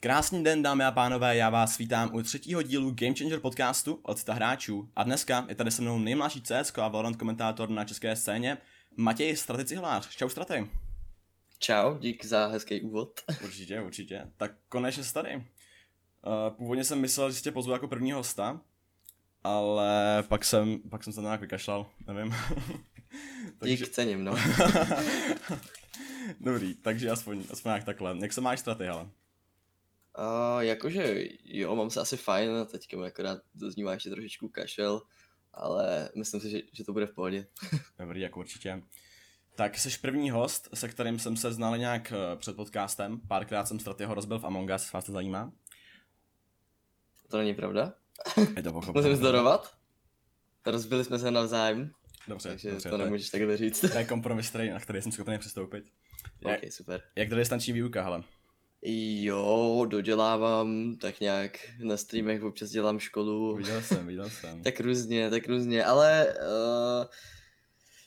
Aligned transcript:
Krásný 0.00 0.44
den, 0.44 0.62
dámy 0.62 0.84
a 0.84 0.90
pánové, 0.90 1.36
já 1.36 1.50
vás 1.50 1.78
vítám 1.78 2.14
u 2.14 2.22
třetího 2.22 2.62
dílu 2.62 2.90
Game 2.90 3.14
Changer 3.14 3.40
podcastu 3.40 4.00
od 4.02 4.18
Cita 4.18 4.34
hráčů. 4.34 4.88
A 4.96 5.04
dneska 5.04 5.46
je 5.48 5.54
tady 5.54 5.70
se 5.70 5.82
mnou 5.82 5.98
nejmladší 5.98 6.42
CS 6.42 6.78
a 6.78 6.88
Valorant 6.88 7.16
komentátor 7.16 7.70
na 7.70 7.84
české 7.84 8.16
scéně, 8.16 8.58
Matěj 8.96 9.36
Straty 9.36 9.64
Cihlář. 9.64 10.16
Čau 10.16 10.28
Straty. 10.28 10.70
Čau, 11.58 11.98
dík 11.98 12.24
za 12.24 12.46
hezký 12.46 12.80
úvod. 12.80 13.20
Určitě, 13.44 13.80
určitě. 13.80 14.26
Tak 14.36 14.52
konečně 14.68 15.04
jsi 15.04 15.14
tady. 15.14 15.34
Uh, 15.36 15.42
původně 16.56 16.84
jsem 16.84 17.00
myslel, 17.00 17.32
že 17.32 17.40
tě 17.40 17.52
pozvu 17.52 17.72
jako 17.72 17.88
první 17.88 18.12
hosta, 18.12 18.60
ale 19.44 20.22
pak 20.28 20.44
jsem, 20.44 20.78
pak 20.90 21.04
jsem 21.04 21.12
se 21.12 21.20
nějak 21.20 21.40
vykašlal, 21.40 21.90
nevím. 22.06 22.34
takže... 23.58 23.76
Dík, 23.76 23.88
cením, 23.88 24.24
no. 24.24 24.34
Dobrý, 26.40 26.74
takže 26.74 27.10
aspoň, 27.10 27.44
aspoň 27.50 27.72
jak 27.72 27.84
takhle. 27.84 28.16
Jak 28.20 28.32
se 28.32 28.40
máš 28.40 28.60
straty, 28.60 28.88
ale? 28.88 29.08
Uh, 30.18 30.60
jakože 30.60 31.24
jo, 31.44 31.76
mám 31.76 31.90
se 31.90 32.00
asi 32.00 32.16
fajn, 32.16 32.50
teďka 32.70 32.96
mi 32.96 33.06
akorát 33.06 33.38
doznívá 33.54 33.92
ještě 33.92 34.10
trošičku 34.10 34.48
kašel, 34.48 35.02
ale 35.52 36.10
myslím 36.16 36.40
si, 36.40 36.50
že, 36.50 36.60
že 36.72 36.84
to 36.84 36.92
bude 36.92 37.06
v 37.06 37.14
pohodě. 37.14 37.46
Dobrý, 37.98 38.20
jako 38.20 38.40
určitě. 38.40 38.82
Tak 39.54 39.78
jsi 39.78 39.98
první 39.98 40.30
host, 40.30 40.68
se 40.74 40.88
kterým 40.88 41.18
jsem 41.18 41.36
se 41.36 41.52
znal 41.52 41.78
nějak 41.78 42.12
eh, 42.12 42.36
před 42.36 42.56
podcastem. 42.56 43.20
Párkrát 43.28 43.68
jsem 43.68 43.80
Stratyho 43.80 44.14
rozbil 44.14 44.38
v 44.38 44.46
Among 44.46 44.70
Us, 44.74 44.92
vás 44.92 45.04
to 45.04 45.12
zajímá? 45.12 45.52
To 47.28 47.38
není 47.38 47.54
pravda. 47.54 47.94
Je 48.56 48.62
to 48.62 48.72
Musím 48.72 49.16
zdorovat? 49.16 49.76
Rozbili 50.66 51.04
jsme 51.04 51.18
se 51.18 51.30
navzájem. 51.30 51.90
Dobře, 52.28 52.48
takže 52.48 52.70
dobře, 52.70 52.90
to 52.90 52.96
nemůžeš 52.96 53.30
takhle 53.30 53.56
říct. 53.56 53.80
To 53.80 53.98
je 53.98 54.04
kompromis, 54.04 54.48
který, 54.48 54.70
na 54.70 54.80
který 54.80 55.02
jsem 55.02 55.12
schopný 55.12 55.38
přistoupit. 55.38 55.84
Jak, 56.40 56.58
okay, 56.58 56.70
super. 56.70 57.02
Jak 57.16 57.28
to 57.28 57.36
distanční 57.36 57.72
výuka, 57.72 58.02
hele? 58.02 58.22
Jo, 58.82 59.86
dodělávám, 59.88 60.96
tak 60.96 61.20
nějak 61.20 61.58
na 61.78 61.96
streamech 61.96 62.42
občas 62.42 62.70
dělám 62.70 62.98
školu. 62.98 63.56
Viděl 63.56 63.82
jsem, 63.82 64.06
viděl 64.06 64.30
jsem. 64.30 64.62
tak 64.64 64.80
různě, 64.80 65.30
tak 65.30 65.48
různě, 65.48 65.84
ale 65.84 66.34
uh, 66.36 67.06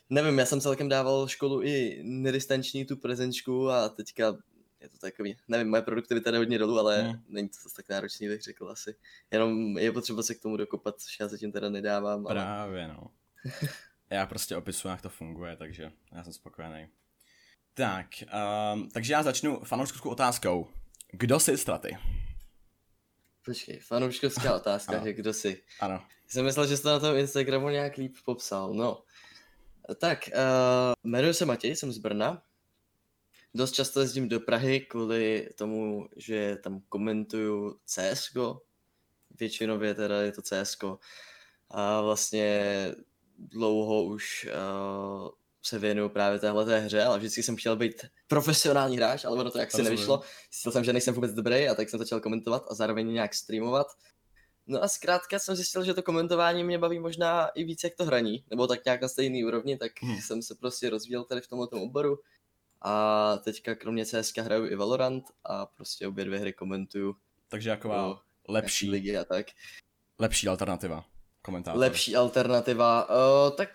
nevím, 0.10 0.40
já 0.40 0.46
jsem 0.46 0.62
celkem 0.62 0.90
dával 0.90 1.28
školu 1.28 1.64
i 1.64 2.02
nedistanční 2.04 2.86
tu 2.86 2.98
prezenčku 2.98 3.70
a 3.70 3.90
teďka 3.90 4.38
je 4.82 4.90
to 4.90 4.98
takový, 4.98 5.38
nevím, 5.48 5.70
moje 5.70 5.82
produktivita 5.82 6.32
jde 6.32 6.38
hodně 6.38 6.58
dolů, 6.58 6.80
ale 6.80 7.02
hmm. 7.02 7.24
není 7.28 7.50
to 7.50 7.56
zase 7.64 7.76
tak 7.76 7.90
náročný, 7.90 8.28
bych 8.28 8.42
řekl 8.42 8.70
asi. 8.70 8.96
Jenom 9.32 9.78
je 9.78 9.92
potřeba 9.92 10.24
se 10.24 10.36
k 10.36 10.42
tomu 10.42 10.58
dokopat, 10.58 11.00
což 11.00 11.20
já 11.20 11.28
zatím 11.28 11.52
teda 11.52 11.70
nedávám. 11.70 12.28
Ale... 12.28 12.36
Právě, 12.36 12.88
no. 12.88 13.12
já 14.10 14.26
prostě 14.26 14.58
opisuju, 14.58 14.92
jak 14.92 15.02
to 15.02 15.10
funguje, 15.10 15.56
takže 15.56 15.92
já 16.16 16.24
jsem 16.24 16.34
spokojený. 16.34 16.88
Tak, 17.74 18.08
um, 18.74 18.90
takže 18.90 19.14
já 19.14 19.24
začnu 19.24 19.60
fanouškovskou 19.64 20.10
otázkou. 20.10 20.68
Kdo 21.12 21.40
jsi 21.40 21.58
straty? 21.58 21.98
Počkej, 23.46 23.80
fanouškovská 23.80 24.56
otázka, 24.56 25.04
že 25.04 25.14
kdo 25.14 25.34
jsi? 25.34 25.64
Ano. 25.80 26.06
Jsem 26.28 26.46
myslel, 26.46 26.68
že 26.68 26.78
jsi 26.78 26.84
to 26.84 26.90
na 26.90 27.00
tom 27.00 27.16
Instagramu 27.16 27.70
nějak 27.70 27.98
líp 27.98 28.16
popsal, 28.26 28.74
no. 28.74 29.04
Tak, 30.00 30.30
uh, 30.34 30.94
jmenuji 31.04 31.34
se 31.34 31.46
Matěj, 31.46 31.76
jsem 31.76 31.92
z 31.92 31.98
Brna. 31.98 32.44
Dost 33.54 33.72
často 33.72 34.00
jezdím 34.00 34.30
do 34.30 34.40
Prahy 34.40 34.80
kvůli 34.80 35.50
tomu, 35.56 36.08
že 36.18 36.56
tam 36.56 36.82
komentuju 36.90 37.80
CSGO. 37.86 38.62
Většinově 39.40 39.96
teda 39.96 40.22
je 40.22 40.32
to 40.32 40.42
CSGO. 40.42 41.00
A 41.70 42.02
vlastně 42.02 42.62
dlouho 43.38 44.04
už 44.04 44.48
uh, 44.50 45.30
se 45.64 45.80
věnuju 45.80 46.10
právě 46.10 46.40
téhle 46.40 46.66
té 46.66 46.80
hře, 46.80 47.04
ale 47.04 47.18
vždycky 47.18 47.44
jsem 47.44 47.56
chtěl 47.56 47.76
být 47.76 48.06
profesionální 48.28 48.98
hráč, 48.98 49.26
ale 49.26 49.38
ono 49.38 49.52
to 49.52 49.60
jak 49.60 49.72
si 49.72 49.84
nevyšlo. 49.84 50.22
Zjistil 50.52 50.72
jsem, 50.72 50.84
že 50.84 50.94
nejsem 50.94 51.14
vůbec 51.14 51.34
dobrý 51.34 51.68
a 51.68 51.76
tak 51.76 51.90
jsem 51.90 52.00
začal 52.00 52.20
komentovat 52.20 52.66
a 52.70 52.74
zároveň 52.74 53.14
nějak 53.14 53.34
streamovat. 53.34 53.88
No 54.68 54.84
a 54.84 54.88
zkrátka 54.88 55.40
jsem 55.40 55.56
zjistil, 55.56 55.84
že 55.84 55.94
to 55.94 56.04
komentování 56.04 56.64
mě 56.64 56.78
baví 56.78 57.00
možná 57.00 57.48
i 57.48 57.64
víc 57.64 57.84
jak 57.84 57.96
to 57.96 58.06
hraní, 58.06 58.44
nebo 58.50 58.68
tak 58.68 58.86
nějak 58.86 59.02
na 59.02 59.08
stejný 59.08 59.46
úrovni, 59.46 59.78
tak 59.78 59.92
hmm. 60.02 60.18
jsem 60.22 60.42
se 60.42 60.56
prostě 60.56 60.90
rozvíjel 60.90 61.24
tady 61.24 61.42
v 61.42 61.48
tomto 61.48 61.82
oboru. 61.82 62.20
A 62.82 63.38
teďka 63.44 63.76
kromě 63.76 64.06
CSK 64.06 64.38
hraju 64.38 64.68
i 64.68 64.76
Valorant 64.76 65.24
a 65.44 65.66
prostě 65.66 66.08
obě 66.08 66.26
dvě 66.26 66.40
hry 66.40 66.54
komentuju. 66.54 67.16
Takže 67.48 67.70
jako 67.70 68.20
lepší 68.48 68.90
ligy 68.90 69.18
a 69.18 69.24
tak. 69.24 69.46
Lepší 70.20 70.48
alternativa. 70.48 71.06
Komentátor. 71.42 71.80
Lepší 71.80 72.16
alternativa. 72.16 73.10
Uh, 73.10 73.56
tak 73.56 73.70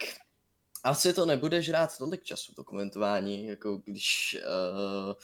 asi 0.87 1.13
to 1.13 1.27
nebude 1.27 1.63
žrát 1.63 1.99
tolik 1.99 2.23
času, 2.23 2.55
to 2.55 2.65
komentování, 2.65 3.47
jako 3.47 3.77
když 3.85 4.37
uh, 4.41 5.15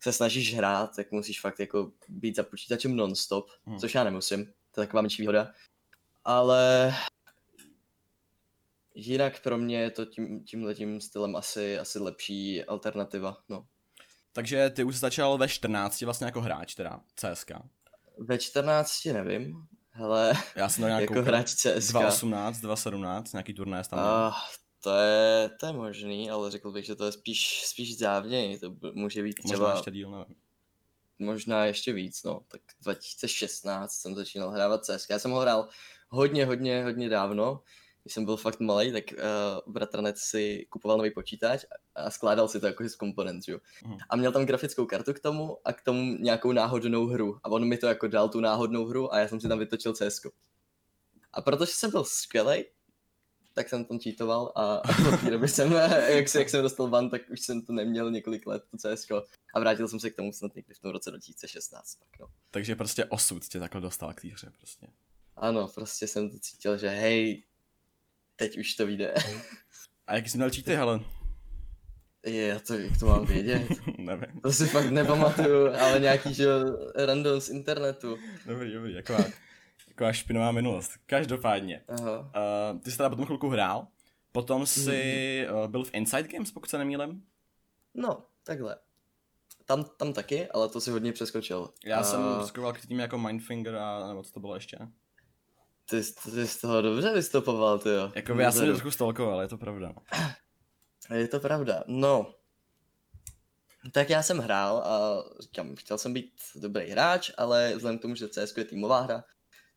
se 0.00 0.12
snažíš 0.12 0.54
hrát, 0.54 0.96
tak 0.96 1.12
musíš 1.12 1.40
fakt 1.40 1.60
jako 1.60 1.92
být 2.08 2.36
za 2.36 2.42
počítačem 2.42 2.96
non-stop, 2.96 3.50
hmm. 3.66 3.78
což 3.78 3.94
já 3.94 4.04
nemusím, 4.04 4.44
to 4.74 4.80
je 4.80 4.86
taková 4.86 5.02
menší 5.02 5.22
výhoda. 5.22 5.52
Ale 6.24 6.94
jinak 8.94 9.42
pro 9.42 9.58
mě 9.58 9.80
je 9.80 9.90
to 9.90 10.04
tím, 10.04 10.44
tímhletím 10.44 11.00
stylem 11.00 11.36
asi, 11.36 11.78
asi 11.78 11.98
lepší 11.98 12.64
alternativa, 12.64 13.36
no. 13.48 13.66
Takže 14.32 14.70
ty 14.70 14.84
už 14.84 14.96
začal 14.96 15.38
ve 15.38 15.48
14 15.48 16.02
vlastně 16.02 16.24
jako 16.24 16.40
hráč 16.40 16.74
teda, 16.74 17.00
CSK. 17.14 17.50
Ve 18.18 18.38
14 18.38 19.04
nevím, 19.04 19.66
hele, 19.90 20.34
Já 20.56 20.68
jsem 20.68 20.84
nějakou 20.84 21.14
jako 21.14 21.26
hráč 21.26 21.54
CSK. 21.54 21.94
2.18, 21.94 22.52
2.17, 22.52 23.24
nějaký 23.32 23.54
turné 23.54 23.82
tam. 23.90 23.98
Uh, 23.98 24.34
to 24.86 24.96
je, 24.96 25.50
to 25.60 25.66
je 25.66 25.72
možný, 25.72 26.30
ale 26.30 26.50
řekl 26.50 26.72
bych, 26.72 26.84
že 26.84 26.94
to 26.94 27.04
je 27.04 27.12
spíš, 27.12 27.62
spíš 27.64 27.96
dávněji, 27.96 28.58
to 28.58 28.76
může 28.92 29.22
být 29.22 29.34
třeba... 29.44 29.58
Možná 29.58 29.74
ještě 29.74 29.90
díl, 29.90 30.10
nevím. 30.10 30.36
Možná 31.18 31.64
ještě 31.64 31.92
víc, 31.92 32.22
no, 32.22 32.40
tak 32.48 32.60
2016 32.82 33.92
jsem 33.92 34.14
začínal 34.14 34.50
hrávat 34.50 34.84
CS. 34.84 35.06
Já 35.10 35.18
jsem 35.18 35.30
ho 35.30 35.40
hrál 35.40 35.68
hodně, 36.08 36.46
hodně, 36.46 36.84
hodně 36.84 37.08
dávno, 37.08 37.62
když 38.02 38.14
jsem 38.14 38.24
byl 38.24 38.36
fakt 38.36 38.60
malý, 38.60 38.92
tak 38.92 39.04
uh, 39.12 39.72
bratranec 39.72 40.18
si 40.18 40.66
kupoval 40.70 40.98
nový 40.98 41.10
počítač 41.10 41.64
a 41.94 42.10
skládal 42.10 42.48
si 42.48 42.60
to 42.60 42.66
jako 42.66 42.88
z 42.88 42.94
komponent, 42.94 43.48
jo. 43.48 43.58
Mm. 43.86 43.96
A 44.10 44.16
měl 44.16 44.32
tam 44.32 44.46
grafickou 44.46 44.86
kartu 44.86 45.14
k 45.14 45.20
tomu 45.20 45.58
a 45.64 45.72
k 45.72 45.82
tomu 45.82 46.16
nějakou 46.20 46.52
náhodnou 46.52 47.06
hru. 47.06 47.38
A 47.42 47.48
on 47.48 47.64
mi 47.64 47.78
to 47.78 47.86
jako 47.86 48.08
dal 48.08 48.28
tu 48.28 48.40
náhodnou 48.40 48.86
hru 48.86 49.14
a 49.14 49.18
já 49.18 49.28
jsem 49.28 49.40
si 49.40 49.48
tam 49.48 49.58
vytočil 49.58 49.92
CS. 49.92 50.20
A 51.32 51.42
protože 51.42 51.72
jsem 51.72 51.90
byl 51.90 52.04
skvělý, 52.04 52.64
tak 53.56 53.68
jsem 53.68 53.84
tam 53.84 53.98
cheatoval 53.98 54.52
a 54.56 54.82
od 55.12 55.20
té 55.20 55.30
doby 55.30 55.48
jsem, 55.48 55.72
jak, 56.08 56.28
se, 56.28 56.38
jak 56.38 56.50
jsem 56.50 56.62
dostal 56.62 56.88
van, 56.88 57.10
tak 57.10 57.22
už 57.30 57.40
jsem 57.40 57.62
to 57.62 57.72
neměl 57.72 58.10
několik 58.10 58.46
let, 58.46 58.62
to 58.70 58.76
CS. 58.76 59.06
A 59.54 59.60
vrátil 59.60 59.88
jsem 59.88 60.00
se 60.00 60.10
k 60.10 60.16
tomu 60.16 60.32
snad 60.32 60.54
někdy 60.54 60.74
v 60.74 60.78
tom 60.78 60.90
roce 60.90 61.10
2016. 61.10 61.94
Tak 61.94 62.20
no. 62.20 62.26
Takže 62.50 62.76
prostě 62.76 63.04
osud 63.04 63.48
tě 63.48 63.60
takhle 63.60 63.80
dostal 63.80 64.12
k 64.14 64.20
té 64.20 64.28
hře 64.28 64.50
prostě. 64.58 64.86
Ano, 65.36 65.68
prostě 65.74 66.06
jsem 66.06 66.30
to 66.30 66.38
cítil, 66.38 66.78
že 66.78 66.88
hej, 66.88 67.42
teď 68.36 68.58
už 68.58 68.74
to 68.74 68.86
vyjde. 68.86 69.14
A 70.06 70.14
jak 70.14 70.28
jsi 70.28 70.36
měl 70.36 70.50
cheaty, 70.50 70.74
hele? 70.74 71.00
Je, 72.26 72.60
to, 72.60 72.74
jak 72.74 72.98
to 72.98 73.06
mám 73.06 73.26
vědět? 73.26 73.68
Nevím. 73.98 74.40
To 74.40 74.52
si 74.52 74.66
fakt 74.66 74.90
nepamatuju, 74.90 75.74
ale 75.80 76.00
nějaký, 76.00 76.34
že 76.34 76.46
random 76.94 77.40
z 77.40 77.48
internetu. 77.48 78.18
Dobrý, 78.46 78.72
dobrý, 78.72 78.94
jako 78.94 79.16
taková 79.96 80.12
špinová 80.12 80.52
minulost. 80.52 80.90
Každopádně. 81.06 81.84
Aha. 81.88 82.18
Uh, 82.20 82.80
ty 82.80 82.90
jsi 82.90 82.96
teda 82.96 83.10
potom 83.10 83.26
chvilku 83.26 83.48
hrál, 83.48 83.86
potom 84.32 84.66
jsi 84.66 85.46
mm. 85.50 85.56
uh, 85.56 85.68
byl 85.68 85.84
v 85.84 85.94
Inside 85.94 86.28
Games, 86.28 86.50
pokud 86.50 86.70
se 86.70 86.78
nemýlím? 86.78 87.22
No, 87.94 88.24
takhle. 88.44 88.76
Tam, 89.64 89.84
tam 89.84 90.12
taky, 90.12 90.48
ale 90.48 90.68
to 90.68 90.80
si 90.80 90.90
hodně 90.90 91.12
přeskočil. 91.12 91.70
Já 91.84 91.98
uh, 92.00 92.04
jsem 92.04 92.46
skoval 92.46 92.72
k 92.72 92.86
tím 92.86 93.00
jako 93.00 93.18
Mindfinger 93.18 93.76
a 93.76 94.08
nebo 94.08 94.22
co 94.22 94.32
to 94.32 94.40
bylo 94.40 94.54
ještě? 94.54 94.78
Ty, 95.90 96.02
ty 96.24 96.46
z 96.46 96.60
toho 96.60 96.82
dobře 96.82 97.12
vystupoval, 97.14 97.78
ty 97.78 97.88
jo. 97.88 98.12
Jako 98.14 98.34
já 98.34 98.52
jsem 98.52 98.66
trochu 98.66 98.90
stalkoval, 98.90 99.40
je 99.40 99.48
to 99.48 99.58
pravda. 99.58 99.92
Je 101.14 101.28
to 101.28 101.40
pravda, 101.40 101.84
no. 101.86 102.34
Tak 103.92 104.10
já 104.10 104.22
jsem 104.22 104.38
hrál 104.38 104.78
a 104.78 105.24
říkám, 105.40 105.76
chtěl 105.76 105.98
jsem 105.98 106.12
být 106.12 106.32
dobrý 106.54 106.90
hráč, 106.90 107.30
ale 107.38 107.72
vzhledem 107.76 107.98
k 107.98 108.02
tomu, 108.02 108.14
že 108.14 108.28
CS 108.28 108.56
je 108.56 108.64
týmová 108.64 109.00
hra, 109.00 109.24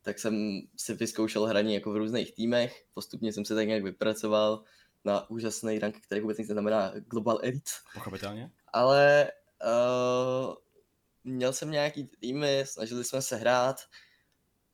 tak 0.02 0.18
jsem 0.18 0.60
si 0.76 0.94
vyzkoušel 0.94 1.46
hraní 1.46 1.74
jako 1.74 1.92
v 1.92 1.96
různých 1.96 2.34
týmech, 2.34 2.84
postupně 2.94 3.32
jsem 3.32 3.44
se 3.44 3.54
tak 3.54 3.66
nějak 3.66 3.82
vypracoval 3.82 4.64
na 5.04 5.30
úžasný 5.30 5.78
rank, 5.78 6.00
který 6.00 6.20
vůbec 6.20 6.38
nic 6.38 6.48
neznamená 6.48 6.92
Global 6.96 7.38
Elite. 7.42 7.70
Pochopitelně. 7.94 8.50
Ale 8.72 9.30
uh, 9.64 10.54
měl 11.24 11.52
jsem 11.52 11.70
nějaký 11.70 12.04
týmy, 12.04 12.62
snažili 12.66 13.04
jsme 13.04 13.22
se 13.22 13.36
hrát 13.36 13.80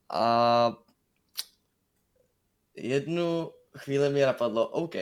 a 0.09 0.73
jednu 2.75 3.51
chvíli 3.77 4.09
mi 4.09 4.21
napadlo, 4.21 4.67
OK, 4.67 4.95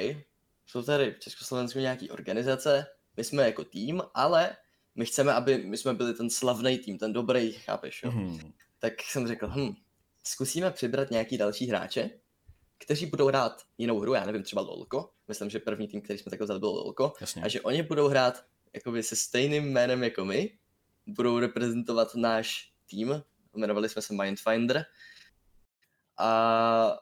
jsou 0.65 0.83
tady 0.83 1.11
v 1.11 1.19
Československu 1.19 1.79
nějaký 1.79 2.09
organizace, 2.09 2.85
my 3.17 3.23
jsme 3.23 3.45
jako 3.45 3.63
tým, 3.63 4.01
ale 4.13 4.57
my 4.95 5.05
chceme, 5.05 5.33
aby 5.33 5.57
my 5.57 5.77
jsme 5.77 5.93
byli 5.93 6.13
ten 6.13 6.29
slavný 6.29 6.77
tým, 6.77 6.97
ten 6.97 7.13
dobrý, 7.13 7.51
chápeš, 7.51 8.03
jo? 8.03 8.11
Mm. 8.11 8.53
Tak 8.79 8.93
jsem 9.01 9.27
řekl, 9.27 9.47
hm, 9.47 9.75
zkusíme 10.27 10.71
přibrat 10.71 11.11
nějaký 11.11 11.37
další 11.37 11.67
hráče, 11.67 12.09
kteří 12.77 13.05
budou 13.05 13.27
hrát 13.27 13.61
jinou 13.77 13.99
hru, 13.99 14.13
já 14.13 14.25
nevím, 14.25 14.43
třeba 14.43 14.61
LOLko. 14.61 15.09
Myslím, 15.27 15.49
že 15.49 15.59
první 15.59 15.87
tým, 15.87 16.01
který 16.01 16.19
jsme 16.19 16.29
takhle 16.29 16.45
vzali, 16.45 16.59
byl 16.59 16.69
LOLko. 16.69 17.13
Jasně. 17.21 17.41
A 17.41 17.47
že 17.47 17.61
oni 17.61 17.83
budou 17.83 18.07
hrát 18.07 18.43
jakoby 18.73 19.03
se 19.03 19.15
stejným 19.15 19.63
jménem 19.63 20.03
jako 20.03 20.25
my, 20.25 20.57
budou 21.07 21.39
reprezentovat 21.39 22.15
náš 22.15 22.71
tým. 22.89 23.23
Jmenovali 23.55 23.89
jsme 23.89 24.01
se 24.01 24.13
Mindfinder. 24.13 24.85
A 26.19 26.97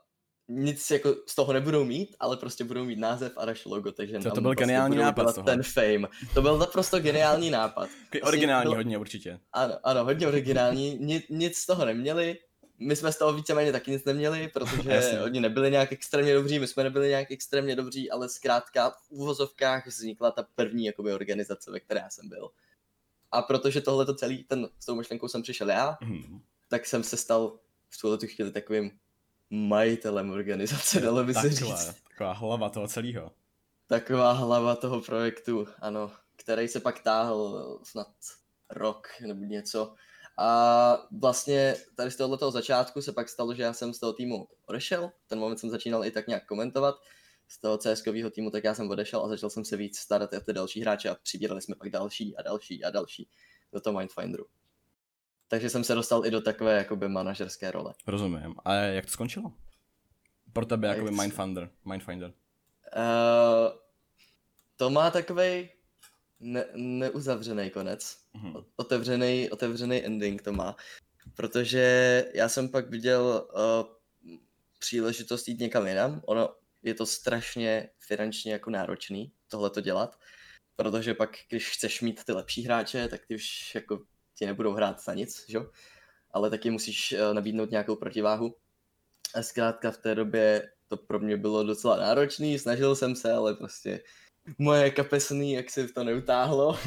nic 0.48 0.92
jako 0.92 1.16
z 1.28 1.36
toho 1.36 1.54
nebudou 1.54 1.84
mít, 1.86 2.16
ale 2.20 2.38
prostě 2.38 2.64
budou 2.64 2.86
mít 2.86 3.00
název 3.00 3.34
a 3.38 3.46
naše 3.46 3.70
logo, 3.70 3.92
takže 3.92 4.18
To, 4.20 4.32
to 4.32 4.42
byl 4.42 4.52
prostě 4.52 4.62
geniální 4.64 4.98
nápad 4.98 5.36
toho. 5.36 5.46
ten 5.46 5.64
fame. 5.64 6.08
To 6.34 6.42
byl 6.42 6.58
naprosto 6.58 7.00
geniální 7.00 7.50
nápad. 7.50 7.90
Vlastně 7.90 8.22
originální 8.22 8.70
byl- 8.70 8.76
hodně 8.76 8.98
určitě. 8.98 9.40
Ano, 9.54 9.76
ano, 9.84 10.04
hodně 10.04 10.28
originální, 10.28 10.98
Ni, 11.00 11.24
nic 11.30 11.58
z 11.58 11.66
toho 11.66 11.86
neměli. 11.86 12.38
My 12.88 12.96
jsme 12.96 13.12
z 13.12 13.18
toho 13.18 13.34
víceméně 13.34 13.72
taky 13.72 13.92
nic 13.92 14.06
neměli, 14.06 14.48
protože 14.48 14.90
Jasně. 14.92 15.22
oni 15.22 15.40
nebyli 15.42 15.72
nějak 15.72 15.92
extrémně 15.92 16.34
dobří, 16.34 16.60
my 16.60 16.68
jsme 16.68 16.84
nebyli 16.84 17.08
nějak 17.10 17.32
extrémně 17.32 17.76
dobří, 17.76 18.12
ale 18.12 18.30
zkrátka 18.30 18.90
v 18.90 19.12
úvozovkách 19.12 19.88
vznikla 19.88 20.32
ta 20.32 20.46
první 20.56 20.86
jakoby, 20.86 21.14
organizace, 21.14 21.72
ve 21.72 21.80
které 21.80 22.00
já 22.00 22.10
jsem 22.10 22.30
byl. 22.30 22.50
A 23.32 23.42
protože 23.42 23.82
tohle 23.82 24.06
to 24.06 24.16
celý, 24.16 24.44
ten, 24.44 24.70
s 24.80 24.86
tou 24.86 24.96
myšlenkou 24.96 25.28
jsem 25.28 25.42
přišel 25.42 25.70
já, 25.70 25.98
Mhm. 26.02 26.42
tak 26.70 26.86
jsem 26.86 27.04
se 27.04 27.18
stal 27.18 27.60
v 27.90 28.02
tuhle 28.02 28.18
tu 28.18 28.28
chvíli 28.28 28.52
takovým 28.52 28.92
majitelem 29.50 30.30
organizace, 30.32 31.00
dalo 31.00 31.24
by 31.24 31.34
se 31.34 31.50
říct. 31.50 31.94
taková 32.10 32.32
hlava 32.34 32.70
toho 32.70 32.88
celého. 32.88 33.32
Taková 33.88 34.32
hlava 34.32 34.76
toho 34.76 35.02
projektu, 35.02 35.68
ano, 35.80 36.12
který 36.36 36.68
se 36.68 36.80
pak 36.80 37.00
táhl 37.00 37.80
snad 37.84 38.08
rok 38.70 39.08
nebo 39.28 39.44
něco. 39.46 39.96
A 40.38 41.08
vlastně 41.12 41.76
tady 41.96 42.12
z 42.12 42.16
tohoto 42.16 42.52
začátku 42.52 43.02
se 43.02 43.12
pak 43.12 43.30
stalo, 43.30 43.56
že 43.56 43.64
já 43.64 43.74
jsem 43.74 43.94
z 43.94 44.00
toho 44.00 44.14
týmu 44.14 44.48
odešel. 44.66 45.12
Ten 45.28 45.40
moment 45.40 45.58
jsem 45.58 45.70
začínal 45.70 46.06
i 46.06 46.12
tak 46.12 46.28
nějak 46.28 46.46
komentovat. 46.46 46.96
Z 47.48 47.60
toho 47.60 47.78
CSkového 47.78 48.30
týmu 48.30 48.52
tak 48.52 48.64
já 48.64 48.74
jsem 48.74 48.90
odešel 48.90 49.26
a 49.26 49.28
začal 49.28 49.50
jsem 49.50 49.66
se 49.66 49.78
víc 49.78 49.98
starat 49.98 50.34
o 50.34 50.40
ty 50.40 50.54
další 50.54 50.82
hráče 50.82 51.10
a 51.10 51.16
přibírali 51.16 51.62
jsme 51.62 51.76
pak 51.76 51.90
další 51.90 52.38
a 52.38 52.42
další 52.42 52.84
a 52.84 52.90
další 52.90 53.30
do 53.74 53.82
toho 53.82 53.98
Mindfinderu. 53.98 54.46
Takže 55.48 55.70
jsem 55.70 55.84
se 55.84 55.96
dostal 55.96 56.26
i 56.26 56.32
do 56.32 56.42
takové 56.42 56.78
jakoby 56.78 57.10
manažerské 57.10 57.72
role. 57.72 57.94
Rozumím. 58.08 58.56
A 58.66 58.74
jak 58.74 59.06
to 59.06 59.12
skončilo? 59.12 59.52
Pro 60.54 60.66
tebe 60.66 60.88
Jak 60.88 60.98
jakoby 60.98 61.16
Mindfinder. 61.16 61.70
Mindfinder. 61.86 62.34
Uh, 62.96 63.78
to 64.76 64.90
má 64.90 65.12
takový 65.12 65.70
ne- 66.44 66.68
neuzavřený 66.76 67.70
konec. 67.70 68.18
Mhm. 68.34 68.54
Otevřený, 68.76 69.50
otevřený 69.50 70.06
ending 70.06 70.42
to 70.42 70.54
má. 70.54 70.76
Protože 71.36 72.26
já 72.34 72.50
jsem 72.50 72.70
pak 72.70 72.90
viděl 72.90 73.48
uh, 73.54 74.40
příležitost 74.80 75.48
jít 75.48 75.60
někam 75.60 75.88
jinam. 75.88 76.22
Ono 76.26 76.56
je 76.84 76.94
to 76.94 77.06
strašně 77.06 77.90
finančně 78.00 78.54
jako 78.54 78.70
náročný 78.70 79.32
tohle 79.48 79.70
to 79.70 79.82
dělat. 79.82 80.20
Protože 80.76 81.14
pak, 81.14 81.30
když 81.50 81.70
chceš 81.70 82.02
mít 82.02 82.24
ty 82.24 82.32
lepší 82.32 82.64
hráče, 82.64 83.08
tak 83.08 83.26
ty 83.28 83.36
už 83.36 83.76
jako 83.76 84.02
ti 84.36 84.46
nebudou 84.46 84.74
hrát 84.74 85.04
za 85.04 85.14
nic, 85.14 85.46
že? 85.50 85.60
Ale 86.32 86.50
taky 86.50 86.70
musíš 86.70 87.12
uh, 87.12 87.34
nabídnout 87.34 87.72
nějakou 87.72 87.96
protiváhu. 87.96 88.56
A 89.36 89.42
zkrátka 89.42 89.92
v 89.92 89.98
té 89.98 90.16
době 90.16 90.72
to 90.88 90.98
pro 90.98 91.20
mě 91.20 91.38
bylo 91.38 91.64
docela 91.64 91.98
náročný, 91.98 92.60
snažil 92.60 92.96
jsem 92.96 93.16
se, 93.16 93.34
ale 93.34 93.56
prostě 93.56 94.04
moje 94.58 94.92
kapesný, 94.92 95.52
jak 95.52 95.70
se 95.70 95.88
to 95.88 96.04
neutáhlo. 96.04 96.78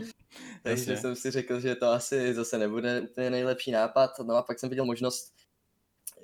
Takže 0.62 0.96
jsem 0.96 1.16
si 1.16 1.30
řekl, 1.30 1.60
že 1.60 1.74
to 1.74 1.86
asi 1.86 2.34
zase 2.34 2.58
nebude 2.58 3.00
úplně 3.00 3.30
nejlepší 3.30 3.70
nápad. 3.70 4.10
No 4.18 4.34
a 4.34 4.42
pak 4.42 4.58
jsem 4.58 4.68
viděl 4.68 4.84
možnost, 4.84 5.34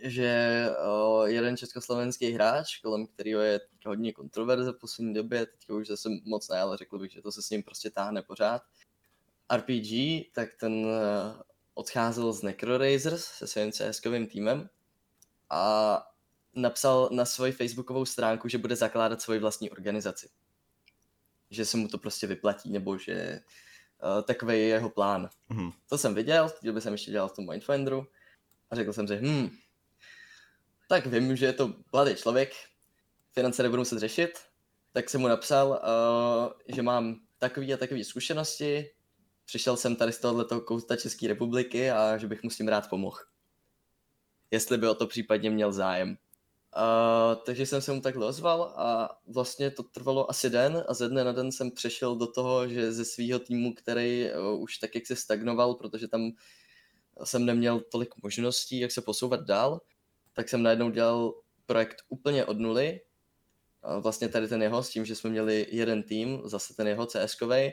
že 0.03 0.67
o, 0.87 1.27
jeden 1.27 1.57
československý 1.57 2.31
hráč, 2.31 2.79
kolem 2.79 3.07
kterého 3.07 3.41
je 3.41 3.61
hodně 3.87 4.13
kontroverze 4.13 4.73
v 4.73 4.79
poslední 4.79 5.15
době, 5.15 5.47
teďka 5.47 5.75
už 5.75 5.89
zase 5.89 6.09
moc 6.25 6.49
ne, 6.49 6.61
ale 6.61 6.77
řekl 6.77 6.99
bych, 6.99 7.13
že 7.13 7.23
to 7.23 7.33
se 7.33 7.43
s 7.43 7.51
ním 7.51 7.63
prostě 7.63 7.91
táhne 7.91 8.23
pořád. 8.23 8.63
RPG, 9.57 9.91
tak 10.35 10.49
ten 10.61 10.87
odcházel 11.75 12.33
z 12.33 12.43
Necrorasers 12.43 13.25
se 13.25 13.47
svým 13.47 13.71
CS-kovým 13.71 14.27
týmem 14.27 14.69
a 15.51 16.03
napsal 16.55 17.09
na 17.13 17.25
svoji 17.25 17.53
facebookovou 17.53 18.05
stránku, 18.05 18.49
že 18.49 18.59
bude 18.59 18.77
zakládat 18.77 19.23
svoji 19.23 19.41
vlastní 19.41 19.71
organizaci. 19.71 20.29
Že 21.53 21.65
se 21.65 21.77
mu 21.77 21.89
to 21.89 21.99
prostě 21.99 22.27
vyplatí, 22.27 22.73
nebo 22.73 22.99
že 22.99 23.41
uh, 24.03 24.23
takový 24.23 24.55
je 24.55 24.67
jeho 24.67 24.91
plán. 24.91 25.29
Mhm. 25.49 25.71
To 25.89 25.99
jsem 25.99 26.15
viděl, 26.15 26.49
chtěl 26.49 26.73
bych 26.73 26.83
jsem 26.83 26.93
ještě 26.93 27.11
dělal 27.11 27.29
v 27.29 27.37
tom 27.37 27.51
Mindfinderu 27.51 28.07
a 28.71 28.77
řekl 28.77 28.93
jsem 28.93 29.09
si, 29.09 29.17
hm, 29.17 29.51
tak 30.89 31.07
vím, 31.07 31.37
že 31.37 31.47
je 31.47 31.53
to 31.53 31.75
mladý 31.93 32.15
člověk, 32.15 32.53
finance 33.33 33.63
nebudu 33.63 33.81
muset 33.81 33.99
řešit, 33.99 34.39
tak 34.93 35.11
jsem 35.11 35.21
mu 35.21 35.29
napsal, 35.29 35.69
uh, 35.69 36.75
že 36.75 36.83
mám 36.83 37.21
takový 37.39 37.75
a 37.75 37.77
takový 37.77 38.05
zkušenosti, 38.05 38.91
přišel 39.45 39.77
jsem 39.77 39.97
tady 39.97 40.13
z 40.13 40.19
tohoto 40.19 40.61
kouta 40.61 40.97
České 40.97 41.29
republiky 41.29 41.91
a 41.91 42.19
že 42.19 42.27
bych 42.27 42.43
mu 42.43 42.51
s 42.51 42.57
tím 42.57 42.69
rád 42.69 42.89
pomohl. 42.89 43.19
Jestli 44.51 44.79
by 44.79 44.89
o 44.89 44.95
to 44.95 45.07
případně 45.07 45.51
měl 45.51 45.73
zájem. 45.73 46.17
Uh, 46.77 47.43
takže 47.45 47.67
jsem 47.67 47.81
se 47.83 47.93
mu 47.93 48.01
takhle 48.01 48.27
ozval 48.27 48.63
a 48.63 49.19
vlastně 49.27 49.71
to 49.71 49.83
trvalo 49.83 50.31
asi 50.31 50.51
den 50.51 50.85
a 50.89 50.95
ze 50.95 51.09
dne 51.09 51.25
na 51.25 51.33
den 51.33 51.53
jsem 51.53 51.71
přešel 51.71 52.17
do 52.17 52.27
toho, 52.27 52.69
že 52.69 52.93
ze 52.93 53.05
svého 53.05 53.39
týmu, 53.39 53.75
který 53.75 54.29
uh, 54.33 54.63
už 54.63 54.79
tak 54.79 54.95
jak 54.95 55.07
se 55.07 55.17
stagnoval, 55.17 55.75
protože 55.75 56.09
tam 56.09 56.31
jsem 57.25 57.47
neměl 57.47 57.81
tolik 57.81 58.15
možností, 58.23 58.81
jak 58.81 58.91
se 58.93 59.03
posouvat 59.03 59.41
dál, 59.41 59.81
tak 60.33 60.49
jsem 60.49 60.63
najednou 60.63 60.91
dělal 60.91 61.35
projekt 61.67 61.97
úplně 62.09 62.45
od 62.45 62.59
nuly. 62.59 63.01
A 63.83 63.99
vlastně 63.99 64.29
tady 64.29 64.49
ten 64.49 64.63
jeho, 64.63 64.83
s 64.83 64.91
tím, 64.91 65.05
že 65.05 65.15
jsme 65.17 65.31
měli 65.31 65.67
jeden 65.71 66.03
tým, 66.03 66.41
zase 66.45 66.75
ten 66.75 66.87
jeho 66.89 67.07
CS-kovej, 67.07 67.73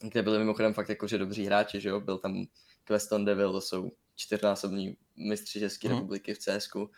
kde 0.00 0.22
byli 0.22 0.38
mimochodem 0.38 0.74
fakt 0.74 0.88
jakože 0.88 1.18
dobří 1.18 1.44
hráči, 1.46 1.80
že 1.80 1.88
jo, 1.88 2.00
byl 2.00 2.18
tam 2.18 2.44
Queston 2.84 3.24
Devil, 3.24 3.52
to 3.52 3.60
jsou 3.60 3.92
čtyřnásobní 4.16 4.96
mistři 5.16 5.60
České 5.60 5.88
Mhm. 5.88 5.96
republiky 5.96 6.34
v 6.34 6.38
CSku. 6.38 6.90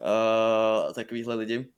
Uh, 0.00 0.92
takovýhle 0.92 1.34
lidi. 1.34 1.72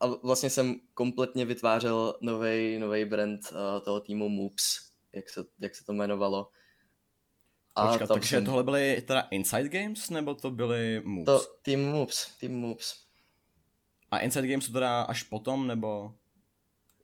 A 0.00 0.06
vlastně 0.06 0.50
jsem 0.50 0.74
kompletně 0.94 1.44
vytvářel 1.44 2.18
nový 2.20 2.78
nový 2.78 3.04
brand 3.04 3.40
uh, 3.52 3.84
toho 3.84 4.00
týmu 4.00 4.28
Moops, 4.28 4.64
jak 5.12 5.28
se, 5.30 5.44
jak 5.60 5.74
se 5.74 5.84
to 5.84 5.92
jmenovalo. 5.92 6.50
Počkat, 7.90 8.06
tam 8.08 8.16
takže 8.16 8.36
jsem- 8.36 8.44
tohle 8.44 8.64
byly 8.64 9.02
teda 9.06 9.20
Inside 9.20 9.68
Games, 9.68 10.10
nebo 10.10 10.34
to 10.34 10.50
byly 10.50 11.02
Moves? 11.04 11.24
To 11.26 11.54
tým 11.62 11.90
Moops, 11.90 12.36
tým 12.38 12.52
Moops. 12.58 12.94
A 14.10 14.18
Inside 14.18 14.48
Games 14.48 14.64
jsou 14.66 14.72
teda 14.72 15.02
až 15.02 15.22
potom, 15.22 15.66
nebo... 15.66 16.14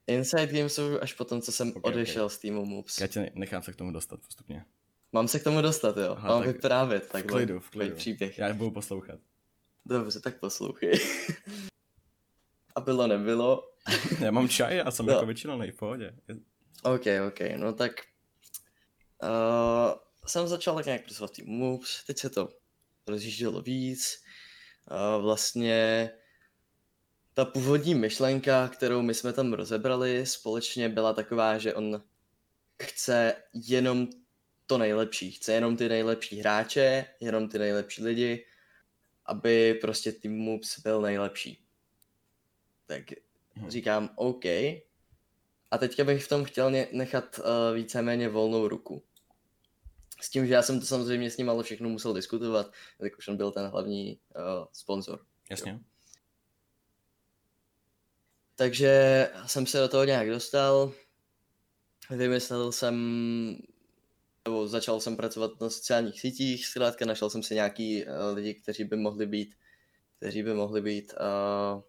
Inside 0.06 0.46
Games 0.46 0.74
jsou 0.74 1.00
až 1.00 1.12
potom, 1.12 1.40
co 1.40 1.52
jsem 1.52 1.68
Ok, 1.68 1.76
ok. 1.76 1.84
odešel 1.86 2.28
z 2.28 2.38
týmu 2.38 2.64
Moops. 2.66 3.00
Já 3.00 3.06
tě 3.06 3.30
nechám 3.34 3.62
se 3.62 3.72
k 3.72 3.76
tomu 3.76 3.92
dostat 3.92 4.20
postupně. 4.20 4.64
Mám 5.12 5.28
se 5.28 5.38
k 5.40 5.44
tomu 5.44 5.62
dostat, 5.62 5.96
jo? 5.96 6.12
Aha, 6.18 6.28
Mám 6.28 6.42
tak 6.44 6.52
vyprávět 6.54 7.04
V 7.04 7.12
takhle. 7.12 7.32
klidu, 7.32 7.60
v 7.60 7.70
klidu. 7.70 7.96
příběh. 7.96 8.38
Já 8.38 8.54
budu 8.54 8.70
poslouchat. 8.70 9.20
Dobře, 9.88 10.20
tak 10.20 10.40
poslouchej. 10.40 10.92
A 12.74 12.80
bylo 12.80 13.06
nebylo. 13.06 13.70
Já 14.20 14.30
mám 14.30 14.48
čaj, 14.48 14.76
já 14.76 14.90
jsem 14.90 15.06
No. 15.06 15.12
jako 15.12 15.26
vyčilený, 15.26 15.70
v 15.70 15.76
pohodě. 15.76 16.14
OK, 16.82 17.02
OK, 17.28 17.40
no 17.56 17.72
tak 17.72 17.92
uh, 19.22 19.94
jsem 20.26 20.48
začal 20.48 20.74
tak 20.74 20.86
nějak 20.86 21.04
pracovat 21.04 21.30
v 21.30 21.34
týmu 21.34 21.52
Moops, 21.58 22.04
teď 22.04 22.18
se 22.18 22.30
to 22.30 22.48
rozjíždělo 23.06 23.62
víc. 23.62 24.22
Uh, 24.90 25.22
vlastně 25.22 26.10
ta 27.34 27.44
původní 27.44 27.94
myšlenka, 27.94 28.68
kterou 28.68 29.02
my 29.02 29.14
jsme 29.14 29.32
tam 29.32 29.52
rozebrali 29.52 30.26
společně, 30.26 30.88
byla 30.88 31.12
taková, 31.12 31.58
že 31.58 31.74
on 31.74 32.02
chce 32.82 33.34
jenom 33.54 34.08
to 34.66 34.78
nejlepší, 34.78 35.30
chce 35.32 35.52
jenom 35.52 35.76
ty 35.76 35.88
nejlepší 35.88 36.36
hráče, 36.40 37.04
jenom 37.20 37.48
ty 37.48 37.58
nejlepší 37.58 38.04
lidi, 38.04 38.44
aby 39.28 39.74
prostě 39.74 40.12
tým 40.12 40.38
Moops 40.38 40.80
byl 40.80 41.00
nejlepší. 41.00 41.64
Tak 42.86 43.02
Mhm. 43.58 43.70
říkám 43.70 44.10
OK. 44.16 44.44
A 45.70 45.78
teďka 45.78 46.04
bych 46.04 46.24
v 46.24 46.28
tom 46.28 46.44
chtěl 46.44 46.70
nechat 46.92 47.38
uh, 47.38 47.44
víceméně 47.74 48.28
volnou 48.28 48.68
ruku. 48.68 49.02
S 50.20 50.30
tím, 50.30 50.46
že 50.46 50.54
já 50.54 50.62
jsem 50.62 50.80
to 50.80 50.86
samozřejmě 50.86 51.30
s 51.30 51.36
ním 51.36 51.50
ale 51.50 51.62
všechno 51.62 51.88
musel 51.88 52.14
diskutovat, 52.14 52.72
tak 52.98 53.18
už 53.18 53.28
on 53.28 53.36
byl 53.36 53.52
ten 53.52 53.66
hlavní 53.66 54.20
uh, 54.36 54.66
sponzor. 54.72 55.26
Jasně. 55.50 55.80
Takže 58.54 59.30
jsem 59.46 59.66
se 59.66 59.78
do 59.80 59.88
toho 59.88 60.04
nějak 60.04 60.28
dostal, 60.30 60.92
vymyslel 62.10 62.72
jsem, 62.72 62.96
nebo 64.44 64.68
začal 64.68 65.00
jsem 65.00 65.16
pracovat 65.16 65.60
na 65.60 65.70
sociálních 65.70 66.20
sítích, 66.20 66.66
zkrátka 66.66 67.04
našel 67.04 67.30
jsem 67.30 67.42
si 67.42 67.54
nějaký 67.54 68.04
uh, 68.04 68.10
lidi, 68.34 68.54
kteří 68.54 68.84
by 68.84 68.96
mohli 68.96 69.26
být, 69.26 69.54
kteří 70.16 70.42
by 70.42 70.54
mohli 70.54 70.80
být 70.80 71.12
uh, 71.12 71.82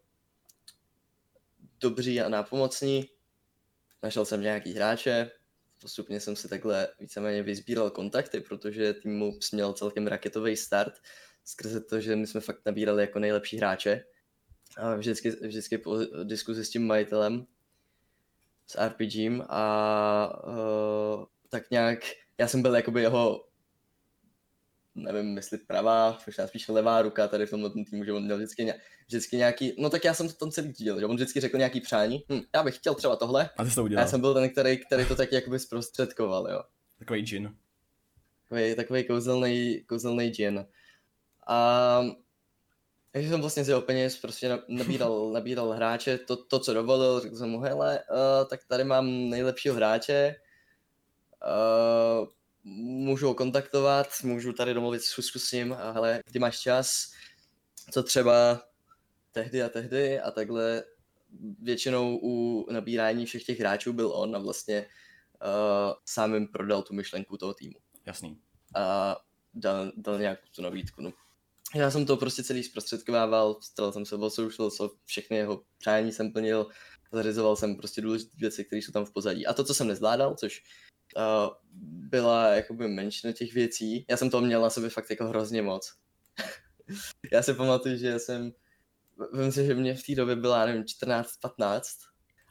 dobří 1.80 2.22
a 2.22 2.30
nápomocní. 2.30 3.10
Našel 4.04 4.26
jsem 4.26 4.42
nějaký 4.42 4.74
hráče, 4.74 5.32
postupně 5.82 6.20
jsem 6.20 6.36
si 6.36 6.48
takhle 6.48 6.88
víceméně 7.00 7.44
vyzbíral 7.44 7.90
kontakty, 7.90 8.40
protože 8.40 8.94
týmu 8.94 9.40
měl 9.52 9.74
celkem 9.74 10.08
raketový 10.08 10.56
start, 10.58 10.94
skrze 11.46 11.82
to, 11.82 12.02
že 12.02 12.16
my 12.16 12.28
jsme 12.28 12.42
fakt 12.42 12.62
nabírali 12.66 13.02
jako 13.02 13.20
nejlepší 13.20 13.58
hráče. 13.58 14.04
A 14.78 14.96
vždycky, 14.96 15.30
vždycky 15.30 15.78
po 15.78 15.98
diskuzi 16.24 16.66
s 16.66 16.70
tím 16.70 16.88
majitelem 16.88 17.46
s 18.68 18.88
RPGem 18.88 19.46
a 19.50 20.44
uh, 20.48 21.26
tak 21.50 21.72
nějak, 21.72 22.00
já 22.40 22.48
jsem 22.48 22.62
byl 22.62 22.76
jakoby 22.76 23.02
jeho 23.02 23.46
nevím, 24.96 25.38
jestli 25.38 25.58
pravá, 25.58 26.18
možná 26.28 26.48
spíš 26.48 26.68
levá 26.68 27.02
ruka 27.02 27.28
tady 27.28 27.46
v 27.46 27.50
tomhle 27.50 27.70
týmu, 27.90 28.04
že 28.04 28.14
on 28.14 28.24
měl 28.24 28.38
vždycky, 28.38 28.74
vždycky 29.08 29.38
nějaký, 29.38 29.76
no 29.78 29.90
tak 29.90 30.06
já 30.06 30.14
jsem 30.14 30.28
to 30.28 30.34
tam 30.34 30.52
celý 30.52 30.72
díl, 30.74 31.00
že 31.00 31.06
on 31.06 31.16
vždycky 31.16 31.40
řekl 31.40 31.58
nějaký 31.58 31.82
přání, 31.82 32.24
hm, 32.32 32.42
já 32.56 32.64
bych 32.64 32.76
chtěl 32.76 32.96
třeba 32.96 33.16
tohle. 33.16 33.50
A 33.58 33.64
ty 33.64 33.72
to 33.72 33.82
A 33.82 33.84
udělal. 33.84 34.04
já 34.04 34.10
jsem 34.10 34.22
byl 34.22 34.34
ten, 34.34 34.50
který, 34.50 34.78
který 34.78 35.06
to 35.06 35.16
tak 35.16 35.32
jakoby 35.32 35.60
zprostředkoval, 35.60 36.48
jo. 36.52 36.62
Takový 37.00 37.22
džin. 37.22 37.56
Takový, 38.50 38.76
takový 38.76 39.08
kouzelný, 39.08 39.84
kouzelný 39.90 40.30
džin. 40.30 40.66
A 41.48 42.02
takže 43.12 43.30
jsem 43.30 43.42
vlastně 43.42 43.64
z 43.64 43.70
jeho 43.70 43.82
peněz 43.82 44.18
prostě 44.18 44.50
na- 44.50 44.64
nabíral, 44.68 45.30
nabíral 45.34 45.70
hráče, 45.72 46.18
to, 46.18 46.36
to, 46.36 46.60
co 46.60 46.74
dovolil, 46.74 47.20
řekl 47.20 47.36
jsem 47.36 47.50
mu, 47.50 47.60
hele, 47.60 48.00
uh, 48.12 48.48
tak 48.50 48.60
tady 48.68 48.84
mám 48.84 49.30
nejlepšího 49.30 49.76
hráče, 49.76 50.36
uh, 51.46 52.28
můžu 52.74 53.28
ho 53.28 53.34
kontaktovat, 53.34 54.08
můžu 54.24 54.54
tady 54.54 54.74
domluvit 54.74 55.02
schůzku 55.02 55.40
s 55.40 55.52
ním, 55.52 55.74
a 55.74 55.92
hele, 55.92 56.22
kdy 56.26 56.40
máš 56.40 56.60
čas, 56.60 57.12
co 57.92 58.04
třeba 58.04 58.62
tehdy 59.32 59.64
a 59.64 59.70
tehdy 59.70 60.20
a 60.20 60.32
takhle 60.32 60.84
většinou 61.62 62.20
u 62.22 62.66
nabírání 62.72 63.26
všech 63.26 63.44
těch 63.44 63.60
hráčů 63.60 63.94
byl 63.94 64.12
on 64.12 64.36
a 64.36 64.40
vlastně 64.40 64.86
uh, 65.42 65.94
sám 66.06 66.34
jim 66.34 66.48
prodal 66.48 66.82
tu 66.82 66.94
myšlenku 66.94 67.38
toho 67.38 67.54
týmu 67.54 67.76
Jasný. 68.06 68.40
a 68.76 69.16
dal, 69.54 69.92
dal 69.98 70.20
nějakou 70.20 70.48
tu 70.56 70.62
nabídku. 70.62 71.02
No. 71.02 71.14
Já 71.76 71.92
jsem 71.92 72.06
to 72.06 72.18
prostě 72.18 72.44
celý 72.44 72.64
zprostředkovával, 72.64 73.62
staral 73.62 73.92
jsem 73.92 74.06
se 74.06 74.16
o 74.16 74.30
social, 74.30 74.72
co 74.72 74.92
všechny 75.06 75.38
jeho 75.38 75.64
přání 75.78 76.12
jsem 76.12 76.32
plnil, 76.32 76.68
zařizoval 77.12 77.56
jsem 77.56 77.76
prostě 77.76 78.02
důležité 78.02 78.32
věci, 78.38 78.66
které 78.66 78.82
jsou 78.82 78.92
tam 78.92 79.06
v 79.06 79.14
pozadí. 79.14 79.46
A 79.48 79.54
to, 79.54 79.64
co 79.64 79.74
jsem 79.74 79.88
nezvládal, 79.88 80.36
což 80.36 80.64
uh, 81.16 81.54
byla 82.10 82.48
jakoby 82.48 82.88
menšina 82.88 83.34
těch 83.34 83.54
věcí, 83.54 84.06
já 84.10 84.18
jsem 84.18 84.30
toho 84.30 84.46
měl 84.46 84.62
na 84.62 84.70
sobě 84.70 84.90
fakt 84.90 85.10
jako 85.10 85.26
hrozně 85.26 85.62
moc. 85.62 85.94
já 87.32 87.44
si 87.44 87.54
pamatuju, 87.54 87.98
že 87.98 88.20
jsem, 88.20 88.52
vím 89.34 89.52
si, 89.52 89.66
že 89.66 89.76
mě 89.76 89.96
v 89.96 90.04
té 90.04 90.16
době 90.16 90.36
byla, 90.36 90.66
nevím, 90.66 90.84
14-15 90.84 91.82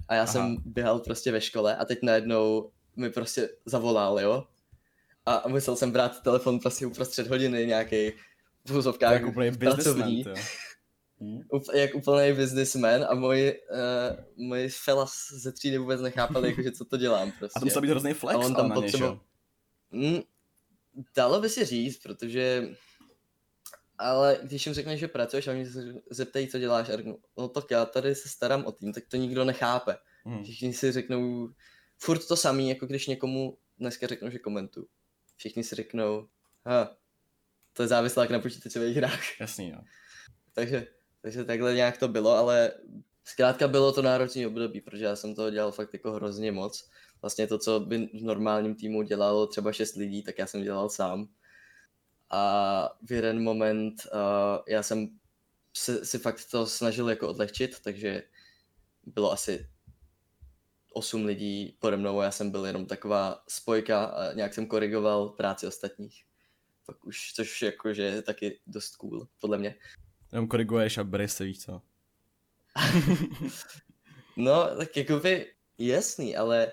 a 0.09 0.15
já 0.15 0.23
Aha. 0.23 0.33
jsem 0.33 0.57
běhal 0.65 0.99
prostě 0.99 1.33
ve 1.33 1.41
škole 1.41 1.77
a 1.77 1.85
teď 1.85 1.99
najednou 2.03 2.73
mi 2.97 3.11
prostě 3.11 3.49
zavolal, 3.67 4.21
jo, 4.21 4.45
a 5.27 5.49
musel 5.49 5.77
jsem 5.77 5.91
brát 5.91 6.23
telefon 6.23 6.61
prostě 6.61 6.87
uprostřed 6.87 7.27
hodiny 7.27 7.67
nějaký 7.67 8.11
v 8.65 8.73
To 8.73 8.79
úzovkách 8.79 9.13
jako 9.13 9.33
pracovní, 9.33 9.59
businessman, 9.59 10.35
to 11.19 11.25
jo. 11.25 11.31
Hm? 11.31 11.41
up, 11.53 11.63
jak 11.75 11.95
úplný 11.95 12.33
businessman 12.33 13.05
a 13.09 13.15
můj, 13.15 13.55
uh, 13.71 14.47
můj 14.47 14.69
felas 14.69 15.13
ze 15.33 15.53
třídy 15.53 15.79
vůbec 15.79 16.01
nechápal, 16.01 16.47
jakože 16.47 16.73
co 16.73 16.85
to 16.85 16.97
dělám 16.97 17.33
prostě. 17.39 17.57
A 17.57 17.61
to 17.61 17.67
musel 17.67 17.83
být 17.83 17.91
hrozný 17.91 18.13
flex, 18.13 18.37
A 18.37 18.47
on 18.47 18.55
tam 18.55 18.73
potřeboval-? 18.73 19.21
Mm, 19.91 20.21
dalo 21.17 21.41
by 21.41 21.49
si 21.49 21.65
říct, 21.65 22.03
protože 22.03 22.69
ale 23.99 24.39
když 24.43 24.67
jim 24.67 24.75
řekneš, 24.75 25.01
že 25.01 25.09
pracuješ 25.09 25.49
a 25.49 25.51
oni 25.51 25.67
se 25.67 25.95
zeptají, 26.11 26.49
co 26.49 26.59
děláš 26.59 26.89
a 26.89 26.97
řeknu, 26.97 27.19
no 27.39 27.49
tak 27.49 27.71
já 27.71 27.85
tady 27.85 28.15
se 28.15 28.29
starám 28.29 28.65
o 28.65 28.73
tým, 28.73 28.93
tak 28.93 29.05
to 29.09 29.17
nikdo 29.17 29.45
nechápe. 29.45 29.97
Hm. 30.27 30.45
Všichni 30.45 30.73
si 30.73 30.93
řeknou 30.93 31.49
furt 31.99 32.29
to 32.29 32.37
samý, 32.37 32.69
jako 32.69 32.87
když 32.87 33.07
někomu 33.07 33.59
dneska 33.79 34.07
řeknu, 34.07 34.31
že 34.31 34.39
komentu. 34.39 34.87
Všichni 35.37 35.65
si 35.65 35.75
řeknou, 35.75 36.29
ha, 36.67 36.97
to 37.73 37.83
je 37.83 37.89
závislák 37.89 38.31
na 38.31 38.39
počítačových 38.39 38.97
hrách. 38.97 39.41
Jasný, 39.41 39.69
jo. 39.69 39.79
takže, 40.53 40.87
takže 41.23 41.45
takhle 41.45 41.75
nějak 41.75 41.99
to 41.99 42.09
bylo, 42.09 42.31
ale 42.31 42.73
zkrátka 43.25 43.69
bylo 43.69 43.93
to 43.93 44.03
náročný 44.03 44.47
období, 44.47 44.81
protože 44.81 45.05
já 45.05 45.17
jsem 45.17 45.35
toho 45.35 45.51
dělal 45.51 45.73
fakt 45.73 45.93
jako 45.93 46.13
hrozně 46.13 46.53
moc. 46.53 46.91
Vlastně 47.23 47.47
to, 47.47 47.59
co 47.59 47.81
by 47.81 47.99
v 47.99 48.23
normálním 48.23 48.75
týmu 48.75 49.03
dělalo 49.03 49.47
třeba 49.47 49.73
šest 49.73 49.97
lidí, 49.97 50.23
tak 50.23 50.39
já 50.39 50.47
jsem 50.47 50.63
dělal 50.63 50.91
sám. 50.91 51.29
A 52.31 52.97
v 53.03 53.13
jeden 53.13 53.43
moment 53.43 53.95
uh, 54.13 54.59
já 54.69 54.83
jsem 54.83 55.09
se, 55.77 56.05
si 56.05 56.19
fakt 56.19 56.51
to 56.51 56.67
snažil 56.67 57.11
jako 57.11 57.29
odlehčit, 57.29 57.81
takže 57.81 58.23
bylo 59.07 59.33
asi 59.33 59.69
osm 60.93 61.25
lidí 61.25 61.77
pode 61.79 61.97
mnou 61.97 62.21
a 62.21 62.25
já 62.25 62.31
jsem 62.31 62.51
byl 62.51 62.67
jenom 62.67 62.87
taková 62.87 63.43
spojka 63.49 64.05
a 64.05 64.33
nějak 64.33 64.55
jsem 64.55 64.67
korigoval 64.67 65.29
práci 65.29 65.67
ostatních. 65.67 66.25
Pak 66.87 67.05
už, 67.05 67.33
což 67.33 67.63
jakože 67.63 68.03
je 68.03 68.23
taky 68.23 68.61
dost 68.67 68.97
cool, 68.97 69.29
podle 69.41 69.59
mě. 69.59 69.75
Jenom 70.33 70.49
koriguješ 70.49 70.99
a 70.99 71.05
bereš 71.05 71.33
se, 71.33 71.45
víš 71.45 71.65
co. 71.65 71.83
No, 74.37 74.77
tak 74.77 74.97
jakoby 74.97 75.47
jasný, 75.79 76.37
ale 76.37 76.73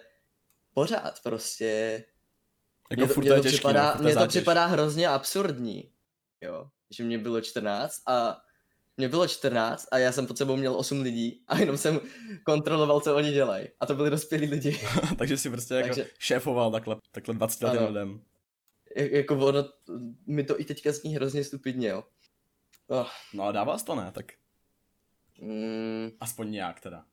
pořád 0.73 1.19
prostě 1.23 2.03
Jako 2.91 2.99
mně 3.01 3.07
to, 3.07 3.13
furt 3.13 3.23
mně 3.23 3.33
to 3.33 3.41
těžký, 3.41 3.57
připadá, 3.57 3.85
no, 3.85 3.91
furt 3.97 4.03
mně 4.03 4.15
to 4.15 4.27
připadá 4.27 4.65
hrozně 4.65 5.07
absurdní, 5.07 5.91
jo, 6.41 6.69
že 6.89 7.03
mě 7.03 7.17
bylo 7.17 7.41
14 7.41 8.01
a 8.07 8.37
mě 8.97 9.09
bylo 9.09 9.27
14 9.27 9.87
a 9.91 9.97
já 9.97 10.11
jsem 10.11 10.27
pod 10.27 10.37
sebou 10.37 10.55
měl 10.55 10.75
8 10.75 11.01
lidí 11.01 11.43
a 11.47 11.57
jenom 11.57 11.77
jsem 11.77 11.99
kontroloval, 12.45 13.01
co 13.01 13.15
oni 13.15 13.31
dělají. 13.31 13.67
A 13.79 13.85
to 13.85 13.95
byli 13.95 14.09
dospělí 14.09 14.47
lidi. 14.47 14.79
Takže 15.17 15.37
si 15.37 15.49
prostě 15.49 15.73
jako 15.73 15.87
Takže- 15.87 16.09
šéfoval 16.19 16.71
takhle, 16.71 16.95
takhle 17.11 17.33
20 17.33 17.63
letým 17.65 17.79
Ano. 17.79 17.87
lidem. 17.87 18.21
Jak- 18.95 19.11
jako 19.11 19.37
ono, 19.37 19.63
mi 20.27 20.43
to 20.43 20.59
i 20.61 20.65
teďka 20.65 20.91
zní 20.91 21.15
hrozně 21.15 21.43
stupidně, 21.43 21.87
jo. 21.87 22.03
Oh, 22.87 23.09
No 23.33 23.43
a 23.43 23.51
dává 23.51 23.77
to 23.77 23.95
ne, 23.95 24.11
tak 24.11 24.25
mm, 25.41 26.09
aspoň 26.19 26.51
nějak 26.51 26.79
teda. 26.79 27.05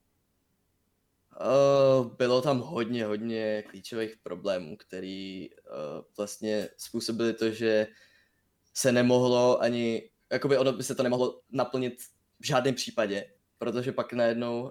Uh, 1.41 2.17
bylo 2.17 2.43
tam 2.43 2.61
hodně, 2.61 3.05
hodně 3.05 3.63
klíčových 3.63 4.17
problémů, 4.23 4.77
který 4.77 5.51
uh, 5.51 5.57
vlastně 6.17 6.69
způsobili 6.77 7.35
to, 7.35 7.51
že 7.51 7.87
se 8.75 8.93
nemohlo 8.93 9.61
ani, 9.61 10.11
jakoby 10.33 10.59
ono 10.59 10.73
by 10.73 10.83
se 10.83 10.95
to 10.95 11.03
nemohlo 11.03 11.41
naplnit 11.51 12.03
v 12.41 12.47
žádném 12.47 12.75
případě, 12.75 13.33
protože 13.59 13.93
pak 13.93 14.13
najednou 14.13 14.63
uh, 14.63 14.71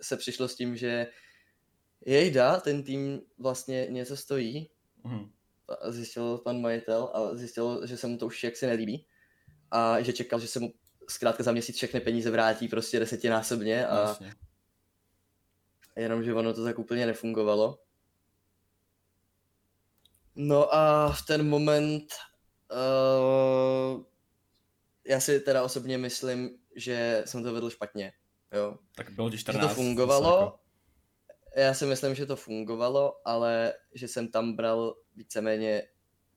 se 0.00 0.16
přišlo 0.16 0.48
s 0.48 0.56
tím, 0.56 0.76
že 0.76 1.06
jejda, 2.06 2.60
ten 2.60 2.82
tým 2.82 3.20
vlastně 3.38 3.86
něco 3.90 4.16
stojí, 4.16 4.70
a 5.68 5.90
zjistil 5.90 6.38
pan 6.38 6.60
majitel 6.60 7.10
a 7.14 7.34
zjistil, 7.34 7.86
že 7.86 7.96
se 7.96 8.06
mu 8.06 8.18
to 8.18 8.26
už 8.26 8.44
jaksi 8.44 8.66
nelíbí 8.66 9.06
a 9.74 10.00
že 10.02 10.12
čekal, 10.12 10.40
že 10.40 10.48
se 10.48 10.60
mu 10.60 10.72
zkrátka 11.08 11.42
za 11.42 11.52
měsíc 11.52 11.76
všechny 11.76 12.00
peníze 12.00 12.30
vrátí 12.30 12.68
prostě 12.68 13.00
desetinásobně 13.00 13.86
a 13.86 14.00
Jasně. 14.00 14.34
jenomže 15.96 16.34
ono 16.34 16.54
to 16.54 16.64
tak 16.64 16.78
úplně 16.78 17.06
nefungovalo. 17.06 17.78
No 20.34 20.74
a 20.74 21.12
v 21.12 21.26
ten 21.26 21.48
moment 21.48 22.04
uh, 22.72 24.02
já 25.06 25.20
si 25.20 25.40
teda 25.40 25.62
osobně 25.62 25.98
myslím, 25.98 26.58
že 26.76 27.22
jsem 27.26 27.42
to 27.42 27.52
vedl 27.52 27.70
špatně. 27.70 28.12
Jo. 28.52 28.78
Tak 28.94 29.10
bylo 29.10 29.30
Že 29.30 29.38
14. 29.38 29.60
to 29.62 29.68
zase 29.68 29.74
fungovalo, 29.74 30.40
Jako, 30.44 30.58
já 31.56 31.74
si 31.74 31.86
myslím, 31.86 32.14
že 32.14 32.26
to 32.26 32.36
fungovalo, 32.36 33.20
ale 33.24 33.74
že 33.94 34.08
jsem 34.08 34.28
tam 34.28 34.56
bral 34.56 34.96
víceméně 35.16 35.82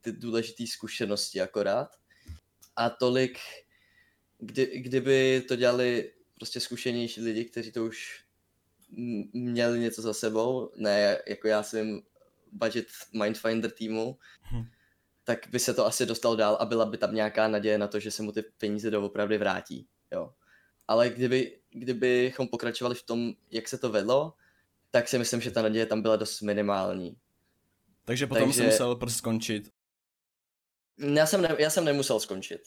ty 0.01 0.11
důležité 0.11 0.63
zkušenosti 0.67 1.41
akorát. 1.41 1.87
A 2.77 2.89
tolik, 2.89 3.39
kdy, 4.39 4.65
kdyby 4.79 5.43
to 5.47 5.55
dělali 5.55 6.11
prostě 6.35 6.59
zkušenější 6.59 7.21
lidi, 7.21 7.45
kteří 7.45 7.71
to 7.71 7.85
už 7.85 8.23
měli 9.33 9.79
něco 9.79 10.01
za 10.01 10.13
sebou, 10.13 10.71
ne 10.75 11.17
jako 11.27 11.47
já 11.47 11.63
svým 11.63 12.01
budget 12.51 12.87
Mindfinder 13.13 13.71
týmu, 13.71 14.17
Hm. 14.51 14.63
tak 15.23 15.47
by 15.51 15.59
se 15.59 15.73
to 15.73 15.85
asi 15.85 16.05
dostal 16.05 16.35
dál 16.35 16.57
a 16.59 16.65
byla 16.65 16.85
by 16.85 16.97
tam 16.97 17.15
nějaká 17.15 17.47
naděje 17.47 17.77
na 17.77 17.87
to, 17.87 17.99
že 17.99 18.11
se 18.11 18.23
mu 18.23 18.31
ty 18.31 18.41
peníze 18.41 18.91
doopravdy 18.91 19.37
vrátí. 19.37 19.87
Jo. 20.11 20.33
Ale 20.87 21.09
kdyby, 21.09 21.59
kdybychom 21.69 22.47
pokračovali 22.47 22.95
v 22.95 23.03
tom, 23.03 23.33
jak 23.51 23.67
se 23.67 23.77
to 23.77 23.89
vedlo, 23.89 24.33
tak 24.91 25.07
si 25.07 25.17
myslím, 25.17 25.41
že 25.41 25.51
ta 25.51 25.61
naděje 25.61 25.85
tam 25.85 26.01
byla 26.01 26.15
dost 26.15 26.41
minimální. 26.41 27.17
takže 28.05 28.27
potom 28.27 28.43
takže- 28.43 28.57
jsem 28.57 28.65
musel 28.65 28.95
prostě 28.95 29.17
skončit. 29.17 29.71
Já 30.97 31.25
jsem, 31.25 31.41
ne, 31.41 31.55
já 31.59 31.69
jsem 31.69 31.85
nemusel 31.85 32.19
skončit. 32.19 32.61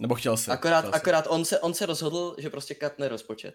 Nebo 0.00 0.14
chtěl 0.14 0.36
jsi. 0.36 0.50
Akorát, 0.50 0.80
chtěl 0.80 0.94
akorát 0.94 1.26
on, 1.28 1.44
se, 1.44 1.60
on 1.60 1.74
se 1.74 1.86
rozhodl, 1.86 2.36
že 2.38 2.50
prostě 2.50 2.74
katne 2.74 3.08
rozpočet. 3.08 3.54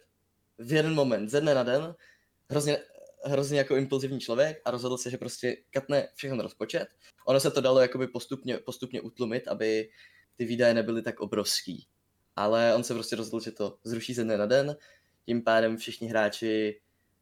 V 0.58 0.74
jeden 0.74 0.94
moment, 0.94 1.30
ze 1.30 1.42
dne 1.42 1.56
na 1.56 1.64
den, 1.64 1.96
hrozně, 2.50 2.78
hrozně 3.24 3.58
jako 3.58 3.76
impulzivní 3.76 4.20
člověk 4.20 4.62
a 4.66 4.72
rozhodl 4.72 4.98
se, 4.98 5.10
že 5.10 5.18
prostě 5.18 5.58
katne 5.72 6.08
všechno 6.16 6.44
rozpočet. 6.44 6.88
Ono 7.26 7.40
se 7.40 7.52
to 7.52 7.62
dalo 7.62 7.80
jakoby 7.80 8.08
postupně, 8.08 8.58
postupně 8.58 9.02
utlumit, 9.02 9.48
aby 9.48 9.90
ty 10.36 10.46
výdaje 10.46 10.74
nebyly 10.74 11.02
tak 11.02 11.20
obrovský. 11.20 11.88
Ale 12.36 12.76
on 12.76 12.84
se 12.84 12.94
prostě 12.94 13.16
rozhodl, 13.16 13.44
že 13.44 13.52
to 13.52 13.78
zruší 13.84 14.14
ze 14.14 14.24
dne 14.24 14.38
na 14.38 14.46
den, 14.46 14.76
tím 15.26 15.44
pádem 15.44 15.78
všichni 15.78 16.08
hráči 16.08 16.82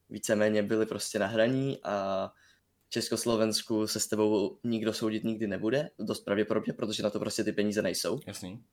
víceméně 0.09 0.63
byli 0.63 0.85
prostě 0.85 1.19
na 1.19 1.27
hraní 1.27 1.79
a 1.83 2.31
Československu 2.89 3.87
se 3.87 3.99
s 3.99 4.07
tebou 4.07 4.59
nikdo 4.63 4.93
soudit 4.93 5.23
nikdy 5.23 5.47
nebude, 5.47 5.89
dost 5.99 6.19
pravděpodobně, 6.19 6.73
protože 6.73 7.03
na 7.03 7.09
to 7.09 7.19
prostě 7.19 7.43
ty 7.43 7.51
peníze 7.51 7.81
nejsou 7.81 8.19
Jasný. 8.27 8.63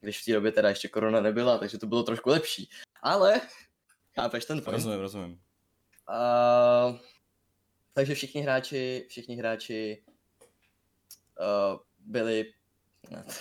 když 0.00 0.22
v 0.22 0.24
té 0.24 0.32
době 0.32 0.52
teda 0.52 0.68
ještě 0.68 0.88
korona 0.88 1.20
nebyla, 1.20 1.58
takže 1.58 1.78
to 1.78 1.86
bylo 1.86 2.02
trošku 2.02 2.30
lepší. 2.30 2.70
Ale, 3.02 3.40
chápeš 4.14 4.44
ten 4.44 4.60
point? 4.60 4.76
Rozumím, 4.76 5.00
rozumím. 5.00 5.40
Uh, 6.08 6.98
takže 7.92 8.14
všichni 8.14 8.40
hráči, 8.40 9.06
všichni 9.08 9.36
hráči 9.36 10.04
uh, 11.40 11.78
byli, 11.98 12.52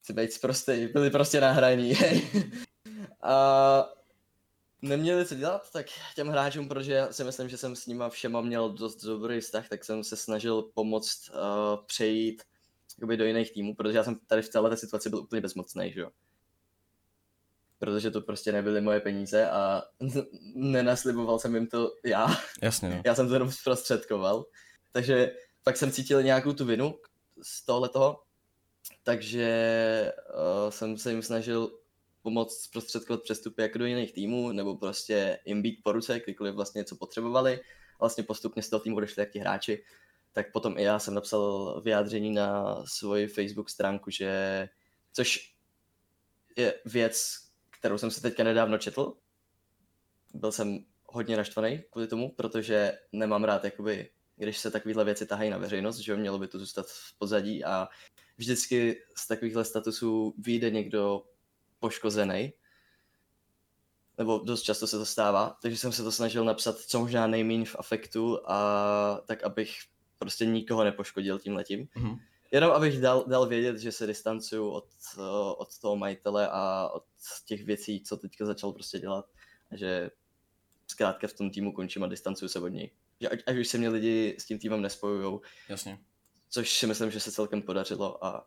chci 0.00 0.12
být 0.12 0.32
zprostý, 0.32 0.86
byli 0.86 1.10
prostě 1.10 1.40
nahraní. 1.40 1.94
a 3.22 3.93
neměli 4.84 5.26
co 5.26 5.34
dělat, 5.34 5.70
tak 5.72 5.86
těm 6.14 6.28
hráčům, 6.28 6.68
protože 6.68 6.92
já 6.92 7.12
si 7.12 7.24
myslím, 7.24 7.48
že 7.48 7.56
jsem 7.56 7.76
s 7.76 7.86
nima 7.86 8.08
všema 8.08 8.40
měl 8.40 8.70
dost 8.70 9.04
dobrý 9.04 9.40
vztah, 9.40 9.68
tak 9.68 9.84
jsem 9.84 10.04
se 10.04 10.16
snažil 10.16 10.62
pomoct 10.62 11.30
uh, 11.30 11.84
přejít 11.86 12.42
jakoby 12.98 13.16
do 13.16 13.24
jiných 13.24 13.52
týmů, 13.52 13.74
protože 13.74 13.98
já 13.98 14.04
jsem 14.04 14.18
tady 14.26 14.42
v 14.42 14.48
této 14.48 14.76
situaci 14.76 15.10
byl 15.10 15.18
úplně 15.18 15.40
bezmocný, 15.40 15.92
že 15.92 16.00
jo. 16.00 16.10
Protože 17.78 18.10
to 18.10 18.20
prostě 18.20 18.52
nebyly 18.52 18.80
moje 18.80 19.00
peníze 19.00 19.50
a 19.50 19.82
nenasliboval 20.54 21.38
jsem 21.38 21.54
jim 21.54 21.66
to 21.66 21.90
já. 22.04 22.26
Jasně, 22.62 22.90
no. 22.90 23.02
Já 23.06 23.14
jsem 23.14 23.28
to 23.28 23.34
jenom 23.34 23.52
zprostředkoval. 23.52 24.44
Takže 24.92 25.30
pak 25.62 25.76
jsem 25.76 25.92
cítil 25.92 26.22
nějakou 26.22 26.52
tu 26.52 26.64
vinu 26.64 26.98
z 27.42 27.64
tohle 27.64 27.88
toho, 27.88 28.22
takže 29.02 30.12
uh, 30.34 30.70
jsem 30.70 30.98
se 30.98 31.10
jim 31.10 31.22
snažil 31.22 31.83
pomoct 32.24 32.62
zprostředkovat 32.62 33.22
přestupy 33.22 33.62
jako 33.62 33.78
do 33.78 33.86
jiných 33.86 34.12
týmů, 34.12 34.52
nebo 34.52 34.76
prostě 34.76 35.38
jim 35.44 35.62
být 35.62 35.80
po 35.82 35.92
ruce, 35.92 36.20
kdykoliv 36.20 36.54
vlastně 36.54 36.78
něco 36.78 36.96
potřebovali. 36.96 37.60
Vlastně 38.00 38.24
postupně 38.24 38.62
z 38.62 38.68
toho 38.68 38.80
týmu 38.80 38.96
odešli 38.96 39.20
jak 39.22 39.30
ti 39.30 39.38
hráči. 39.38 39.84
Tak 40.32 40.52
potom 40.52 40.78
i 40.78 40.82
já 40.82 40.98
jsem 40.98 41.14
napsal 41.14 41.80
vyjádření 41.84 42.30
na 42.30 42.76
svoji 42.86 43.26
Facebook 43.26 43.70
stránku, 43.70 44.10
že 44.10 44.68
což 45.12 45.54
je 46.56 46.74
věc, 46.84 47.36
kterou 47.70 47.98
jsem 47.98 48.10
si 48.10 48.22
teďka 48.22 48.44
nedávno 48.44 48.78
četl. 48.78 49.16
Byl 50.34 50.52
jsem 50.52 50.84
hodně 51.06 51.36
naštvaný 51.36 51.82
kvůli 51.90 52.06
tomu, 52.06 52.34
protože 52.34 52.98
nemám 53.12 53.44
rád, 53.44 53.64
jakoby, 53.64 54.10
když 54.36 54.58
se 54.58 54.70
takovéhle 54.70 55.04
věci 55.04 55.26
tahají 55.26 55.50
na 55.50 55.58
veřejnost, 55.58 55.98
že 55.98 56.16
mělo 56.16 56.38
by 56.38 56.48
to 56.48 56.58
zůstat 56.58 56.86
v 56.88 57.18
pozadí 57.18 57.64
a 57.64 57.88
vždycky 58.36 59.02
z 59.16 59.28
takovýchhle 59.28 59.64
statusů 59.64 60.34
vyjde 60.38 60.70
někdo 60.70 61.22
poškozený, 61.84 62.52
nebo 64.18 64.38
dost 64.38 64.62
často 64.62 64.86
se 64.86 64.98
to 64.98 65.06
stává, 65.06 65.56
takže 65.62 65.78
jsem 65.78 65.92
se 65.92 66.02
to 66.02 66.12
snažil 66.12 66.44
napsat 66.44 66.78
co 66.78 67.00
možná 67.00 67.26
nejméně 67.26 67.64
v 67.64 67.76
afektu 67.78 68.50
a 68.50 69.20
tak, 69.26 69.42
abych 69.42 69.70
prostě 70.18 70.46
nikoho 70.46 70.84
nepoškodil 70.84 71.38
tím 71.38 71.54
letím. 71.54 71.86
Mm-hmm. 71.86 72.20
Jenom 72.50 72.72
abych 72.72 73.00
dal, 73.00 73.24
dal 73.28 73.46
vědět, 73.46 73.78
že 73.78 73.92
se 73.92 74.06
distancuju 74.06 74.70
od, 74.70 74.88
od 75.58 75.78
toho 75.78 75.96
majitele 75.96 76.48
a 76.48 76.88
od 76.94 77.04
těch 77.44 77.64
věcí, 77.64 78.02
co 78.02 78.16
teďka 78.16 78.46
začal 78.46 78.72
prostě 78.72 78.98
dělat. 78.98 79.26
A 79.70 79.76
že 79.76 80.10
zkrátka 80.86 81.28
v 81.28 81.32
tom 81.32 81.50
týmu 81.50 81.72
končím 81.72 82.04
a 82.04 82.06
distancuju 82.06 82.48
se 82.48 82.60
od 82.60 82.68
něj. 82.68 82.90
Že 83.20 83.28
ať, 83.28 83.38
ať 83.46 83.56
už 83.56 83.68
se 83.68 83.78
mě 83.78 83.88
lidi 83.88 84.36
s 84.38 84.44
tím 84.44 84.58
týmem 84.58 84.82
nespojujou. 84.82 85.40
Jasně. 85.68 85.98
Což 86.50 86.78
si 86.78 86.86
myslím, 86.86 87.10
že 87.10 87.20
se 87.20 87.32
celkem 87.32 87.62
podařilo 87.62 88.24
a 88.24 88.46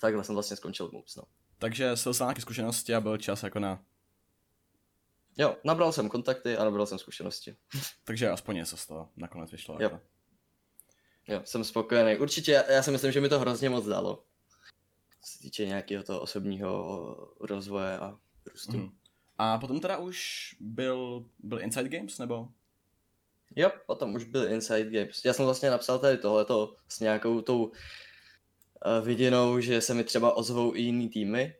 takhle 0.00 0.24
jsem 0.24 0.34
vlastně 0.34 0.56
skončil 0.56 0.90
Moops, 0.92 1.16
no. 1.16 1.22
Takže 1.58 1.96
jsi 1.96 2.04
dostal 2.04 2.26
nějaké 2.26 2.40
zkušenosti 2.40 2.94
a 2.94 3.00
byl 3.00 3.16
čas 3.16 3.42
jako 3.42 3.58
na... 3.58 3.82
Jo, 5.38 5.56
nabral 5.64 5.92
jsem 5.92 6.08
kontakty 6.08 6.56
a 6.56 6.64
nabral 6.64 6.86
jsem 6.86 6.98
zkušenosti. 6.98 7.56
Takže 8.04 8.30
aspoň 8.30 8.56
něco 8.56 8.76
z 8.76 8.86
toho 8.86 9.08
nakonec 9.16 9.52
vyšlo. 9.52 9.74
Jo. 9.74 9.80
Jako. 9.80 10.00
Jo, 11.28 11.40
jsem 11.44 11.64
spokojený. 11.64 12.16
Určitě, 12.16 12.52
já, 12.52 12.70
já 12.70 12.82
si 12.82 12.90
myslím, 12.90 13.12
že 13.12 13.20
mi 13.20 13.28
to 13.28 13.40
hrozně 13.40 13.70
moc 13.70 13.84
dalo. 13.84 14.24
Co 15.22 15.32
se 15.32 15.38
týče 15.38 15.66
nějakého 15.66 16.02
toho 16.02 16.20
osobního 16.20 17.34
rozvoje 17.40 17.98
a 17.98 18.18
růstu. 18.46 18.72
Hmm. 18.72 18.90
A 19.38 19.58
potom 19.58 19.80
teda 19.80 19.96
už 19.98 20.56
byl, 20.60 21.26
byl 21.38 21.60
Inside 21.60 21.88
Games, 21.88 22.18
nebo? 22.18 22.48
Jo, 23.56 23.70
potom 23.86 24.14
už 24.14 24.24
byl 24.24 24.52
Inside 24.52 24.90
Games. 24.90 25.24
Já 25.24 25.32
jsem 25.32 25.44
vlastně 25.44 25.70
napsal 25.70 25.98
tady 25.98 26.18
tohleto 26.18 26.76
s 26.88 27.00
nějakou 27.00 27.40
tou 27.40 27.72
viděnou, 29.02 29.60
že 29.60 29.80
se 29.80 29.94
mi 29.94 30.04
třeba 30.04 30.36
ozvou 30.36 30.74
i 30.74 30.80
jiný 30.80 31.08
týmy, 31.08 31.54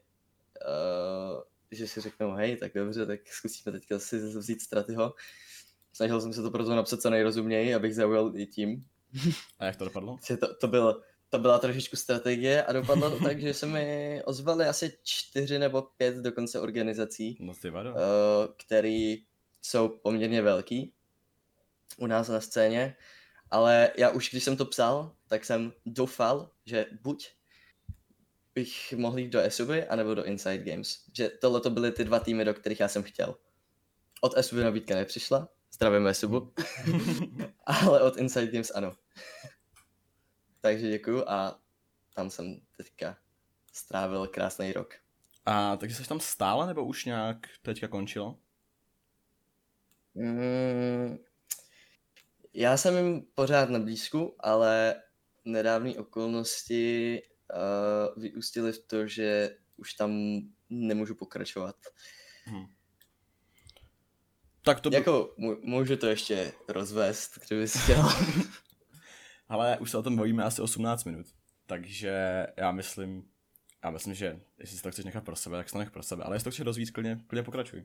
uh, 0.67 1.43
že 1.71 1.89
si 1.89 2.01
řeknou, 2.01 2.33
hej, 2.33 2.57
tak 2.57 2.75
dobře, 2.75 3.07
tak 3.07 3.21
zkusíme 3.27 3.79
teďka 3.79 3.99
si 3.99 4.19
vzít 4.19 4.63
Stratyho. 4.63 5.15
Snažil 5.93 6.21
jsem 6.21 6.33
se 6.33 6.43
to 6.43 6.51
proto 6.51 6.77
napsat 6.77 7.01
co 7.01 7.11
nejrozuměji, 7.11 7.75
abych 7.75 7.95
zaujal 7.95 8.33
i 8.37 8.47
tím. 8.47 8.85
A 9.59 9.65
jak 9.65 9.77
to 9.77 9.85
dopadlo? 9.85 10.19
To, 10.41 10.55
to, 10.55 10.69
bylo, 10.69 11.03
to 11.29 11.39
byla 11.39 11.59
trošičku 11.59 11.97
strategie 11.97 12.65
a 12.65 12.73
dopadlo 12.73 13.11
to 13.11 13.25
tak, 13.25 13.41
že 13.41 13.55
se 13.55 13.67
mi 13.67 14.21
ozvali 14.25 14.65
asi 14.65 14.99
čtyři 15.03 15.59
nebo 15.59 15.83
pět 15.83 16.17
dokonce 16.17 16.61
organizací, 16.61 17.37
no, 17.41 17.55
ty 17.55 17.71
vado. 17.71 17.91
uh, 17.91 17.97
který 18.67 19.25
jsou 19.63 19.89
poměrně 19.89 20.43
velký 20.43 20.93
u 21.99 22.07
nás 22.07 22.29
na 22.29 22.41
scéně, 22.41 22.97
ale 23.51 23.91
já 23.97 24.11
už 24.11 24.31
když 24.31 24.45
jsem 24.45 24.57
to 24.57 24.65
psal, 24.65 25.17
tak 25.27 25.45
jsem 25.45 25.73
doufal, 25.87 26.51
že 26.67 26.87
buď 27.03 27.31
bych 28.55 28.93
mohl 28.93 29.19
jít 29.19 29.29
do 29.29 29.41
Esuby, 29.41 29.85
anebo 29.85 30.15
do 30.15 30.25
Inside 30.25 30.59
Games. 30.59 31.05
Že 31.17 31.29
tohle 31.29 31.61
to 31.61 31.71
byly 31.71 31.93
ty 31.93 32.05
dva 32.05 32.21
týmy, 32.21 32.45
do 32.45 32.55
kterých 32.55 32.81
já 32.81 32.89
jsem 32.89 33.03
chtěl. 33.03 33.39
Od 34.21 34.37
Esuby 34.37 34.63
nabídka 34.63 34.95
nepřišla, 34.95 35.49
zdravím 35.73 36.07
Esubu, 36.07 36.55
ale 37.65 38.03
od 38.03 38.17
Inside 38.17 38.47
Games 38.47 38.73
ano. 38.75 38.97
Takže 40.61 40.91
děkuju 40.91 41.25
a 41.29 41.61
tam 42.15 42.31
jsem 42.31 42.61
teďka 42.77 43.17
strávil 43.73 44.27
krásný 44.27 44.73
rok. 44.73 44.95
A 45.47 45.77
takže 45.77 45.97
jsi 45.97 46.09
tam 46.09 46.21
stále, 46.21 46.67
nebo 46.67 46.85
už 46.85 47.05
nějak 47.05 47.37
teďka 47.63 47.89
končilo? 47.89 48.39
Mm, 50.15 51.19
já 52.61 52.77
jsem 52.77 52.97
jim 52.97 53.23
pořád 53.35 53.71
na 53.71 53.79
blízku, 53.79 54.37
ale 54.41 54.95
nedávné 55.45 55.95
okolnosti 55.95 57.23
uh, 57.55 58.23
vyústily 58.23 58.73
v 58.73 58.79
to, 58.87 59.07
že 59.07 59.57
už 59.77 59.95
tam 59.95 60.41
nemůžu 60.71 61.15
pokračovat. 61.15 61.77
Hmm. 62.45 62.67
Tak 64.63 64.81
to 64.81 64.91
by... 64.91 64.97
Jako, 64.97 65.35
můžu 65.63 65.97
to 65.97 66.07
ještě 66.07 66.53
rozvést, 66.69 67.39
kdyby 67.47 67.69
si 67.69 67.79
chtěl. 67.79 68.03
Ale 69.49 69.79
už 69.79 69.91
se 69.91 69.99
o 69.99 70.03
tom 70.03 70.17
bavíme 70.17 70.45
asi 70.45 70.63
18 70.63 71.05
minut. 71.05 71.27
Takže 71.67 72.47
já 72.57 72.73
myslím, 72.73 73.29
já 73.85 73.91
myslím, 73.91 74.15
že 74.15 74.41
jestli 74.59 74.77
si 74.77 74.83
to 74.83 74.91
chceš 74.91 75.05
nechat 75.05 75.25
pro 75.25 75.37
sebe, 75.37 75.57
tak 75.57 75.69
si 75.69 75.73
to 75.73 75.79
nech 75.79 75.91
pro 75.91 76.03
sebe. 76.03 76.25
Ale 76.25 76.37
jestli 76.37 76.45
to 76.45 76.51
chceš 76.51 76.65
rozvíjet, 76.65 76.91
klidně, 76.91 77.21
klidně 77.27 77.43
pokračuj. 77.43 77.85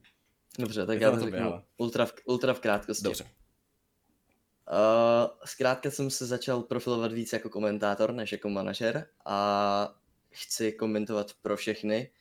Dobře, 0.59 0.85
tak 0.85 1.01
já 1.01 1.11
to 1.11 1.19
řeknu 1.19 1.63
ultra 1.77 2.05
v, 2.05 2.13
ultra 2.25 2.53
v 2.53 2.59
krátkosti. 2.59 3.03
Dobře. 3.03 3.42
Uh, 4.71 5.31
zkrátka 5.45 5.91
jsem 5.91 6.09
se 6.09 6.25
začal 6.25 6.61
profilovat 6.61 7.11
víc 7.11 7.33
jako 7.33 7.49
komentátor 7.49 8.13
než 8.13 8.31
jako 8.31 8.49
manažer 8.49 9.07
a 9.25 9.95
chci 10.31 10.71
komentovat 10.71 11.31
pro 11.41 11.57
všechny. 11.57 12.11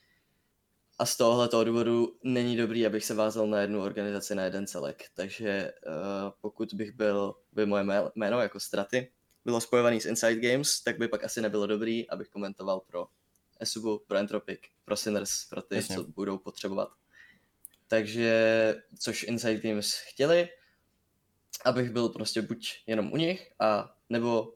A 0.98 1.06
z 1.06 1.16
tohohle 1.16 1.64
důvodu 1.64 2.18
není 2.22 2.56
dobrý, 2.56 2.86
abych 2.86 3.04
se 3.04 3.14
vázal 3.14 3.46
na 3.46 3.60
jednu 3.60 3.82
organizaci, 3.82 4.34
na 4.34 4.44
jeden 4.44 4.66
celek. 4.66 5.04
Takže 5.14 5.72
uh, 5.86 5.92
pokud 6.40 6.74
bych 6.74 6.92
byl, 6.92 7.34
by 7.52 7.66
moje 7.66 7.84
jméno 8.14 8.40
jako 8.40 8.60
Straty 8.60 9.12
bylo 9.44 9.60
spojovaný 9.60 10.00
s 10.00 10.06
Inside 10.06 10.52
Games, 10.52 10.80
tak 10.80 10.98
by 10.98 11.08
pak 11.08 11.24
asi 11.24 11.40
nebylo 11.40 11.66
dobrý, 11.66 12.10
abych 12.10 12.28
komentoval 12.28 12.80
pro 12.80 13.06
Esubu, 13.60 13.98
pro 14.06 14.18
Entropic, 14.18 14.60
pro 14.84 14.96
Sinners, 14.96 15.44
pro 15.50 15.62
ty, 15.62 15.74
Jasně. 15.74 15.96
co 15.96 16.04
budou 16.04 16.38
potřebovat. 16.38 16.88
Takže, 17.88 18.74
což 18.98 19.22
Inside 19.22 19.60
Games 19.60 19.94
chtěli, 19.94 20.48
abych 21.64 21.90
byl 21.90 22.08
prostě 22.08 22.42
buď 22.42 22.82
jenom 22.86 23.12
u 23.12 23.16
nich, 23.16 23.52
a 23.58 23.96
nebo 24.08 24.54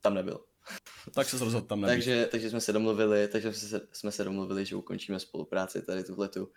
tam 0.00 0.14
nebyl. 0.14 0.44
Tak 1.14 1.28
se 1.28 1.38
rozhodl 1.44 1.66
tam 1.66 1.80
nebýt. 1.80 1.94
takže, 1.94 2.28
takže 2.30 2.50
jsme 2.50 2.60
se 2.60 2.72
domluvili, 2.72 3.28
takže 3.28 3.52
jsme 3.52 3.68
se, 3.68 3.88
jsme 3.92 4.12
se 4.12 4.24
domluvili, 4.24 4.66
že 4.66 4.76
ukončíme 4.76 5.20
spolupráci 5.20 5.82
tady 5.82 6.04
tuhletu. 6.04 6.52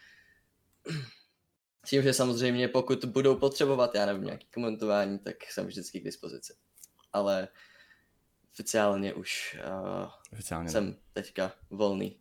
S 1.86 1.90
tím, 1.90 2.02
že 2.02 2.14
samozřejmě 2.14 2.68
pokud 2.68 3.06
budou 3.06 3.36
potřebovat, 3.36 3.96
já 3.96 4.06
nevím, 4.06 4.24
nějaký 4.24 4.48
komentování, 4.54 5.20
tak 5.20 5.44
jsem 5.44 5.68
vždycky 5.68 6.00
k 6.00 6.04
dispozici. 6.04 6.54
Ale 7.14 7.48
oficiálně 8.54 9.14
už 9.14 9.58
uh, 9.68 10.10
oficiálně 10.34 10.70
jsem 10.70 10.86
ne. 10.88 10.96
teďka 11.14 11.52
volný. 11.70 12.20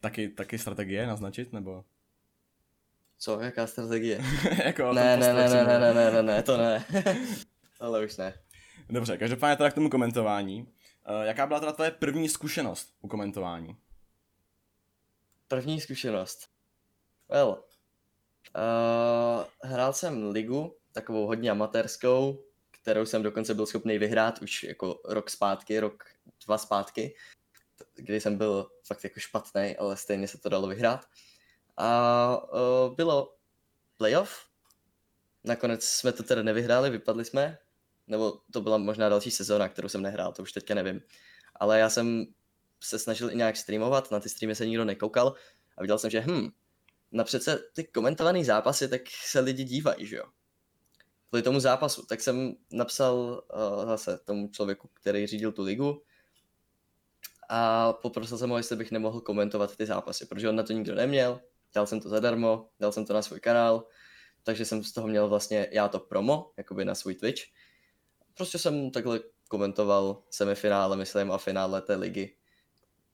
Taky, 0.00 0.28
taky 0.28 0.58
strategie 0.58 1.06
naznačit, 1.06 1.52
nebo? 1.52 1.84
Co, 3.18 3.40
jaká 3.40 3.66
strategie? 3.66 4.20
jako 4.64 4.92
ne, 4.92 5.16
ne, 5.16 5.34
ne, 5.34 5.48
ne, 5.48 5.64
ne, 5.64 5.78
ne, 5.78 5.94
ne, 5.94 6.10
ne, 6.10 6.22
ne, 6.22 6.42
to 6.42 6.56
ne. 6.56 6.84
Ale 7.80 8.04
už 8.04 8.16
ne. 8.16 8.34
Dobře, 8.90 9.18
každopádně 9.18 9.56
teda 9.56 9.70
k 9.70 9.74
tomu 9.74 9.90
komentování. 9.90 10.62
Uh, 10.62 11.22
jaká 11.22 11.46
byla 11.46 11.60
teda 11.60 11.72
tvoje 11.72 11.90
první 11.90 12.28
zkušenost 12.28 12.94
u 13.00 13.08
komentování? 13.08 13.76
První 15.48 15.80
zkušenost? 15.80 16.48
Well, 17.28 17.48
uh, 17.48 19.44
hrál 19.70 19.92
jsem 19.92 20.30
ligu, 20.30 20.76
takovou 20.92 21.26
hodně 21.26 21.50
amatérskou, 21.50 22.44
kterou 22.70 23.06
jsem 23.06 23.22
dokonce 23.22 23.54
byl 23.54 23.66
schopný 23.66 23.98
vyhrát 23.98 24.42
už 24.42 24.62
jako 24.62 25.00
rok 25.04 25.30
zpátky, 25.30 25.80
rok, 25.80 26.04
dva 26.46 26.58
zpátky, 26.58 27.14
kdy 27.94 28.20
jsem 28.20 28.38
byl 28.38 28.70
fakt 28.86 29.04
jako 29.04 29.20
špatný, 29.20 29.76
ale 29.76 29.96
stejně 29.96 30.28
se 30.28 30.38
to 30.38 30.48
dalo 30.48 30.68
vyhrát. 30.68 31.06
A 31.78 32.42
uh, 32.52 32.94
bylo 32.94 33.34
playoff. 33.96 34.46
Nakonec 35.44 35.84
jsme 35.84 36.12
to 36.12 36.22
teda 36.22 36.42
nevyhráli, 36.42 36.90
vypadli 36.90 37.24
jsme. 37.24 37.58
Nebo 38.06 38.40
to 38.52 38.60
byla 38.60 38.78
možná 38.78 39.08
další 39.08 39.30
sezóna, 39.30 39.68
kterou 39.68 39.88
jsem 39.88 40.02
nehrál, 40.02 40.32
to 40.32 40.42
už 40.42 40.52
teďka 40.52 40.74
nevím. 40.74 41.00
Ale 41.56 41.78
já 41.78 41.90
jsem 41.90 42.26
se 42.80 42.98
snažil 42.98 43.30
i 43.30 43.36
nějak 43.36 43.56
streamovat, 43.56 44.10
na 44.10 44.20
ty 44.20 44.28
streamy 44.28 44.54
se 44.54 44.66
nikdo 44.66 44.84
nekoukal 44.84 45.34
a 45.76 45.82
viděl 45.82 45.98
jsem, 45.98 46.10
že 46.10 46.20
hm, 46.20 46.48
na 47.12 47.24
přece 47.24 47.58
ty 47.72 47.84
komentované 47.84 48.44
zápasy, 48.44 48.88
tak 48.88 49.00
se 49.26 49.40
lidi 49.40 49.64
dívají, 49.64 50.06
že 50.06 50.16
jo. 50.16 50.24
Kvůli 51.28 51.42
tomu 51.42 51.60
zápasu, 51.60 52.06
tak 52.06 52.20
jsem 52.20 52.54
napsal 52.72 53.44
uh, 53.54 53.86
zase 53.86 54.18
tomu 54.18 54.48
člověku, 54.48 54.90
který 54.94 55.26
řídil 55.26 55.52
tu 55.52 55.62
ligu 55.62 56.02
a 57.48 57.92
poprosil 57.92 58.38
jsem 58.38 58.50
ho, 58.50 58.56
jestli 58.56 58.76
bych 58.76 58.90
nemohl 58.90 59.20
komentovat 59.20 59.76
ty 59.76 59.86
zápasy, 59.86 60.26
protože 60.26 60.48
on 60.48 60.56
na 60.56 60.62
to 60.62 60.72
nikdo 60.72 60.94
neměl, 60.94 61.40
dělal 61.72 61.86
jsem 61.86 62.00
to 62.00 62.08
zadarmo, 62.08 62.68
dal 62.80 62.92
jsem 62.92 63.06
to 63.06 63.12
na 63.12 63.22
svůj 63.22 63.40
kanál, 63.40 63.86
takže 64.42 64.64
jsem 64.64 64.84
z 64.84 64.92
toho 64.92 65.08
měl 65.08 65.28
vlastně 65.28 65.68
já 65.72 65.88
to 65.88 66.00
promo, 66.00 66.50
jakoby 66.56 66.84
na 66.84 66.94
svůj 66.94 67.14
Twitch. 67.14 67.42
Prostě 68.34 68.58
jsem 68.58 68.90
takhle 68.90 69.20
komentoval 69.48 70.22
semifinále, 70.30 70.96
myslím, 70.96 71.32
a 71.32 71.38
finále 71.38 71.82
té 71.82 71.96
ligy. 71.96 72.36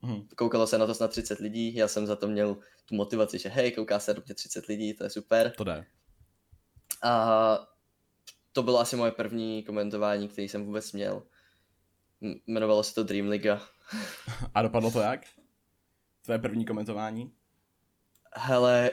Hmm. 0.02 0.28
Koukalo 0.36 0.66
se 0.66 0.78
na 0.78 0.86
to 0.86 0.94
snad 0.94 1.10
30 1.10 1.38
lidí, 1.38 1.74
já 1.74 1.88
jsem 1.88 2.06
za 2.06 2.16
to 2.16 2.28
měl 2.28 2.56
tu 2.84 2.94
motivaci, 2.94 3.38
že 3.38 3.48
hej, 3.48 3.72
kouká 3.72 3.98
se 3.98 4.14
do 4.14 4.22
mě 4.26 4.34
30 4.34 4.66
lidí, 4.66 4.94
to 4.94 5.04
je 5.04 5.10
super. 5.10 5.52
To 5.56 5.64
jde. 5.64 5.86
A 7.02 7.58
to 8.52 8.62
bylo 8.62 8.80
asi 8.80 8.96
moje 8.96 9.12
první 9.12 9.62
komentování, 9.62 10.28
který 10.28 10.48
jsem 10.48 10.64
vůbec 10.64 10.92
měl. 10.92 11.22
Jmenovalo 12.46 12.82
se 12.82 12.94
to 12.94 13.02
Dream 13.02 13.28
Liga. 13.28 13.60
A 14.54 14.62
dopadlo 14.62 14.90
to 14.90 15.00
jak? 15.00 15.20
Tvé 16.22 16.38
první 16.38 16.64
komentování? 16.64 17.32
Hele, 18.36 18.90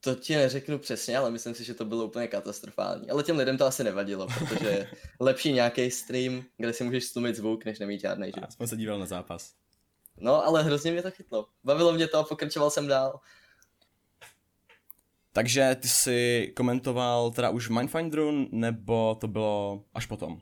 to 0.00 0.14
ti 0.14 0.36
neřeknu 0.36 0.78
přesně, 0.78 1.18
ale 1.18 1.30
myslím 1.30 1.54
si, 1.54 1.64
že 1.64 1.74
to 1.74 1.84
bylo 1.84 2.04
úplně 2.04 2.28
katastrofální. 2.28 3.10
Ale 3.10 3.22
těm 3.22 3.36
lidem 3.36 3.58
to 3.58 3.66
asi 3.66 3.84
nevadilo, 3.84 4.26
protože 4.26 4.90
lepší 5.20 5.52
nějaký 5.52 5.90
stream, 5.90 6.44
kde 6.56 6.72
si 6.72 6.84
můžeš 6.84 7.04
stlumit 7.04 7.36
zvuk, 7.36 7.64
než 7.64 7.78
nemít 7.78 8.00
žádný. 8.00 8.26
Že? 8.26 8.40
Aspoň 8.40 8.66
se 8.66 8.76
díval 8.76 8.98
na 8.98 9.06
zápas. 9.06 9.54
No, 10.16 10.44
ale 10.44 10.62
hrozně 10.62 10.92
mě 10.92 11.02
to 11.02 11.10
chytlo. 11.10 11.48
Bavilo 11.64 11.92
mě 11.92 12.08
to 12.08 12.18
a 12.18 12.24
pokračoval 12.24 12.70
jsem 12.70 12.86
dál. 12.86 13.20
Takže 15.32 15.76
ty 15.80 15.88
jsi 15.88 16.52
komentoval 16.56 17.30
teda 17.30 17.50
už 17.50 17.68
Mindfinderu, 17.68 18.48
nebo 18.52 19.14
to 19.20 19.28
bylo 19.28 19.84
až 19.94 20.06
potom? 20.06 20.40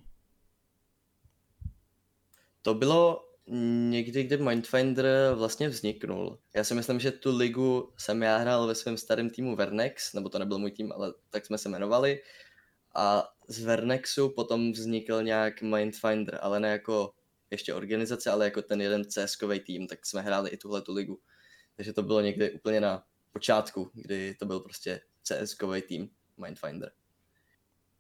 To 2.63 2.75
bylo 2.75 3.24
někdy, 3.47 4.23
kdy 4.23 4.37
Mindfinder 4.37 5.35
vlastně 5.35 5.69
vzniknul. 5.69 6.39
Já 6.55 6.65
si 6.65 6.75
myslím, 6.75 7.01
že 7.01 7.11
tu 7.11 7.37
ligu 7.37 7.93
jsem 7.97 8.23
já 8.23 8.37
hrál 8.37 8.67
ve 8.67 8.75
svém 8.75 8.97
starém 8.97 9.31
týmu 9.31 9.57
Vernex, 9.57 10.13
nebo 10.13 10.29
to 10.29 10.39
nebyl 10.39 10.59
můj 10.59 10.71
tým, 10.71 10.93
ale 10.93 11.15
tak 11.31 11.47
jsme 11.47 11.59
se 11.59 11.69
jmenovali. 11.69 12.21
A 12.95 13.29
z 13.49 13.65
Vernexu 13.65 14.29
potom 14.29 14.73
vznikl 14.73 15.23
nějak 15.23 15.63
Mindfinder, 15.63 16.39
ale 16.43 16.61
ne 16.61 16.69
jako 16.69 17.13
ještě 17.51 17.75
organizace, 17.75 18.31
ale 18.31 18.45
jako 18.45 18.63
ten 18.63 18.81
jeden 18.81 19.05
cs 19.05 19.39
tým, 19.67 19.87
tak 19.87 20.07
jsme 20.07 20.21
hráli 20.21 20.51
i 20.51 20.57
tuhle 20.57 20.83
tu 20.83 20.93
ligu. 20.93 21.21
Takže 21.77 21.93
to 21.93 22.03
bylo 22.03 22.21
někdy 22.21 22.53
úplně 22.53 22.81
na 22.81 23.05
počátku, 23.33 23.91
kdy 23.95 24.35
to 24.35 24.47
byl 24.47 24.61
prostě 24.61 25.01
cs 25.23 25.57
tým 25.89 26.11
Mindfinder. 26.37 26.93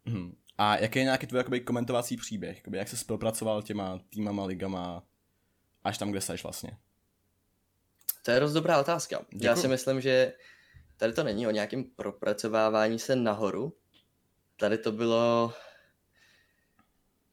Hmm. 0.06 0.36
A 0.58 0.76
jaký 0.76 0.98
je 0.98 1.04
nějaký 1.04 1.26
tvůj 1.26 1.38
jakoby, 1.38 1.60
komentovací 1.60 2.16
příběh? 2.16 2.56
Jakoby, 2.56 2.78
jak 2.78 2.88
se 2.88 2.96
spolupracoval 2.96 3.62
těma 3.62 4.00
týmama, 4.10 4.44
ligama, 4.44 5.02
až 5.84 5.98
tam, 5.98 6.10
kde 6.10 6.20
seš 6.20 6.42
vlastně? 6.42 6.76
To 8.22 8.30
je 8.30 8.40
dost 8.40 8.52
dobrá 8.52 8.80
otázka. 8.80 9.18
Děkuju. 9.18 9.44
Já 9.44 9.56
si 9.56 9.68
myslím, 9.68 10.00
že 10.00 10.32
tady 10.96 11.12
to 11.12 11.24
není 11.24 11.46
o 11.46 11.50
nějakém 11.50 11.84
propracovávání 11.84 12.98
se 12.98 13.16
nahoru. 13.16 13.76
Tady 14.56 14.78
to 14.78 14.92
bylo 14.92 15.52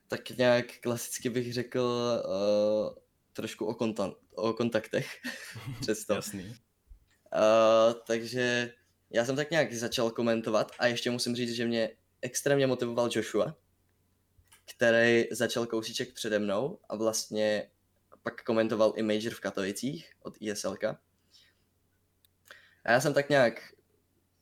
tak 0.07 0.29
nějak 0.29 0.65
klasicky 0.81 1.29
bych 1.29 1.53
řekl 1.53 1.79
uh, 1.79 2.95
trošku 3.33 3.65
o, 3.65 3.73
konta- 3.73 4.15
o 4.35 4.53
kontaktech. 4.53 5.07
Přesto. 5.81 6.13
Jasný. 6.13 6.43
Uh, 6.45 7.93
takže 8.07 8.73
já 9.09 9.25
jsem 9.25 9.35
tak 9.35 9.51
nějak 9.51 9.73
začal 9.73 10.11
komentovat 10.11 10.71
a 10.79 10.87
ještě 10.87 11.11
musím 11.11 11.35
říct, 11.35 11.51
že 11.55 11.65
mě 11.65 11.89
extrémně 12.21 12.67
motivoval 12.67 13.09
Joshua, 13.11 13.55
který 14.75 15.25
začal 15.31 15.65
kousíček 15.65 16.13
přede 16.13 16.39
mnou 16.39 16.79
a 16.89 16.95
vlastně 16.95 17.69
pak 18.23 18.43
komentoval 18.43 18.93
i 18.95 19.03
Major 19.03 19.33
v 19.33 19.39
Katovicích 19.39 20.11
od 20.21 20.37
ISLK. 20.39 20.83
A 22.83 22.91
já 22.91 23.01
jsem 23.01 23.13
tak 23.13 23.29
nějak 23.29 23.73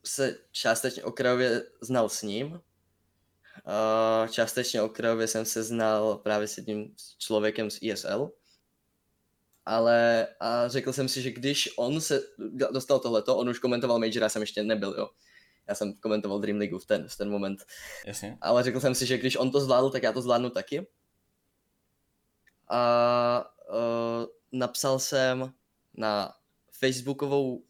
se 0.03 0.37
částečně 0.51 1.03
okrajově 1.03 1.63
znal 1.81 2.09
s 2.09 2.21
ním. 2.21 2.61
A 3.65 4.27
částečně 4.27 4.81
okrajově 4.81 5.27
jsem 5.27 5.45
se 5.45 5.63
znal 5.63 6.17
právě 6.17 6.47
s 6.47 6.57
jedním 6.57 6.95
člověkem 7.17 7.69
z 7.69 7.77
ISL. 7.81 8.31
Ale 9.65 10.27
a 10.39 10.67
řekl 10.67 10.93
jsem 10.93 11.07
si, 11.07 11.21
že 11.21 11.31
když 11.31 11.69
on 11.77 12.01
se 12.01 12.21
dostal 12.71 12.99
tohleto, 12.99 13.37
on 13.37 13.49
už 13.49 13.59
komentoval 13.59 13.99
Major, 13.99 14.23
já 14.23 14.29
jsem 14.29 14.41
ještě 14.41 14.63
nebyl, 14.63 14.95
jo. 14.97 15.09
Já 15.67 15.75
jsem 15.75 15.93
komentoval 15.93 16.39
Dream 16.39 16.59
League 16.59 16.81
v 16.81 16.85
ten, 16.85 17.07
v 17.07 17.17
ten 17.17 17.29
moment. 17.29 17.65
Jasně. 18.05 18.37
Ale 18.41 18.63
řekl 18.63 18.79
jsem 18.79 18.95
si, 18.95 19.05
že 19.05 19.17
když 19.17 19.37
on 19.37 19.51
to 19.51 19.59
zvládl, 19.59 19.89
tak 19.89 20.03
já 20.03 20.11
to 20.11 20.21
zvládnu 20.21 20.49
taky. 20.49 20.87
A 22.69 23.51
uh, 23.69 24.25
napsal 24.51 24.99
jsem 24.99 25.53
na 25.93 26.35
facebookovou 26.71 27.63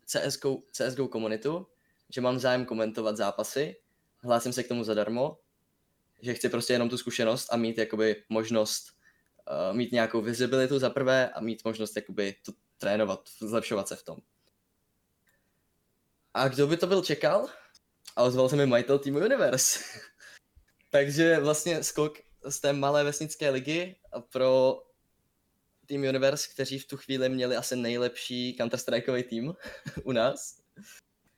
CSGO, 0.72 1.08
komunitu, 1.08 1.68
že 2.10 2.22
mám 2.22 2.40
zájem 2.40 2.66
komentovat 2.66 3.18
zápasy, 3.18 3.76
hlásím 4.18 4.54
se 4.54 4.64
k 4.64 4.68
tomu 4.68 4.84
zadarmo, 4.84 5.38
že 6.22 6.34
chci 6.34 6.50
prostě 6.50 6.74
jenom 6.74 6.90
tu 6.90 6.98
zkušenost 6.98 7.48
a 7.52 7.58
mít 7.58 7.78
jakoby 7.78 8.24
možnost 8.30 8.88
uh, 9.50 9.78
mít 9.78 9.92
nějakou 9.92 10.22
visibilitu 10.22 10.80
za 10.80 10.90
prvé 10.90 11.30
a 11.30 11.42
mít 11.42 11.66
možnost 11.66 11.96
jakoby 11.96 12.36
to 12.46 12.52
trénovat, 12.78 13.30
zlepšovat 13.40 13.88
se 13.88 13.96
v 13.96 14.04
tom. 14.04 14.18
A 16.34 16.48
kdo 16.48 16.68
by 16.68 16.78
to 16.78 16.88
byl 16.88 17.02
čekal? 17.02 17.48
A 18.16 18.24
ozval 18.24 18.50
se 18.50 18.56
mi 18.56 18.66
majitel 18.66 19.00
týmu 19.00 19.20
Universe. 19.20 19.80
Takže 20.90 21.40
vlastně 21.40 21.84
skok 21.84 22.20
z 22.50 22.60
té 22.60 22.74
malé 22.74 23.04
vesnické 23.04 23.50
ligy 23.50 23.96
pro 24.30 24.82
Team 25.90 26.04
Universe, 26.04 26.50
kteří 26.54 26.80
v 26.80 26.88
tu 26.88 26.98
chvíli 26.98 27.30
měli 27.30 27.56
asi 27.56 27.76
nejlepší 27.76 28.58
Counter-Strikeový 28.60 29.24
tým 29.24 29.54
u 30.04 30.12
nás. 30.12 30.56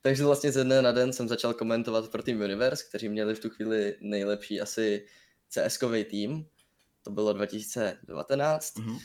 Takže 0.02 0.24
vlastně 0.24 0.52
ze 0.52 0.64
dne 0.64 0.82
na 0.82 0.92
den 0.92 1.14
jsem 1.14 1.28
začal 1.28 1.54
komentovat 1.54 2.12
pro 2.12 2.24
Team 2.24 2.42
Universe, 2.42 2.84
kteří 2.90 3.10
měli 3.10 3.36
v 3.36 3.40
tu 3.40 3.50
chvíli 3.50 3.98
nejlepší 4.02 4.62
asi 4.62 5.06
cs 5.50 5.80
tým. 6.10 6.48
To 7.04 7.12
bylo 7.12 7.34
2019. 7.34 8.76
Mm-hmm. 8.76 9.00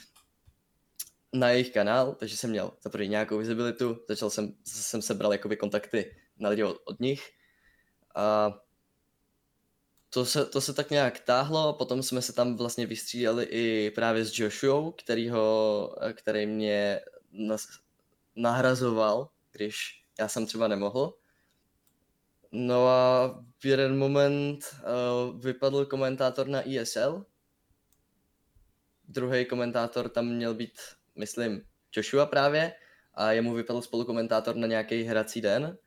Na 1.32 1.50
jejich 1.50 1.72
kanál, 1.72 2.14
takže 2.14 2.36
jsem 2.36 2.50
měl 2.50 2.72
za 2.82 2.90
první 2.90 3.08
nějakou 3.08 3.38
visibilitu, 3.38 3.98
začal 4.08 4.30
jsem, 4.30 4.54
jsem 4.64 5.02
sebral 5.02 5.32
jakoby 5.32 5.56
kontakty 5.56 6.16
na 6.38 6.48
lidi 6.48 6.64
od, 6.64 6.82
od 6.84 7.00
nich. 7.00 7.30
A 8.14 8.54
to 10.16 10.24
se, 10.24 10.46
to 10.46 10.60
se 10.60 10.72
tak 10.72 10.90
nějak 10.90 11.20
táhlo, 11.20 11.72
potom 11.72 12.02
jsme 12.02 12.22
se 12.22 12.32
tam 12.32 12.56
vlastně 12.56 12.86
vystřídali 12.86 13.44
i 13.44 13.90
právě 13.90 14.24
s 14.24 14.38
Joshua, 14.38 14.92
který, 14.98 15.30
ho, 15.30 15.96
který 16.12 16.46
mě 16.46 17.00
nas, 17.32 17.66
nahrazoval, 18.36 19.28
když 19.52 20.04
já 20.18 20.28
jsem 20.28 20.46
třeba 20.46 20.68
nemohl. 20.68 21.14
No 22.52 22.88
a 22.88 23.28
v 23.58 23.64
jeden 23.64 23.98
moment 23.98 24.58
uh, 24.74 25.40
vypadl 25.40 25.84
komentátor 25.84 26.48
na 26.48 26.68
ESL. 26.68 27.26
Druhý 29.08 29.44
komentátor 29.44 30.08
tam 30.08 30.26
měl 30.26 30.54
být, 30.54 30.78
myslím, 31.14 31.62
Joshua 31.96 32.26
právě 32.26 32.72
a 33.14 33.32
jemu 33.32 33.54
vypadl 33.54 33.82
spolukomentátor 33.82 34.56
na 34.56 34.66
nějaký 34.66 35.02
hrací 35.02 35.40
den. 35.40 35.78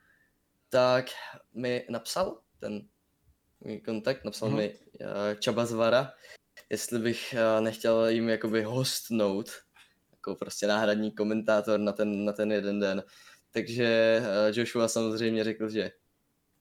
Tak 0.69 1.05
mi 1.53 1.85
napsal 1.89 2.41
ten 2.59 2.89
kontakt, 3.85 4.25
napsal 4.25 4.49
mm-hmm. 4.49 4.55
mi 4.55 4.73
uh, 4.73 5.39
Čaba 5.39 5.65
Zvara, 5.65 6.13
jestli 6.69 6.99
bych 6.99 7.35
uh, 7.37 7.63
nechtěl 7.63 8.07
jim 8.07 8.29
jakoby 8.29 8.63
hostnout, 8.63 9.51
jako 10.11 10.35
prostě 10.35 10.67
náhradní 10.67 11.11
komentátor 11.11 11.79
na 11.79 11.91
ten, 11.91 12.25
na 12.25 12.33
ten 12.33 12.51
jeden 12.51 12.79
den. 12.79 13.03
Takže 13.51 14.19
uh, 14.21 14.57
Joshua 14.57 14.87
samozřejmě 14.87 15.43
řekl, 15.43 15.69
že 15.69 15.91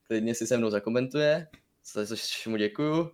klidně 0.03 0.35
si 0.35 0.47
se 0.47 0.57
mnou 0.57 0.71
zakomentuje, 0.71 1.47
za 1.93 2.07
což 2.07 2.47
mu 2.47 2.57
děkuju. 2.57 3.11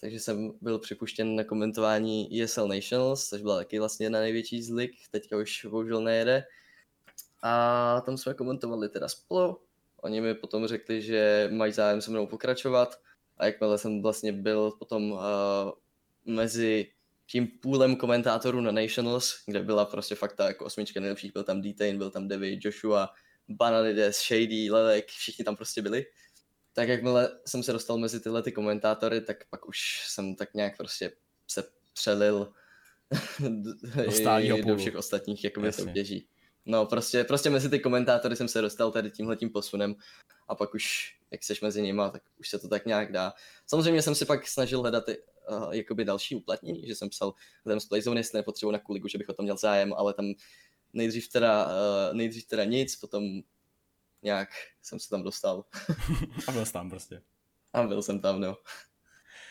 Takže 0.00 0.20
jsem 0.20 0.52
byl 0.60 0.78
připuštěn 0.78 1.36
na 1.36 1.44
komentování 1.44 2.42
ESL 2.42 2.68
Nationals, 2.68 3.28
což 3.28 3.42
byla 3.42 3.56
taky 3.56 3.78
vlastně 3.78 4.06
jedna 4.06 4.20
největší 4.20 4.62
zlik, 4.62 4.90
teďka 5.10 5.36
už 5.36 5.66
bohužel 5.70 6.02
nejede. 6.02 6.44
A 7.42 8.02
tam 8.06 8.16
jsme 8.16 8.34
komentovali 8.34 8.88
teda 8.88 9.08
spolu. 9.08 9.60
Oni 9.96 10.20
mi 10.20 10.34
potom 10.34 10.66
řekli, 10.66 11.02
že 11.02 11.48
mají 11.52 11.72
zájem 11.72 12.00
se 12.00 12.10
mnou 12.10 12.26
pokračovat 12.26 13.00
a 13.40 13.46
jakmile 13.46 13.78
jsem 13.78 14.02
vlastně 14.02 14.32
byl 14.32 14.70
potom 14.70 15.12
uh, 15.12 15.18
mezi 16.24 16.86
tím 17.26 17.46
půlem 17.46 17.96
komentátorů 17.96 18.60
na 18.60 18.72
Nationals, 18.72 19.34
kde 19.46 19.62
byla 19.62 19.84
prostě 19.84 20.14
fakt 20.14 20.32
ta 20.32 20.46
jako 20.46 20.64
osmička 20.64 21.00
nejlepších, 21.00 21.32
byl 21.32 21.44
tam 21.44 21.62
Detain, 21.62 21.98
byl 21.98 22.10
tam 22.10 22.28
David, 22.28 22.64
Joshua, 22.64 23.08
Bananides, 23.48 24.22
Shady, 24.22 24.70
Lelek, 24.70 25.08
všichni 25.08 25.44
tam 25.44 25.56
prostě 25.56 25.82
byli. 25.82 26.06
Tak 26.72 26.88
jakmile 26.88 27.38
jsem 27.46 27.62
se 27.62 27.72
dostal 27.72 27.98
mezi 27.98 28.20
tyhle 28.20 28.42
ty 28.42 28.52
komentátory, 28.52 29.20
tak 29.20 29.36
pak 29.50 29.68
už 29.68 30.04
jsem 30.08 30.34
tak 30.34 30.54
nějak 30.54 30.76
prostě 30.76 31.12
se 31.48 31.64
přelil 31.92 32.52
do, 34.48 34.64
do 34.66 34.76
všech 34.76 34.96
ostatních 34.96 35.44
jakoby 35.44 35.72
soutěží. 35.72 36.28
No 36.66 36.86
prostě, 36.86 37.24
prostě 37.24 37.50
mezi 37.50 37.70
ty 37.70 37.80
komentátory 37.80 38.36
jsem 38.36 38.48
se 38.48 38.60
dostal 38.60 38.92
tady 38.92 39.10
tímhletím 39.10 39.50
posunem 39.50 39.94
a 40.48 40.54
pak 40.54 40.74
už, 40.74 41.16
jak 41.30 41.44
seš 41.44 41.60
mezi 41.60 41.82
nimi, 41.82 42.02
tak 42.12 42.22
už 42.38 42.48
se 42.48 42.58
to 42.58 42.68
tak 42.68 42.86
nějak 42.86 43.12
dá. 43.12 43.32
Samozřejmě 43.66 44.02
jsem 44.02 44.14
si 44.14 44.24
pak 44.24 44.48
snažil 44.48 44.80
hledat 44.80 45.08
i, 45.08 45.18
uh, 45.50 45.74
jakoby 45.74 46.04
další 46.04 46.36
uplatnění, 46.36 46.86
že 46.86 46.94
jsem 46.94 47.08
psal 47.08 47.34
tam 47.64 47.80
z 47.80 47.86
Playzone, 47.86 48.20
jestli 48.20 48.36
nepotřebuji 48.36 48.70
na 48.70 48.78
kuligu, 48.78 49.08
že 49.08 49.18
bych 49.18 49.28
o 49.28 49.32
tom 49.32 49.44
měl 49.44 49.56
zájem, 49.56 49.92
ale 49.92 50.14
tam 50.14 50.26
nejdřív 50.92 51.28
teda, 51.28 51.66
uh, 51.66 52.16
nejdřív 52.16 52.46
teda 52.46 52.64
nic, 52.64 52.96
potom 52.96 53.24
nějak 54.22 54.48
jsem 54.82 55.00
se 55.00 55.08
tam 55.08 55.22
dostal. 55.22 55.64
a 56.48 56.52
byl 56.52 56.66
jsi 56.66 56.72
tam 56.72 56.90
prostě. 56.90 57.22
A 57.72 57.82
byl 57.82 58.02
jsem 58.02 58.20
tam, 58.20 58.40
no. 58.40 58.56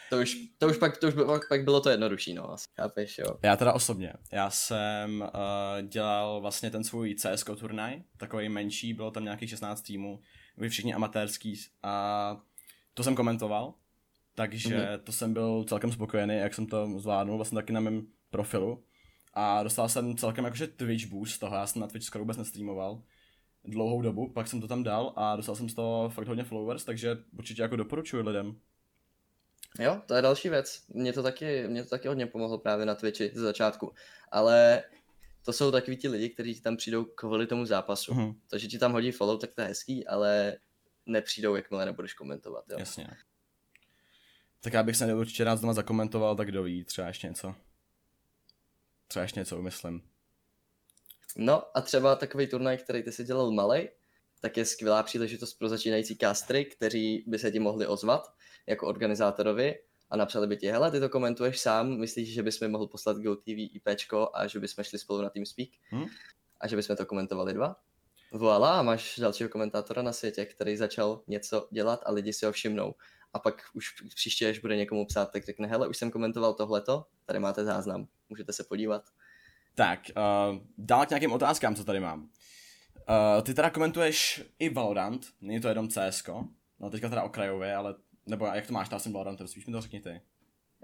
To 0.09 0.17
už, 0.17 0.37
to 0.57 0.67
už 0.67 0.77
pak, 0.77 0.97
to 0.97 1.07
už 1.07 1.13
pak, 1.13 1.47
pak 1.47 1.63
bylo 1.63 1.81
to 1.81 1.89
jednodušší, 1.89 2.33
no, 2.33 2.51
asi, 2.51 2.65
chápeš, 2.75 3.17
jo. 3.17 3.39
Já 3.43 3.55
teda 3.55 3.73
osobně, 3.73 4.13
já 4.31 4.49
jsem 4.49 5.21
uh, 5.21 5.87
dělal 5.87 6.41
vlastně 6.41 6.71
ten 6.71 6.83
svůj 6.83 7.15
CS 7.15 7.43
turnaj, 7.59 8.01
takový 8.17 8.49
menší, 8.49 8.93
bylo 8.93 9.11
tam 9.11 9.23
nějakých 9.23 9.49
16 9.49 9.81
týmů, 9.81 10.19
byli 10.57 10.69
všichni 10.69 10.93
amatérský 10.93 11.59
a 11.83 12.41
to 12.93 13.03
jsem 13.03 13.15
komentoval, 13.15 13.73
takže 14.35 14.77
mm-hmm. 14.77 14.99
to 14.99 15.11
jsem 15.11 15.33
byl 15.33 15.63
celkem 15.63 15.91
spokojený, 15.91 16.37
jak 16.37 16.53
jsem 16.53 16.67
to 16.67 16.99
zvládnul, 16.99 17.37
vlastně 17.37 17.55
taky 17.55 17.73
na 17.73 17.79
mém 17.79 18.07
profilu. 18.29 18.83
A 19.33 19.63
dostal 19.63 19.89
jsem 19.89 20.17
celkem 20.17 20.45
jakože 20.45 20.67
Twitch 20.67 21.05
boost 21.05 21.33
z 21.33 21.39
toho, 21.39 21.55
já 21.55 21.67
jsem 21.67 21.81
na 21.81 21.87
Twitch 21.87 22.05
skoro 22.05 22.23
vůbec 22.23 22.37
nestreamoval 22.37 23.03
dlouhou 23.63 24.01
dobu, 24.01 24.29
pak 24.33 24.47
jsem 24.47 24.61
to 24.61 24.67
tam 24.67 24.83
dal 24.83 25.13
a 25.15 25.35
dostal 25.35 25.55
jsem 25.55 25.69
z 25.69 25.73
toho 25.73 26.09
fakt 26.09 26.27
hodně 26.27 26.43
followers, 26.43 26.85
takže 26.85 27.17
určitě 27.37 27.61
jako 27.61 27.75
doporučuji 27.75 28.23
lidem. 28.23 28.55
Jo, 29.79 30.01
to 30.05 30.13
je 30.13 30.21
další 30.21 30.49
věc. 30.49 30.83
Mě 30.89 31.13
to 31.13 31.23
taky, 31.23 31.67
mě 31.67 31.83
to 31.83 31.89
taky 31.89 32.07
hodně 32.07 32.27
pomohlo 32.27 32.57
právě 32.57 32.85
na 32.85 32.95
Twitchi 32.95 33.31
ze 33.33 33.41
začátku. 33.41 33.93
Ale 34.31 34.83
to 35.45 35.53
jsou 35.53 35.71
takový 35.71 35.97
ti 35.97 36.07
lidi, 36.07 36.29
kteří 36.29 36.61
tam 36.61 36.77
přijdou 36.77 37.05
kvůli 37.05 37.47
tomu 37.47 37.65
zápasu. 37.65 38.13
Mm-hmm. 38.13 38.35
To, 38.47 38.57
že 38.57 38.67
ti 38.67 38.79
tam 38.79 38.91
hodí 38.91 39.11
follow, 39.11 39.39
tak 39.39 39.53
to 39.53 39.61
je 39.61 39.67
hezký, 39.67 40.07
ale 40.07 40.57
nepřijdou, 41.05 41.55
jakmile 41.55 41.85
nebudeš 41.85 42.13
komentovat. 42.13 42.65
Jo? 42.69 42.79
Jasně. 42.79 43.07
Tak 44.61 44.73
já 44.73 44.83
bych 44.83 44.95
se 44.97 45.15
určitě 45.15 45.43
rád 45.43 45.61
doma 45.61 45.73
zakomentoval, 45.73 46.35
tak 46.35 46.47
kdo 46.47 46.63
ví, 46.63 46.83
třeba 46.83 47.07
ještě 47.07 47.27
něco. 47.27 47.55
Třeba 49.07 49.23
ještě 49.23 49.39
něco 49.39 49.57
umyslím. 49.57 50.01
No 51.37 51.77
a 51.77 51.81
třeba 51.81 52.15
takový 52.15 52.47
turnaj, 52.47 52.77
který 52.77 53.03
ty 53.03 53.11
si 53.11 53.23
dělal 53.23 53.51
malej, 53.51 53.89
tak 54.39 54.57
je 54.57 54.65
skvělá 54.65 55.03
příležitost 55.03 55.53
pro 55.53 55.69
začínající 55.69 56.17
kastry, 56.17 56.65
kteří 56.65 57.23
by 57.27 57.39
se 57.39 57.51
ti 57.51 57.59
mohli 57.59 57.87
ozvat 57.87 58.33
jako 58.67 58.87
organizátorovi 58.87 59.75
a 60.09 60.17
napsali 60.17 60.47
by 60.47 60.57
ti, 60.57 60.67
hele, 60.67 60.91
ty 60.91 60.99
to 60.99 61.09
komentuješ 61.09 61.59
sám, 61.59 61.97
myslíš, 61.97 62.33
že 62.33 62.43
bys 62.43 62.59
mi 62.59 62.67
mohl 62.67 62.87
poslat 62.87 63.17
GoTV 63.17 63.47
IPčko 63.47 64.29
a 64.33 64.47
že 64.47 64.59
bychom 64.59 64.83
šli 64.83 64.99
spolu 64.99 65.21
na 65.21 65.29
TeamSpeak 65.29 65.69
hmm? 65.89 66.05
a 66.61 66.67
že 66.67 66.75
bychom 66.75 66.95
to 66.95 67.05
komentovali 67.05 67.53
dva? 67.53 67.75
Voilà, 68.33 68.83
máš 68.83 69.19
dalšího 69.19 69.49
komentátora 69.49 70.01
na 70.01 70.13
světě, 70.13 70.45
který 70.45 70.77
začal 70.77 71.21
něco 71.27 71.67
dělat 71.71 71.99
a 72.05 72.11
lidi 72.11 72.33
si 72.33 72.45
ho 72.45 72.51
všimnou. 72.51 72.95
A 73.33 73.39
pak 73.39 73.61
už 73.73 73.85
příště, 74.15 74.49
až 74.49 74.59
bude 74.59 74.75
někomu 74.75 75.05
psát, 75.05 75.31
tak 75.31 75.45
řekne, 75.45 75.67
hele, 75.67 75.87
už 75.87 75.97
jsem 75.97 76.11
komentoval 76.11 76.53
tohleto, 76.53 77.05
tady 77.25 77.39
máte 77.39 77.65
záznam, 77.65 78.07
můžete 78.29 78.53
se 78.53 78.63
podívat. 78.63 79.03
Tak, 79.75 79.99
uh, 80.17 80.57
dál 80.77 81.05
k 81.05 81.09
nějakým 81.09 81.31
otázkám, 81.31 81.75
co 81.75 81.83
tady 81.83 81.99
mám. 81.99 82.29
Uh, 83.09 83.41
ty 83.41 83.53
teda 83.53 83.69
komentuješ 83.69 84.43
i 84.59 84.69
Valorant, 84.69 85.27
není 85.41 85.61
to 85.61 85.67
jenom 85.67 85.89
CS, 85.89 86.23
no 86.79 86.89
teďka 86.89 87.09
teda 87.09 87.23
okrajově, 87.23 87.75
ale 87.75 87.95
nebo 88.25 88.45
jak 88.45 88.67
to 88.67 88.73
máš, 88.73 88.87
já 88.91 88.99
jsem 88.99 89.13
Valorant, 89.13 89.41
spíš 89.45 89.67
mi 89.67 89.73
to 89.73 89.81
řekni 89.81 89.99
ty. 89.99 90.21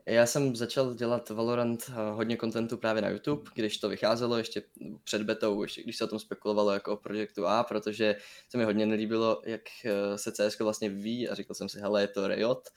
Já 0.05 0.25
jsem 0.25 0.55
začal 0.55 0.93
dělat 0.93 1.29
Valorant 1.29 1.89
eh, 1.89 2.11
hodně 2.11 2.37
kontentu 2.37 2.77
právě 2.77 3.01
na 3.01 3.09
YouTube, 3.09 3.51
když 3.55 3.77
to 3.77 3.89
vycházelo 3.89 4.37
ještě 4.37 4.63
před 5.03 5.21
betou, 5.21 5.63
ještě 5.63 5.83
když 5.83 5.97
se 5.97 6.03
o 6.03 6.07
tom 6.07 6.19
spekulovalo 6.19 6.71
jako 6.71 6.93
o 6.93 6.97
projektu 6.97 7.47
A, 7.47 7.63
protože 7.63 8.15
se 8.49 8.57
mi 8.57 8.63
hodně 8.63 8.85
nelíbilo, 8.85 9.41
jak 9.45 9.61
eh, 9.85 10.17
se 10.17 10.31
CS 10.31 10.59
vlastně 10.59 10.89
vyvíjí 10.89 11.29
a 11.29 11.35
říkal 11.35 11.55
jsem 11.55 11.69
si, 11.69 11.79
hele, 11.79 12.01
je 12.01 12.07
to 12.07 12.27
Riot, 12.27 12.69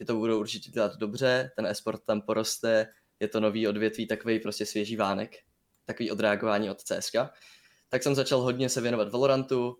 že 0.00 0.06
to 0.06 0.16
budou 0.16 0.40
určitě 0.40 0.70
dělat 0.70 0.96
dobře, 0.96 1.50
ten 1.56 1.66
esport 1.66 2.04
tam 2.04 2.22
poroste, 2.22 2.86
je 3.20 3.28
to 3.28 3.40
nový 3.40 3.68
odvětví, 3.68 4.06
takový 4.06 4.38
prostě 4.38 4.66
svěží 4.66 4.96
vánek, 4.96 5.36
takový 5.84 6.10
odreagování 6.10 6.70
od 6.70 6.82
CSK. 6.82 7.16
Tak 7.88 8.02
jsem 8.02 8.14
začal 8.14 8.40
hodně 8.40 8.68
se 8.68 8.80
věnovat 8.80 9.12
Valorantu, 9.12 9.78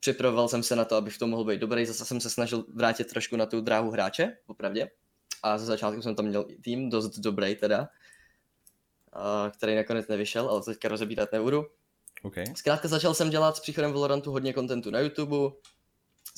připravoval 0.00 0.48
jsem 0.48 0.62
se 0.62 0.76
na 0.76 0.84
to, 0.84 0.96
abych 0.96 1.14
v 1.14 1.18
tom 1.18 1.30
mohl 1.30 1.44
být 1.44 1.60
dobrý, 1.60 1.86
zase 1.86 2.04
jsem 2.04 2.20
se 2.20 2.30
snažil 2.30 2.64
vrátit 2.74 3.08
trošku 3.08 3.36
na 3.36 3.46
tu 3.46 3.60
dráhu 3.60 3.90
hráče, 3.90 4.36
popravdě. 4.46 4.90
A 5.42 5.58
za 5.58 5.64
začátku 5.64 6.02
jsem 6.02 6.14
tam 6.14 6.26
měl 6.26 6.46
tým 6.64 6.90
dost 6.90 7.18
dobrý 7.18 7.54
teda, 7.56 7.88
který 9.56 9.76
nakonec 9.76 10.08
nevyšel, 10.08 10.48
ale 10.48 10.62
teďka 10.62 10.88
rozebírat 10.88 11.32
nebudu. 11.32 11.66
Okay. 12.22 12.44
Zkrátka 12.56 12.88
začal 12.88 13.14
jsem 13.14 13.30
dělat 13.30 13.56
s 13.56 13.60
příchodem 13.60 13.92
Valorantu 13.92 14.32
hodně 14.32 14.52
kontentu 14.52 14.90
na 14.90 15.00
YouTube, 15.00 15.36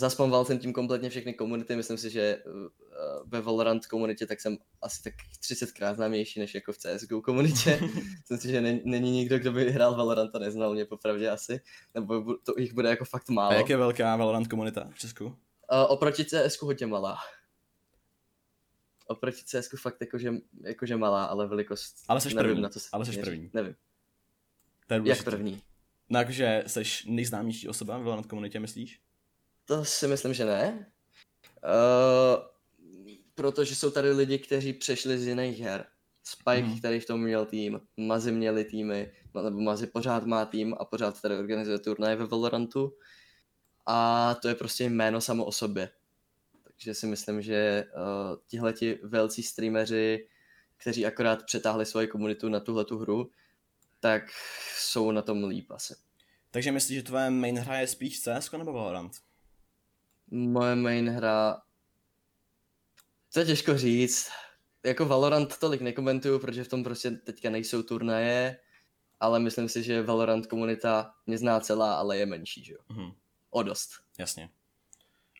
zaspamoval 0.00 0.44
jsem 0.44 0.58
tím 0.58 0.72
kompletně 0.72 1.10
všechny 1.10 1.34
komunity, 1.34 1.76
myslím 1.76 1.98
si, 1.98 2.10
že 2.10 2.20
eh, 2.20 2.42
ve 3.26 3.40
Valorant 3.40 3.86
komunitě 3.86 4.26
tak 4.26 4.40
jsem 4.40 4.58
asi 4.82 5.02
tak 5.02 5.14
30krát 5.42 5.94
známější 5.94 6.40
než 6.40 6.54
jako 6.54 6.72
v 6.72 6.78
CSGO 6.78 7.22
komunitě. 7.22 7.80
myslím 8.18 8.38
si, 8.38 8.48
že 8.48 8.60
není, 8.60 8.80
není 8.84 9.10
nikdo, 9.10 9.38
kdo 9.38 9.52
by 9.52 9.70
hrál 9.70 9.96
Valorant 9.96 10.36
a 10.36 10.38
neznal 10.38 10.74
mě 10.74 10.84
popravdě 10.84 11.30
asi, 11.30 11.60
nebo 11.94 12.34
to 12.34 12.54
jich 12.58 12.74
bude 12.74 12.88
jako 12.88 13.04
fakt 13.04 13.28
málo. 13.28 13.50
A 13.50 13.54
jak 13.54 13.68
je 13.68 13.76
velká 13.76 14.16
Valorant 14.16 14.48
komunita 14.48 14.90
v 14.94 14.98
Česku? 14.98 15.24
Uh, 15.24 15.32
oproti 15.88 16.24
CSku 16.24 16.66
hodně 16.66 16.86
malá. 16.86 17.18
Oproti 19.06 19.42
CSku 19.44 19.76
fakt 19.76 19.96
jakože, 20.00 20.32
jakože 20.64 20.96
malá, 20.96 21.24
ale 21.24 21.48
velikost... 21.48 21.96
Ale 22.08 22.20
jsi 22.20 22.34
první, 22.34 22.62
na 22.62 22.68
to 22.68 22.80
ale 22.92 23.04
jsi 23.04 23.20
první. 23.20 23.50
Nevím. 23.54 23.74
Jak 25.04 25.24
první? 25.24 25.62
No 26.08 26.18
jakože 26.18 26.64
jsi 26.66 26.82
nejznámější 27.06 27.68
osoba 27.68 27.98
v 27.98 28.02
Valorant 28.02 28.26
komunitě, 28.26 28.60
myslíš? 28.60 29.00
To 29.70 29.84
si 29.84 30.08
myslím, 30.08 30.34
že 30.34 30.44
ne. 30.44 30.86
Uh, 31.64 32.42
protože 33.34 33.76
jsou 33.76 33.90
tady 33.90 34.10
lidi, 34.10 34.38
kteří 34.38 34.72
přešli 34.72 35.18
z 35.18 35.26
jiných 35.26 35.60
her. 35.60 35.86
Spike, 36.24 36.66
hmm. 36.68 36.78
který 36.78 37.00
v 37.00 37.06
tom 37.06 37.22
měl 37.22 37.46
tým, 37.46 37.80
Mazy 37.96 38.32
měli 38.32 38.64
týmy, 38.64 39.12
nebo 39.34 39.60
Mazy 39.60 39.86
pořád 39.86 40.24
má 40.24 40.44
tým 40.44 40.74
a 40.80 40.84
pořád 40.84 41.22
tady 41.22 41.36
organizuje 41.36 41.78
turnaje 41.78 42.16
ve 42.16 42.26
Valorantu. 42.26 42.92
A 43.86 44.34
to 44.42 44.48
je 44.48 44.54
prostě 44.54 44.84
jméno 44.84 45.20
samo 45.20 45.44
o 45.44 45.52
sobě. 45.52 45.90
Takže 46.62 46.94
si 46.94 47.06
myslím, 47.06 47.42
že 47.42 47.84
uh, 47.96 48.36
tihleti 48.46 48.98
velcí 49.02 49.42
streameři, 49.42 50.28
kteří 50.76 51.06
akorát 51.06 51.44
přetáhli 51.44 51.86
svoji 51.86 52.06
komunitu 52.06 52.48
na 52.48 52.60
tuhle 52.60 52.84
tu 52.84 52.98
hru, 52.98 53.30
tak 54.00 54.22
jsou 54.76 55.10
na 55.10 55.22
tom 55.22 55.44
líp 55.44 55.70
asi. 55.70 55.94
Takže 56.50 56.72
myslíš, 56.72 56.98
že 56.98 57.02
tvoje 57.02 57.30
main 57.30 57.58
hra 57.58 57.78
je 57.78 57.86
spíš 57.86 58.20
CS 58.20 58.52
nebo 58.52 58.72
Valorant? 58.72 59.29
Moje 60.30 60.76
main 60.76 61.08
hra... 61.08 61.62
To 63.32 63.40
je 63.40 63.46
těžko 63.46 63.78
říct. 63.78 64.30
Jako 64.84 65.06
Valorant 65.06 65.58
tolik 65.58 65.80
nekomentuju, 65.80 66.38
protože 66.38 66.64
v 66.64 66.68
tom 66.68 66.84
prostě 66.84 67.10
teďka 67.10 67.50
nejsou 67.50 67.82
turnaje, 67.82 68.58
ale 69.20 69.40
myslím 69.40 69.68
si, 69.68 69.82
že 69.82 70.02
Valorant 70.02 70.46
komunita 70.46 71.14
mě 71.26 71.38
zná 71.38 71.60
celá, 71.60 71.94
ale 71.94 72.18
je 72.18 72.26
menší, 72.26 72.64
že 72.64 72.72
jo? 72.72 72.78
Mm-hmm. 72.90 73.14
O 73.50 73.62
dost. 73.62 73.90
Jasně. 74.18 74.50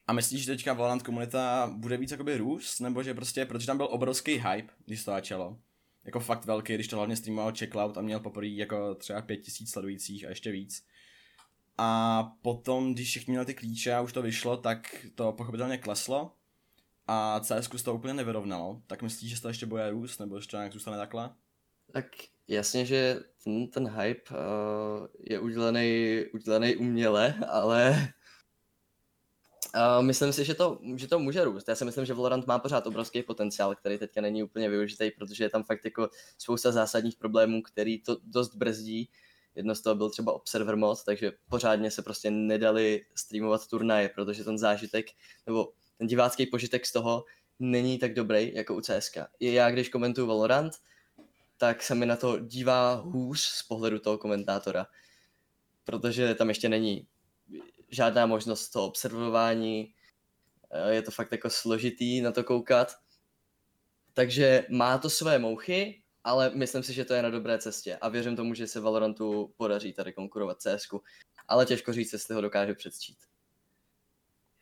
A 0.07 0.13
myslíš, 0.13 0.45
že 0.45 0.53
teďka 0.53 0.73
Valorant 0.73 1.03
komunita 1.03 1.73
bude 1.77 1.97
víc 1.97 2.11
jakoby 2.11 2.37
růst, 2.37 2.81
nebo 2.81 3.03
že 3.03 3.15
prostě, 3.15 3.47
protože 3.47 3.67
tam 3.67 3.77
byl 3.77 3.89
obrovský 3.91 4.33
hype, 4.33 4.73
když 4.87 5.05
to 5.05 5.11
začalo. 5.11 5.59
Jako 6.05 6.21
fakt 6.21 6.45
velký, 6.45 6.75
když 6.75 6.89
to 6.89 6.97
hlavně 6.97 7.17
streamoval 7.17 7.53
Checkloud 7.53 7.99
a 7.99 8.03
měl 8.03 8.21
poprvé 8.21 8.47
jako 8.47 8.95
třeba 8.95 9.23
pět 9.23 9.37
tisíc 9.37 9.71
sledujících 9.71 10.25
a 10.25 10.29
ještě 10.29 10.53
víc. 10.53 10.87
A 11.83 12.23
potom, 12.43 12.95
když 12.95 13.09
všichni 13.09 13.31
měli 13.31 13.47
ty 13.47 13.55
klíče 13.55 13.95
a 13.95 14.01
už 14.01 14.13
to 14.13 14.23
vyšlo, 14.23 14.57
tak 14.57 15.07
to 15.15 15.33
pochopitelně 15.33 15.79
kleslo. 15.79 16.33
A 17.07 17.41
CS 17.41 17.83
to 17.85 17.95
úplně 17.95 18.15
nevyrovnalo. 18.15 18.83
Tak 18.87 19.03
myslíš, 19.03 19.35
že 19.35 19.43
to 19.43 19.49
ještě 19.49 19.67
bude 19.67 19.91
růst, 19.91 20.19
nebo 20.19 20.37
ještě 20.37 20.57
nějak 20.57 20.73
zůstane 20.73 20.97
takhle? 20.97 21.35
Tak 21.93 22.07
jasně, 22.49 22.87
že 22.87 23.21
ten, 23.45 23.67
ten 23.67 23.89
hype 23.89 24.31
uh, 24.31 25.07
je 25.21 25.41
udělený, 25.41 26.25
udělený 26.35 26.77
uměle, 26.77 27.35
ale 27.49 28.09
Uh, 29.75 30.03
myslím 30.03 30.33
si, 30.33 30.45
že 30.45 30.55
to, 30.55 30.79
že 30.97 31.09
to 31.09 31.19
může 31.19 31.45
růst. 31.45 31.69
Já 31.69 31.75
si 31.75 31.85
myslím, 31.85 32.05
že 32.05 32.15
Valorant 32.15 32.47
má 32.47 32.59
pořád 32.59 32.87
obrovský 32.87 33.23
potenciál, 33.23 33.75
který 33.75 33.99
teďka 33.99 34.21
není 34.21 34.43
úplně 34.43 34.69
využitý, 34.69 35.11
protože 35.11 35.45
je 35.45 35.51
tam 35.51 35.63
fakt 35.63 35.85
jako 35.85 36.09
spousta 36.39 36.73
zásadních 36.73 37.17
problémů, 37.17 37.63
který 37.63 38.03
to 38.03 38.17
dost 38.25 38.55
brzdí. 38.55 39.11
Jedno 39.55 39.75
z 39.75 39.83
toho 39.83 39.97
byl 39.97 40.11
třeba 40.11 40.33
Observer 40.33 40.77
mod, 40.77 41.05
takže 41.05 41.33
pořádně 41.49 41.91
se 41.91 42.03
prostě 42.03 42.31
nedali 42.31 43.07
streamovat 43.15 43.67
turnaje, 43.67 44.09
protože 44.09 44.45
ten 44.45 44.59
zážitek, 44.59 45.07
nebo 45.47 45.73
ten 45.99 46.07
divácký 46.07 46.47
požitek 46.47 46.87
z 46.87 46.93
toho 46.93 47.25
není 47.59 47.99
tak 47.99 48.15
dobrý 48.15 48.55
jako 48.55 48.75
u 48.75 48.81
CSK. 48.81 49.17
Já, 49.41 49.71
když 49.71 49.89
komentuju 49.89 50.27
Valorant, 50.27 50.73
tak 51.57 51.83
se 51.83 51.95
mi 51.95 52.07
na 52.07 52.17
to 52.17 52.39
dívá 52.39 52.95
hůř 52.95 53.41
z 53.41 53.63
pohledu 53.63 53.99
toho 53.99 54.19
komentátora, 54.19 54.87
protože 55.85 56.35
tam 56.35 56.49
ještě 56.49 56.69
není 56.69 57.07
žádná 57.89 58.27
možnost 58.27 58.69
toho 58.69 58.87
observování, 58.87 59.95
eh, 60.71 60.95
je 60.95 61.03
to 61.03 61.11
fakt 61.11 61.33
jako 61.33 61.51
složitý 61.51 62.21
na 62.21 62.33
to 62.33 62.45
koukat. 62.45 62.95
Takže 64.15 64.67
má 64.71 64.99
to 64.99 65.11
své 65.11 65.39
mouchy, 65.39 66.00
ale 66.25 66.51
myslím 66.55 66.83
si, 66.83 66.93
že 66.93 67.05
to 67.05 67.15
je 67.15 67.23
na 67.23 67.31
dobré 67.31 67.59
cestě 67.59 67.97
a 67.97 68.09
věřím 68.09 68.37
tomu, 68.37 68.55
že 68.55 68.67
se 68.67 68.81
Valorantu 68.81 69.55
podaří 69.57 69.93
tady 69.93 70.13
konkurovat 70.13 70.61
CS, 70.61 70.89
ale 71.49 71.67
těžko 71.67 71.93
říct, 71.93 72.13
jestli 72.13 72.35
ho 72.35 72.41
dokáže 72.41 72.75
předčít. 72.75 73.19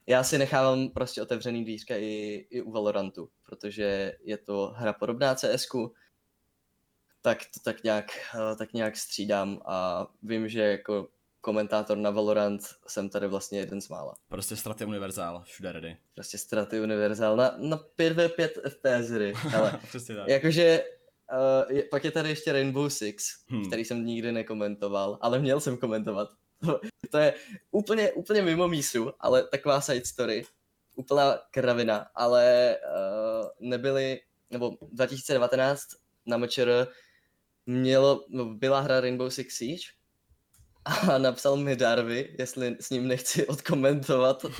Já 0.06 0.24
si 0.24 0.38
nechávám 0.38 0.88
prostě 0.88 1.22
otevřený 1.22 1.64
dvířka 1.64 1.96
i, 1.96 2.46
i 2.50 2.62
u 2.62 2.70
Valorantu, 2.70 3.30
protože 3.42 4.16
je 4.22 4.38
to 4.38 4.74
hra 4.76 4.92
podobná 4.92 5.34
CS, 5.34 5.66
tak 7.22 7.38
to 7.54 7.60
tak 7.64 7.82
nějak, 7.82 8.06
eh, 8.34 8.56
tak 8.56 8.72
nějak 8.72 8.96
střídám 8.96 9.60
a 9.66 10.06
vím, 10.22 10.48
že 10.48 10.60
jako 10.60 11.08
komentátor 11.40 11.98
na 11.98 12.10
Valorant 12.10 12.62
jsem 12.86 13.08
tady 13.08 13.28
vlastně 13.28 13.58
jeden 13.58 13.80
z 13.80 13.88
mála. 13.88 14.14
Prostě 14.28 14.56
straty 14.56 14.84
univerzál, 14.84 15.42
všude 15.44 15.72
ready. 15.72 15.96
Prostě 16.14 16.38
straty 16.38 16.80
univerzál 16.80 17.36
na, 17.36 17.54
na 17.58 17.76
5v5 17.98 18.48
FPS 18.68 19.10
hry, 19.10 19.32
ale 19.56 19.80
jakože 20.26 20.84
uh, 21.32 21.76
je, 21.76 21.82
pak 21.82 22.04
je 22.04 22.10
tady 22.10 22.28
ještě 22.28 22.52
Rainbow 22.52 22.88
Six, 22.88 23.24
Hmm. 23.48 23.66
který 23.66 23.84
jsem 23.84 24.04
nikdy 24.06 24.32
nekomentoval, 24.32 25.18
ale 25.20 25.38
měl 25.38 25.60
jsem 25.60 25.76
komentovat. 25.76 26.28
To, 26.66 26.80
to 27.10 27.18
je 27.18 27.34
úplně, 27.70 28.12
úplně 28.12 28.42
mimo 28.42 28.68
mísu, 28.68 29.12
ale 29.20 29.42
taková 29.42 29.80
side 29.80 30.04
story, 30.04 30.44
úplná 30.96 31.38
kravina, 31.50 32.06
ale 32.14 32.76
uh, 32.86 33.68
nebyly, 33.68 34.20
nebo 34.50 34.76
2019 34.92 35.82
na 36.26 36.36
MČR 36.36 36.86
mělo, 37.66 38.24
no, 38.28 38.44
byla 38.44 38.80
hra 38.80 39.00
Rainbow 39.00 39.28
Six 39.30 39.54
Siege 39.54 39.82
a 40.84 41.18
napsal 41.18 41.56
mi 41.56 41.76
Darby, 41.76 42.34
jestli 42.38 42.76
s 42.80 42.90
ním 42.90 43.08
nechci 43.08 43.46
odkomentovat 43.54 44.44
uh, 44.44 44.50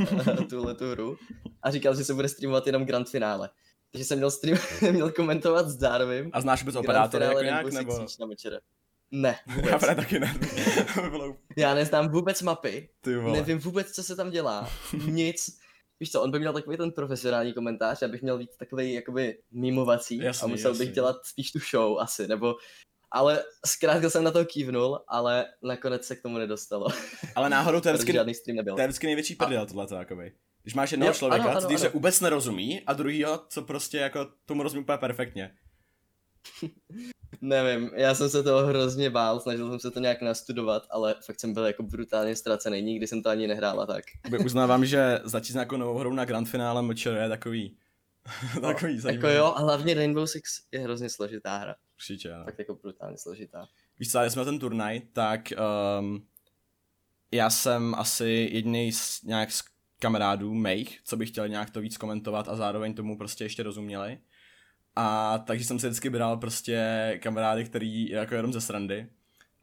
tuhle 0.51 0.75
tu 0.75 0.91
hru 0.91 1.17
a 1.63 1.71
říkal, 1.71 1.97
že 1.97 2.05
se 2.05 2.15
bude 2.15 2.29
streamovat 2.29 2.67
jenom 2.67 2.85
grand 2.85 3.09
finále. 3.09 3.51
Takže 3.93 4.05
jsem 4.05 4.19
měl, 4.19 4.31
stream, 4.31 4.59
měl 4.93 5.13
komentovat 5.13 5.69
s 5.69 5.77
Darwym. 5.77 6.31
A 6.33 6.41
znáš 6.41 6.63
vůbec 6.63 6.77
finále 6.87 7.11
jako 7.25 7.43
nějak, 7.43 7.73
nebo? 7.73 7.99
Na 8.21 8.27
MČR. 8.27 8.61
Ne, 9.11 9.39
Já 9.47 9.55
vůbec. 9.55 9.71
právě 9.81 9.95
taky 9.97 10.19
ne. 10.21 10.35
Já 11.57 11.75
neznám 11.75 12.09
vůbec 12.09 12.43
mapy, 12.43 12.89
Ty 13.01 13.17
vole. 13.17 13.37
nevím 13.37 13.59
vůbec, 13.59 13.91
co 13.93 14.03
se 14.03 14.17
tam 14.17 14.31
dělá, 14.31 14.71
nic. 15.07 15.59
Víš 16.01 16.11
co, 16.13 16.23
on 16.23 16.31
by 16.31 16.39
měl 16.39 16.53
takový 16.53 16.77
ten 16.77 16.93
profesionální 16.93 17.53
komentář, 17.55 18.03
já 18.03 18.09
bych 18.09 18.23
měl 18.23 18.39
být 18.39 18.51
takový 18.59 18.93
jakoby 18.95 19.39
mimovací 19.51 20.19
Jasný, 20.19 20.45
a 20.45 20.49
musel 20.49 20.71
jasný. 20.71 20.87
bych 20.87 20.95
dělat 20.95 21.17
spíš 21.25 21.53
tu 21.53 21.59
show 21.71 21.99
asi, 22.01 22.29
nebo 22.29 22.55
ale 23.11 23.45
zkrátka 23.67 24.11
jsem 24.11 24.25
na 24.25 24.31
to 24.31 24.45
kývnul, 24.45 25.01
ale 25.09 25.47
nakonec 25.63 26.05
se 26.05 26.17
k 26.17 26.23
tomu 26.23 26.39
nedostalo, 26.39 26.87
Ale 27.35 27.51
náhodou 27.51 27.81
to 27.81 27.89
je 27.89 27.95
vždycky, 27.95 28.13
žádný 28.13 28.35
stream 28.35 28.57
nebyl. 28.57 28.75
to 28.75 28.81
je 28.81 28.87
vždycky 28.87 29.07
největší 29.07 29.35
prdel 29.35 29.67
tohleto, 29.67 29.95
jakoby. 29.95 30.33
Když 30.63 30.75
máš 30.75 30.91
jednoho 30.93 31.11
Jo, 31.11 31.15
člověka, 31.15 31.45
ano, 31.45 31.51
ano, 31.53 31.61
který 31.61 31.79
se 31.79 31.87
ano. 31.87 31.93
vůbec 31.95 32.21
nerozumí 32.21 32.81
a 32.81 32.93
druhýho, 32.93 33.45
co 33.49 33.63
prostě 33.63 33.99
jako 33.99 34.27
tomu 34.45 34.63
rozumí 34.63 34.83
úplně 34.83 34.99
perfektně. 34.99 35.55
Nevím, 37.41 37.91
já 37.95 38.15
jsem 38.15 38.31
se 38.31 38.43
toho 38.43 38.67
hrozně 38.67 39.11
bál, 39.11 39.41
snažil 39.41 39.71
jsem 39.71 39.81
se 39.81 39.91
to 39.91 40.01
nějak 40.01 40.23
nastudovat, 40.23 40.87
ale 40.91 41.15
fakt 41.27 41.41
jsem 41.41 41.53
byl 41.53 41.67
jako 41.67 41.83
brutálně 41.83 42.37
ztracený, 42.37 42.83
nikdy 42.83 43.07
jsem 43.07 43.23
to 43.23 43.29
ani 43.31 43.47
nehrála 43.47 43.87
tak. 43.87 44.05
Uznávám, 44.45 44.87
že 44.87 45.21
začít 45.25 45.53
s 45.53 45.55
nějakou 45.55 45.77
novou 45.77 45.99
hrou 45.99 46.13
na 46.13 46.25
grand 46.25 46.49
finále 46.49 46.83
MČR 46.83 47.19
je 47.23 47.29
takový, 47.29 47.77
takový 48.61 48.93
Jako 48.93 49.03
zajímavý. 49.03 49.35
jo, 49.35 49.45
a 49.57 49.61
hlavně 49.61 49.95
Rainbow 49.95 50.27
Six 50.27 50.61
je 50.73 50.81
hrozně 50.81 51.09
složitá 51.11 51.57
hra, 51.57 51.75
Určitě, 51.97 52.33
ano. 52.33 52.45
fakt 52.45 52.59
jako 52.59 52.75
brutálně 52.75 53.19
složitá. 53.19 53.69
Víš 53.99 54.13
co, 54.13 54.21
když 54.21 54.33
jsme 54.33 54.41
na 54.41 54.45
ten 54.45 54.59
turnaj, 54.59 55.01
tak 55.13 55.41
um, 56.01 56.27
já 57.33 57.51
jsem 57.51 57.95
asi 57.95 58.49
jediný 58.53 58.93
z 58.93 59.23
nějak 59.23 59.53
z 59.53 59.63
kamarádů 59.99 60.55
mých, 60.55 61.01
co 61.05 61.17
by 61.17 61.27
chtěl 61.27 61.49
nějak 61.49 61.71
to 61.71 61.81
víc 61.81 61.97
komentovat 61.97 62.49
a 62.49 62.57
zároveň 62.57 62.95
tomu 62.95 63.19
prostě 63.19 63.45
ještě 63.45 63.63
rozuměli. 63.63 64.19
A 64.97 65.39
takže 65.39 65.65
jsem 65.65 65.79
si 65.79 65.87
vždycky 65.87 66.11
bral 66.11 66.37
prostě 66.37 67.19
kamarády, 67.23 67.65
který 67.65 68.11
jako 68.11 68.35
jenom 68.35 68.53
ze 68.53 68.61
srandy. 68.61 69.07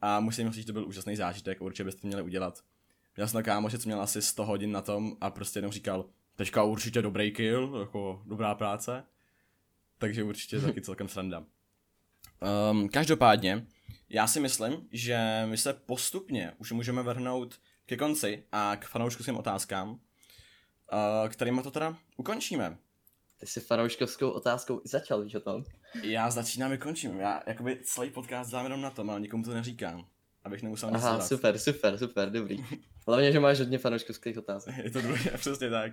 A 0.00 0.20
musím 0.20 0.50
říct, 0.50 0.62
že 0.62 0.66
to 0.66 0.72
byl 0.72 0.88
úžasný 0.88 1.16
zážitek, 1.16 1.60
určitě 1.60 1.84
byste 1.84 2.06
měli 2.06 2.22
udělat. 2.22 2.62
Měl 3.16 3.28
jsem 3.28 3.42
kámoše, 3.42 3.78
co 3.78 3.88
měl 3.88 4.00
asi 4.00 4.22
100 4.22 4.44
hodin 4.44 4.72
na 4.72 4.82
tom 4.82 5.16
a 5.20 5.30
prostě 5.30 5.58
jenom 5.58 5.72
říkal, 5.72 6.04
teďka 6.36 6.62
určitě 6.62 7.02
dobrý 7.02 7.32
kill, 7.32 7.76
jako 7.80 8.22
dobrá 8.26 8.54
práce. 8.54 9.04
Takže 9.98 10.24
určitě 10.24 10.60
taky 10.60 10.80
celkem 10.80 11.08
sranda. 11.08 11.44
Um, 12.70 12.88
každopádně, 12.88 13.66
já 14.08 14.26
si 14.26 14.40
myslím, 14.40 14.88
že 14.92 15.42
my 15.46 15.56
se 15.56 15.72
postupně 15.72 16.52
už 16.58 16.72
můžeme 16.72 17.02
vrhnout 17.02 17.60
ke 17.86 17.96
konci 17.96 18.44
a 18.52 18.76
k 18.76 18.86
fanouškovským 18.86 19.36
otázkám, 19.36 20.00
uh, 20.92 21.28
kterými 21.28 21.62
to 21.62 21.70
teda 21.70 21.96
ukončíme. 22.16 22.78
Ty 23.40 23.46
jsi 23.46 23.60
fanouškovskou 23.60 24.30
otázkou 24.30 24.80
i 24.84 24.88
začal, 24.88 25.22
víš 25.22 25.34
o 25.34 25.40
tom? 25.40 25.64
Já 26.02 26.30
začínám 26.30 26.72
i 26.72 26.78
končím. 26.78 27.20
Já 27.20 27.42
jakoby 27.46 27.80
celý 27.82 28.10
podcast 28.10 28.50
dělám 28.50 28.64
jenom 28.64 28.80
na 28.80 28.90
tom, 28.90 29.10
ale 29.10 29.20
nikomu 29.20 29.44
to 29.44 29.54
neříkám. 29.54 30.06
Abych 30.44 30.62
nemusel 30.62 30.90
nic 30.90 31.02
Aha, 31.02 31.10
dělat. 31.10 31.26
super, 31.26 31.58
super, 31.58 31.98
super, 31.98 32.30
dobrý. 32.30 32.64
Hlavně, 33.06 33.32
že 33.32 33.40
máš 33.40 33.58
hodně 33.58 33.78
fanouškovských 33.78 34.38
otázek. 34.38 34.76
Je 34.84 34.90
to 34.90 35.00
druhé, 35.00 35.30
přesně 35.36 35.70
tak. 35.70 35.92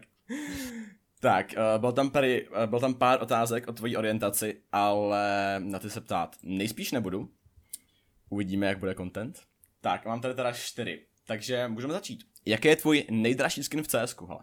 Tak, 1.19 1.53
uh, 1.57 1.81
byl, 1.81 1.91
tam 1.91 2.09
pary, 2.09 2.47
uh, 2.47 2.65
byl 2.65 2.79
tam 2.79 2.93
pár 2.93 3.21
otázek 3.21 3.67
o 3.67 3.73
tvojí 3.73 3.97
orientaci, 3.97 4.61
ale 4.71 5.55
na 5.59 5.79
ty 5.79 5.89
se 5.89 6.01
ptát 6.01 6.35
nejspíš 6.43 6.91
nebudu. 6.91 7.29
Uvidíme, 8.29 8.67
jak 8.67 8.79
bude 8.79 8.95
content. 8.95 9.41
Tak, 9.81 10.05
mám 10.05 10.21
tady 10.21 10.33
teda 10.33 10.51
čtyři. 10.51 11.05
Takže 11.27 11.67
můžeme 11.67 11.93
začít. 11.93 12.23
Jaký 12.45 12.67
je 12.67 12.75
tvůj 12.75 13.05
nejdražší 13.09 13.63
skin 13.63 13.83
v 13.83 13.87
CSku, 13.87 14.25
hele? 14.25 14.39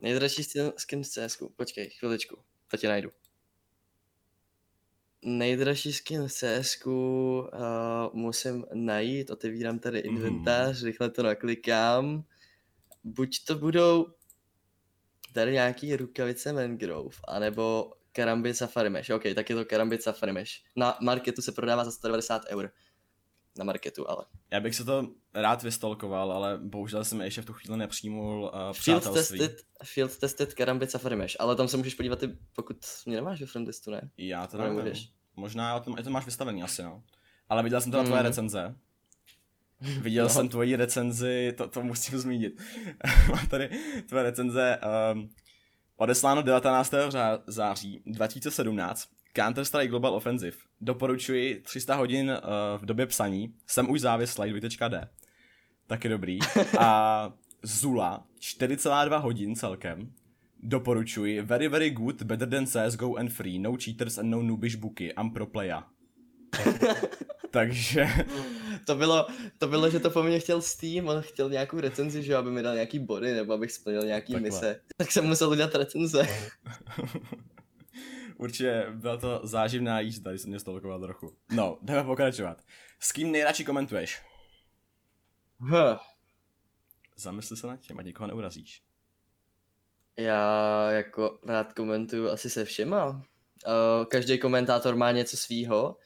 Nejdražší 0.00 0.42
skin- 0.42 1.02
z 1.02 1.08
CSku. 1.08 1.52
Počkej, 1.56 1.90
chviličku, 1.90 2.38
to 2.68 2.76
tě 2.76 2.88
najdu. 2.88 3.10
Nejdražší 5.22 5.92
skin 5.92 6.28
z 6.28 6.34
CSku 6.34 7.38
uh, 7.40 7.48
musím 8.12 8.66
najít, 8.74 9.30
otevírám 9.30 9.78
tady 9.78 9.98
inventář, 9.98 10.82
rychle 10.82 11.10
to 11.10 11.22
naklikám. 11.22 12.24
Buď 13.04 13.44
to 13.44 13.54
budou 13.54 14.06
tady 15.32 15.52
nějaký 15.52 15.96
rukavice 15.96 16.52
Mangrove, 16.52 17.16
anebo 17.28 17.92
Karambit 18.12 18.56
Safari 18.56 18.90
Mesh. 18.90 19.10
OK, 19.10 19.22
tak 19.34 19.50
je 19.50 19.56
to 19.56 19.64
Karambit 19.64 20.02
Safari 20.02 20.32
Mesh. 20.32 20.52
Na 20.76 20.98
marketu 21.02 21.42
se 21.42 21.52
prodává 21.52 21.84
za 21.84 21.90
190 21.90 22.42
eur. 22.48 22.72
Na 23.60 23.64
marketu, 23.64 24.10
ale. 24.10 24.24
Já 24.50 24.60
bych 24.60 24.74
se 24.74 24.84
to 24.84 25.08
rád 25.34 25.62
vystolkoval, 25.62 26.32
ale 26.32 26.58
bohužel 26.62 27.04
jsem 27.04 27.20
ještě 27.20 27.42
v 27.42 27.44
tu 27.44 27.52
chvíli 27.52 27.76
nepřijmul 27.78 28.50
uh, 28.54 28.72
Field 28.72 29.12
tested, 29.12 29.62
field 29.84 30.18
tested 30.18 30.54
Karambit 30.54 30.90
Safari 30.90 31.16
Mesh, 31.16 31.36
ale 31.38 31.56
tam 31.56 31.68
se 31.68 31.76
můžeš 31.76 31.94
podívat, 31.94 32.22
i 32.22 32.28
pokud 32.56 32.76
mě 33.06 33.16
nemáš 33.16 33.40
ve 33.40 33.46
friendlistu, 33.46 33.90
ne? 33.90 34.10
Já 34.18 34.46
to 34.46 34.58
můžeš. 34.72 35.08
Možná 35.36 35.74
o 35.76 35.80
tom, 35.80 35.94
to 35.96 36.10
máš 36.10 36.24
vystavený 36.26 36.62
asi, 36.62 36.82
no. 36.82 37.02
Ale 37.48 37.62
viděl 37.62 37.80
jsem 37.80 37.92
to 37.92 37.98
na 37.98 38.04
tvoje 38.04 38.20
Mm. 38.22 38.26
recenze. 38.26 38.74
Viděl 40.00 40.24
No. 40.24 40.30
jsem 40.30 40.48
tvoji 40.48 40.76
recenzi, 40.76 41.52
to, 41.56 41.68
to 41.68 41.82
musím 41.82 42.18
zmínit. 42.18 42.60
Mám 43.30 43.46
tady 43.46 43.70
tvoje 44.08 44.22
recenze 44.22 44.78
um, 45.14 45.30
odesláno 45.96 46.42
19. 46.42 46.92
řá- 46.92 47.42
září 47.46 48.02
2017. 48.06 49.08
Counter-Strike 49.34 49.88
Global 49.88 50.14
Offensive. 50.14 50.56
Doporučuji 50.80 51.60
300 51.64 51.94
hodin 51.94 52.30
uh, 52.30 52.82
v 52.82 52.84
době 52.86 53.06
psaní. 53.06 53.54
Jsem 53.66 53.90
už 53.90 54.00
závislý, 54.00 54.60
D. 54.88 55.08
Taky 55.86 56.08
dobrý. 56.08 56.38
A 56.78 57.32
Zula 57.62 58.26
4,2 58.40 59.20
hodin 59.20 59.56
celkem. 59.56 60.12
Doporučuji. 60.62 61.40
Very 61.42 61.68
very 61.68 61.90
good, 61.90 62.22
better 62.22 62.48
than 62.48 62.66
CSGO 62.66 63.16
and 63.16 63.28
free. 63.28 63.58
No 63.58 63.76
cheaters 63.84 64.18
and 64.18 64.30
no 64.30 64.42
noobish 64.42 64.74
booky. 64.76 65.12
I'm 65.18 65.30
pro 65.30 65.46
player. 65.46 65.82
Takže 67.50 68.06
To 68.84 68.94
bylo, 68.94 69.26
to 69.58 69.68
bylo, 69.68 69.90
že 69.90 70.00
to 70.00 70.10
po 70.10 70.22
mně 70.22 70.38
chtěl 70.40 70.62
Steam, 70.62 71.08
on 71.08 71.22
chtěl 71.22 71.50
nějakou 71.50 71.80
recenzi, 71.80 72.22
že 72.22 72.36
aby 72.36 72.50
mi 72.50 72.62
dal 72.62 72.74
nějaký 72.74 72.98
body, 72.98 73.32
nebo 73.32 73.52
abych 73.52 73.72
splnil 73.72 74.02
nějaký 74.02 74.32
Takhle. 74.32 74.50
mise. 74.50 74.80
Tak 74.96 75.12
jsem 75.12 75.26
musel 75.26 75.50
udělat 75.50 75.74
recenze. 75.74 76.26
Určitě 78.40 78.86
byla 78.90 79.16
to 79.16 79.40
záživná 79.42 80.00
jízda, 80.00 80.30
když 80.30 80.42
jsem 80.42 80.50
mě 80.50 80.60
stolkoval 80.60 81.00
trochu. 81.00 81.36
No, 81.50 81.78
jdeme 81.82 82.04
pokračovat. 82.04 82.62
S 83.00 83.12
kým 83.12 83.32
nejradši 83.32 83.64
komentuješ? 83.64 84.22
Huh. 85.58 85.98
Zamysli 87.16 87.56
se 87.56 87.66
nad 87.66 87.76
tím, 87.76 87.98
ať 87.98 88.06
nikoho 88.06 88.26
neurazíš. 88.26 88.82
Já 90.16 90.90
jako 90.90 91.38
rád 91.46 91.72
komentuju 91.72 92.28
asi 92.28 92.50
se 92.50 92.64
všema. 92.64 93.06
Uh, 93.08 94.04
každý 94.10 94.38
komentátor 94.38 94.96
má 94.96 95.12
něco 95.12 95.36
svýho, 95.36 95.96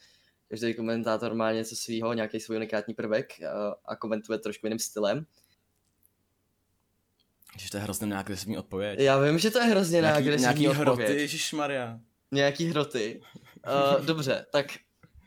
každý 0.48 0.74
komentátor 0.74 1.34
má 1.34 1.52
něco 1.52 1.76
svýho, 1.76 2.12
nějaký 2.12 2.40
svůj 2.40 2.56
unikátní 2.56 2.94
prvek 2.94 3.32
uh, 3.40 3.46
a 3.84 3.96
komentuje 3.96 4.38
trošku 4.38 4.66
jiným 4.66 4.78
stylem. 4.78 5.26
Když 7.54 7.70
to 7.70 7.76
je 7.76 7.82
hrozně 7.82 8.06
neagresivní 8.06 8.58
odpověď. 8.58 9.00
Já 9.00 9.18
vím, 9.18 9.38
že 9.38 9.50
to 9.50 9.58
je 9.58 9.64
hrozně 9.64 10.00
nějaký, 10.00 10.24
neagresivní 10.24 10.62
nějaký 10.62 10.78
hroty, 10.78 11.02
odpověď. 11.02 11.30
Nějaký 12.34 12.66
hroty. 12.66 13.20
Uh, 13.96 14.04
dobře, 14.04 14.46
tak 14.52 14.66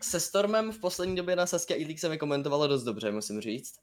se 0.02 0.20
Stormem 0.20 0.72
v 0.72 0.80
poslední 0.80 1.16
době 1.16 1.36
na 1.36 1.46
Saskia 1.46 1.80
e 1.80 1.98
jsem 1.98 2.12
je 2.12 2.18
komentovalo 2.18 2.68
dost 2.68 2.84
dobře, 2.84 3.12
musím 3.12 3.42
říct. 3.42 3.76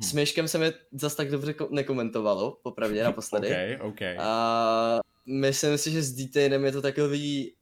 S 0.00 0.12
Myškem 0.12 0.48
se 0.48 0.58
mi 0.58 0.72
zas 0.92 1.14
tak 1.14 1.30
dobře 1.30 1.52
ko- 1.52 1.70
nekomentovalo, 1.70 2.58
popravdě 2.62 3.04
naposledy. 3.04 3.76
OK, 3.80 3.92
OK. 3.92 4.02
A 4.18 5.00
myslím 5.26 5.78
si, 5.78 5.90
že 5.90 6.02
s 6.02 6.12
Detainem 6.12 6.64
je 6.64 6.72
to 6.72 6.82
takový 6.82 7.54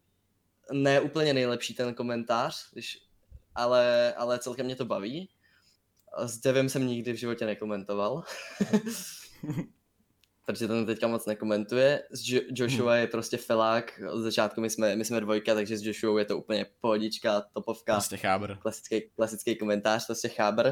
ne 0.73 1.01
úplně 1.01 1.35
nejlepší 1.35 1.75
ten 1.75 1.95
komentář, 1.95 2.73
když, 2.73 2.99
ale, 3.55 4.15
ale 4.15 4.39
celkem 4.39 4.67
mě 4.67 4.77
to 4.77 4.85
baví. 4.85 5.29
S 6.19 6.39
Devem 6.39 6.69
jsem 6.69 6.87
nikdy 6.87 7.13
v 7.13 7.17
životě 7.17 7.47
nekomentoval. 7.47 8.25
protože 10.47 10.69
ten 10.69 10.87
teďka 10.87 11.09
moc 11.09 11.27
nekomentuje. 11.27 12.03
S 12.11 12.29
jo- 12.29 12.43
Joshua 12.55 12.97
je 12.97 13.07
prostě 13.07 13.37
felák, 13.37 14.01
od 14.13 14.21
začátku 14.21 14.61
my 14.61 14.71
jsme, 14.71 14.97
my 14.97 15.05
jsme 15.05 15.21
dvojka, 15.21 15.55
takže 15.55 15.79
s 15.79 15.83
Joshua 15.83 16.19
je 16.19 16.25
to 16.25 16.39
úplně 16.39 16.67
pohodička, 16.81 17.41
topovka, 17.53 17.93
Prostě 17.93 18.17
chábr. 18.17 18.57
klasický, 18.57 19.11
klasický 19.17 19.57
komentář, 19.59 20.07
prostě 20.07 20.29
chábr. 20.29 20.67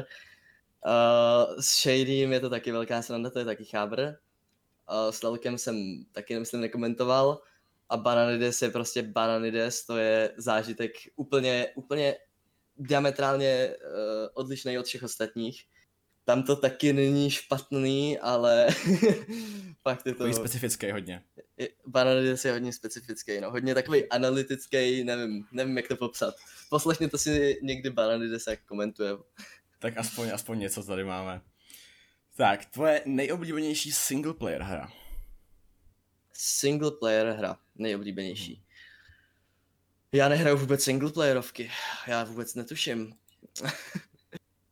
Uh, 0.85 1.59
s 1.59 1.81
Shadym 1.81 2.33
je 2.33 2.39
to 2.39 2.49
taky 2.49 2.71
velká 2.71 3.01
sranda, 3.01 3.29
to 3.29 3.39
je 3.39 3.45
taky 3.45 3.65
chábr. 3.65 4.01
Uh, 4.01 5.11
s 5.11 5.23
Lelkem 5.23 5.57
jsem 5.57 6.05
taky 6.11 6.39
myslím 6.39 6.61
nekomentoval. 6.61 7.41
A 7.89 7.97
Bananides 7.97 8.61
je 8.61 8.69
prostě 8.69 9.01
Bananides, 9.03 9.85
to 9.85 9.97
je 9.97 10.33
zážitek 10.37 10.91
úplně, 11.15 11.67
úplně 11.75 12.15
diametrálně 12.77 13.75
uh, 13.85 14.27
odlišný 14.33 14.79
od 14.79 14.85
všech 14.85 15.03
ostatních. 15.03 15.63
Tam 16.31 16.43
to 16.43 16.55
taky 16.55 16.93
není 16.93 17.29
špatný, 17.29 18.19
ale 18.19 18.67
fakt 19.83 20.05
je 20.05 20.11
to... 20.13 20.17
Takový 20.17 20.33
specifický 20.33 20.91
hodně. 20.91 21.23
Bananides 21.87 22.45
je 22.45 22.51
hodně 22.51 22.73
specifický, 22.73 23.41
no. 23.41 23.51
Hodně 23.51 23.73
takový 23.73 24.09
analytický, 24.09 25.03
nevím, 25.03 25.45
nevím 25.51 25.77
jak 25.77 25.87
to 25.87 25.95
popsat. 25.95 26.35
Poslechněte 26.69 27.17
si 27.17 27.59
někdy 27.61 27.89
Bananides, 27.89 28.47
jak 28.47 28.65
komentuje. 28.65 29.11
Tak 29.79 29.97
aspoň, 29.97 30.29
aspoň 30.33 30.59
něco 30.59 30.83
tady 30.83 31.03
máme. 31.03 31.41
Tak, 32.35 32.65
tvoje 32.65 33.01
nejoblíbenější 33.05 33.91
single 33.91 34.33
player 34.33 34.61
hra. 34.61 34.91
Single 36.33 36.91
player 36.91 37.27
hra, 37.27 37.57
nejoblíbenější. 37.75 38.63
Já 40.11 40.29
nehraju 40.29 40.57
vůbec 40.57 40.83
single 40.83 41.11
playerovky, 41.11 41.71
já 42.07 42.23
vůbec 42.23 42.55
netuším. 42.55 43.13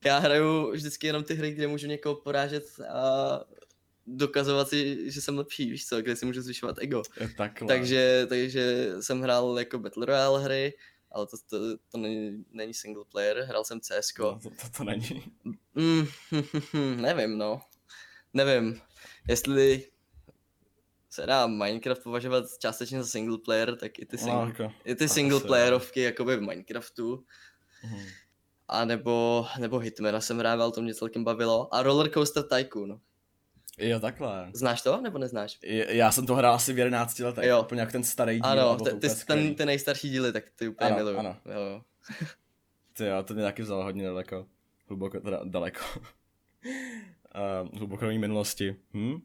já 0.05 0.17
hraju 0.19 0.71
vždycky 0.71 1.07
jenom 1.07 1.23
ty 1.23 1.33
hry, 1.33 1.51
kde 1.51 1.67
můžu 1.67 1.87
někoho 1.87 2.15
porážet 2.15 2.65
a 2.89 3.39
dokazovat 4.07 4.69
si, 4.69 5.11
že 5.11 5.21
jsem 5.21 5.37
lepší, 5.37 5.69
víš 5.71 5.87
co, 5.87 6.01
kde 6.01 6.15
si 6.15 6.25
můžu 6.25 6.41
zvyšovat 6.41 6.75
ego. 6.79 7.03
Takhle. 7.37 7.67
Takže, 7.67 8.25
takže 8.29 8.89
jsem 8.99 9.21
hrál 9.21 9.59
jako 9.59 9.79
Battle 9.79 10.05
Royale 10.05 10.43
hry, 10.43 10.73
ale 11.11 11.27
to, 11.27 11.37
to, 11.49 11.77
to 11.77 11.97
není, 11.97 12.45
není 12.51 12.73
single 12.73 13.03
player, 13.11 13.37
hrál 13.41 13.63
jsem 13.65 13.79
CSko. 13.81 14.23
No, 14.23 14.39
to, 14.43 14.49
to, 14.49 14.69
to 14.77 14.83
není. 14.83 15.23
Mm, 15.75 16.07
nevím, 17.01 17.37
no. 17.37 17.61
Nevím, 18.33 18.81
jestli 19.27 19.89
se 21.09 21.25
dá 21.25 21.47
Minecraft 21.47 22.03
považovat 22.03 22.45
částečně 22.59 23.03
za 23.03 23.09
single 23.09 23.37
player, 23.37 23.75
tak 23.75 23.99
i 23.99 24.05
ty, 24.05 24.17
No, 24.17 24.23
sing- 24.27 24.47
jako, 24.47 24.73
i 24.85 24.95
ty 24.95 25.09
single 25.09 25.39
playerovky 25.39 26.01
jakoby 26.01 26.35
v 26.37 26.41
Minecraftu. 26.41 27.25
mhm. 27.83 27.99
A 28.71 28.85
nebo, 28.85 29.45
nebo 29.59 29.77
Hitmana 29.79 30.21
jsem 30.21 30.37
hrával, 30.39 30.71
to 30.71 30.81
mě 30.81 30.93
celkem 30.95 31.23
bavilo. 31.23 31.73
A 31.75 31.83
Roller 31.83 32.09
Coaster 32.11 32.43
Tycoon. 32.43 32.99
Jo, 33.77 33.99
takhle. 33.99 34.49
Znáš 34.53 34.81
to, 34.81 35.01
nebo 35.01 35.17
neznáš? 35.17 35.57
Je- 35.63 35.95
Já 35.95 36.11
jsem 36.11 36.25
to 36.25 36.35
hrál 36.35 36.53
asi 36.53 36.73
v 36.73 36.79
11 36.79 37.19
letech, 37.19 37.45
Jo. 37.45 37.61
úplně 37.61 37.81
jak 37.81 37.91
ten 37.91 38.03
starý 38.03 38.35
díl. 38.35 38.45
ano, 38.45 38.77
ty, 38.77 38.93
ty, 38.93 39.07
ten, 39.27 39.55
ty 39.55 39.65
nejstarší 39.65 40.09
díly, 40.09 40.33
tak 40.33 40.43
ty 40.55 40.67
úplně 40.67 40.87
Ano, 40.87 40.95
miluju. 40.97 41.17
ano. 41.17 41.35
Jo, 41.45 41.61
jo. 41.61 41.81
Ty 42.93 43.05
jo, 43.05 43.23
to 43.23 43.33
mě 43.33 43.43
taky 43.43 43.61
vzalo 43.61 43.83
hodně 43.83 44.05
daleko. 44.05 44.45
Hluboko, 44.87 45.19
teda 45.19 45.39
daleko. 45.43 45.79
uh, 46.65 47.77
hluboko 47.77 48.05
do 48.05 48.11
minulosti. 48.11 48.75
Hm? 48.93 49.19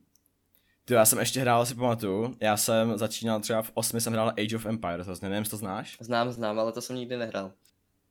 Ty 0.84 0.94
jo, 0.94 0.98
já 0.98 1.04
jsem 1.04 1.18
ještě 1.18 1.40
hrál, 1.40 1.66
si 1.66 1.74
pamatuju, 1.74 2.36
já 2.40 2.56
jsem 2.56 2.98
začínal 2.98 3.40
třeba 3.40 3.62
v 3.62 3.70
8 3.74 4.00
jsem 4.00 4.12
hrál 4.12 4.28
Age 4.28 4.56
of 4.56 4.66
Empires, 4.66 5.06
vlastně 5.06 5.28
nevím, 5.28 5.42
jestli 5.42 5.50
to 5.50 5.56
znáš. 5.56 5.96
Znám, 6.00 6.30
znám, 6.32 6.58
ale 6.58 6.72
to 6.72 6.80
jsem 6.80 6.96
nikdy 6.96 7.16
nehrál. 7.16 7.52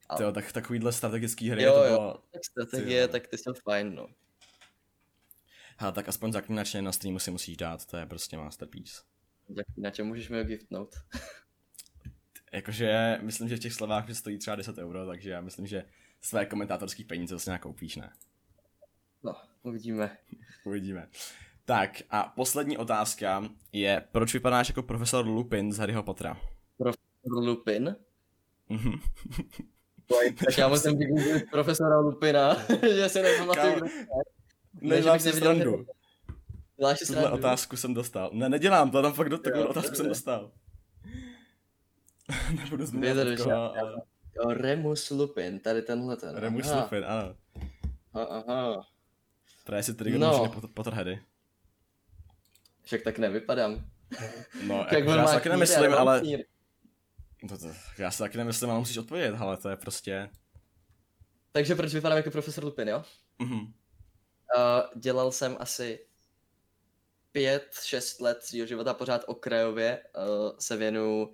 A- 0.09 0.21
jo, 0.23 0.31
tak 0.31 0.51
takovýhle 0.51 0.91
strategický 0.91 1.49
hry, 1.49 1.63
Jo, 1.63 1.73
to 1.73 1.83
jo. 1.83 1.89
bylo, 1.89 2.23
Tak 2.31 2.45
strategie, 2.45 3.01
jo. 3.01 3.07
tak 3.07 3.27
ty 3.27 3.37
jsou 3.37 3.53
fajn, 3.63 3.95
no. 3.95 4.07
hele, 5.77 5.93
tak 5.93 6.09
aspoň 6.09 6.31
zaklínačně 6.31 6.81
na 6.81 6.91
streamu 6.91 7.19
si 7.19 7.31
musíš 7.31 7.57
dát, 7.57 7.85
to 7.85 7.97
je 7.97 8.05
prostě 8.05 8.37
masterpiece. 8.37 9.01
Tak 9.55 9.65
na 9.77 9.89
čem 9.91 10.07
můžeš 10.07 10.29
mi 10.29 10.37
ho 10.37 10.43
giftnout? 10.43 10.95
Jakože, 12.53 13.17
myslím, 13.21 13.49
že 13.49 13.55
v 13.55 13.59
těch 13.59 13.73
slovách 13.73 14.07
že 14.07 14.15
stojí 14.15 14.37
třeba 14.37 14.55
10 14.55 14.77
euro, 14.77 15.05
takže 15.07 15.29
já 15.29 15.41
myslím, 15.41 15.67
že 15.67 15.85
své 16.21 16.45
komentátorské 16.45 17.03
peníze 17.03 17.35
zase 17.35 17.49
nějak 17.49 17.61
koupíš, 17.61 17.95
ne? 17.95 18.13
No, 19.23 19.35
uvidíme. 19.63 20.17
Uvidíme. 20.65 21.09
Tak 21.65 22.01
a 22.09 22.23
poslední 22.23 22.77
otázka 22.77 23.49
je, 23.71 24.03
proč 24.11 24.33
vypadáš 24.33 24.67
jako 24.69 24.83
profesor 24.83 25.27
Lupin 25.27 25.71
z 25.73 25.77
Harryho 25.77 26.03
Pottera? 26.03 26.37
Lupin? 27.25 27.95
Tak 30.45 30.57
já 30.57 30.67
musím 30.67 30.97
vygooglit 30.97 31.51
profesora 31.51 31.99
Lupina, 31.99 32.57
že 32.95 33.09
se 33.09 33.21
nepamatuju. 33.21 33.75
Kdo. 33.75 33.87
Nedělám 34.81 35.15
bych 35.15 35.21
si 35.21 35.27
neviděl 35.27 35.55
srandu. 35.55 35.85
Děláš 36.77 36.99
si 36.99 37.05
srandu. 37.05 37.33
otázku 37.33 37.77
jsem 37.77 37.93
dostal. 37.93 38.29
Ne, 38.33 38.49
nedělám, 38.49 38.91
to 38.91 39.01
tam 39.01 39.13
fakt 39.13 39.29
do 39.29 39.37
takovou 39.37 39.65
otázku 39.65 39.95
jsem 39.95 40.07
dostal. 40.07 40.51
Nebudu 42.55 42.85
koho, 43.43 43.77
ale... 43.77 44.01
Remus 44.53 45.09
Lupin, 45.09 45.59
tady 45.59 45.81
tenhle 45.81 46.17
ten. 46.17 46.35
Remus 46.35 46.71
Aha, 46.71 46.81
Lupin, 46.81 47.05
ano. 47.05 47.35
Aha. 48.13 48.87
Právě 49.63 49.83
si 49.83 49.93
tedy 49.93 50.19
No. 50.19 50.51
Potterheady. 50.73 51.19
Však 52.83 53.01
tak 53.01 53.19
nevypadám. 53.19 53.85
No, 54.67 54.75
Jak 54.79 54.91
jako, 54.91 55.11
já 55.11 55.27
si 55.27 55.33
taky 55.33 55.49
nemyslím, 55.49 55.93
ale... 55.93 56.21
To, 57.49 57.57
to, 57.57 57.67
já 57.97 58.11
si 58.11 58.17
taky 58.17 58.37
nemyslím, 58.37 58.69
ale 58.69 58.79
musíš 58.79 58.97
odpovědět, 58.97 59.35
ale 59.39 59.57
to 59.57 59.69
je 59.69 59.75
prostě... 59.75 60.29
Takže 61.51 61.75
proč 61.75 61.93
vypadám 61.93 62.17
jako 62.17 62.31
profesor 62.31 62.63
Lupin, 62.63 62.87
jo? 62.87 63.03
Mhm. 63.39 63.59
Uh, 63.59 63.71
dělal 64.95 65.31
jsem 65.31 65.57
asi 65.59 66.07
pět, 67.31 67.75
šest 67.83 68.21
let 68.21 68.43
svého 68.43 68.67
života 68.67 68.93
pořád 68.93 69.21
okrajově 69.27 70.03
uh, 70.15 70.57
se 70.59 70.77
věnu 70.77 71.33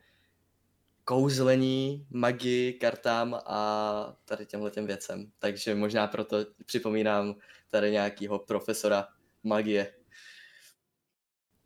kouzlení, 1.04 2.08
magii, 2.10 2.74
kartám 2.74 3.40
a 3.46 4.16
tady 4.26 4.46
těmhle 4.46 4.72
těm 4.72 4.86
věcem. 4.86 5.32
Takže 5.40 5.76
možná 5.76 6.08
proto 6.08 6.38
připomínám 6.66 7.36
tady 7.70 7.92
nějakýho 7.92 8.40
profesora 8.40 9.08
magie. 9.44 9.94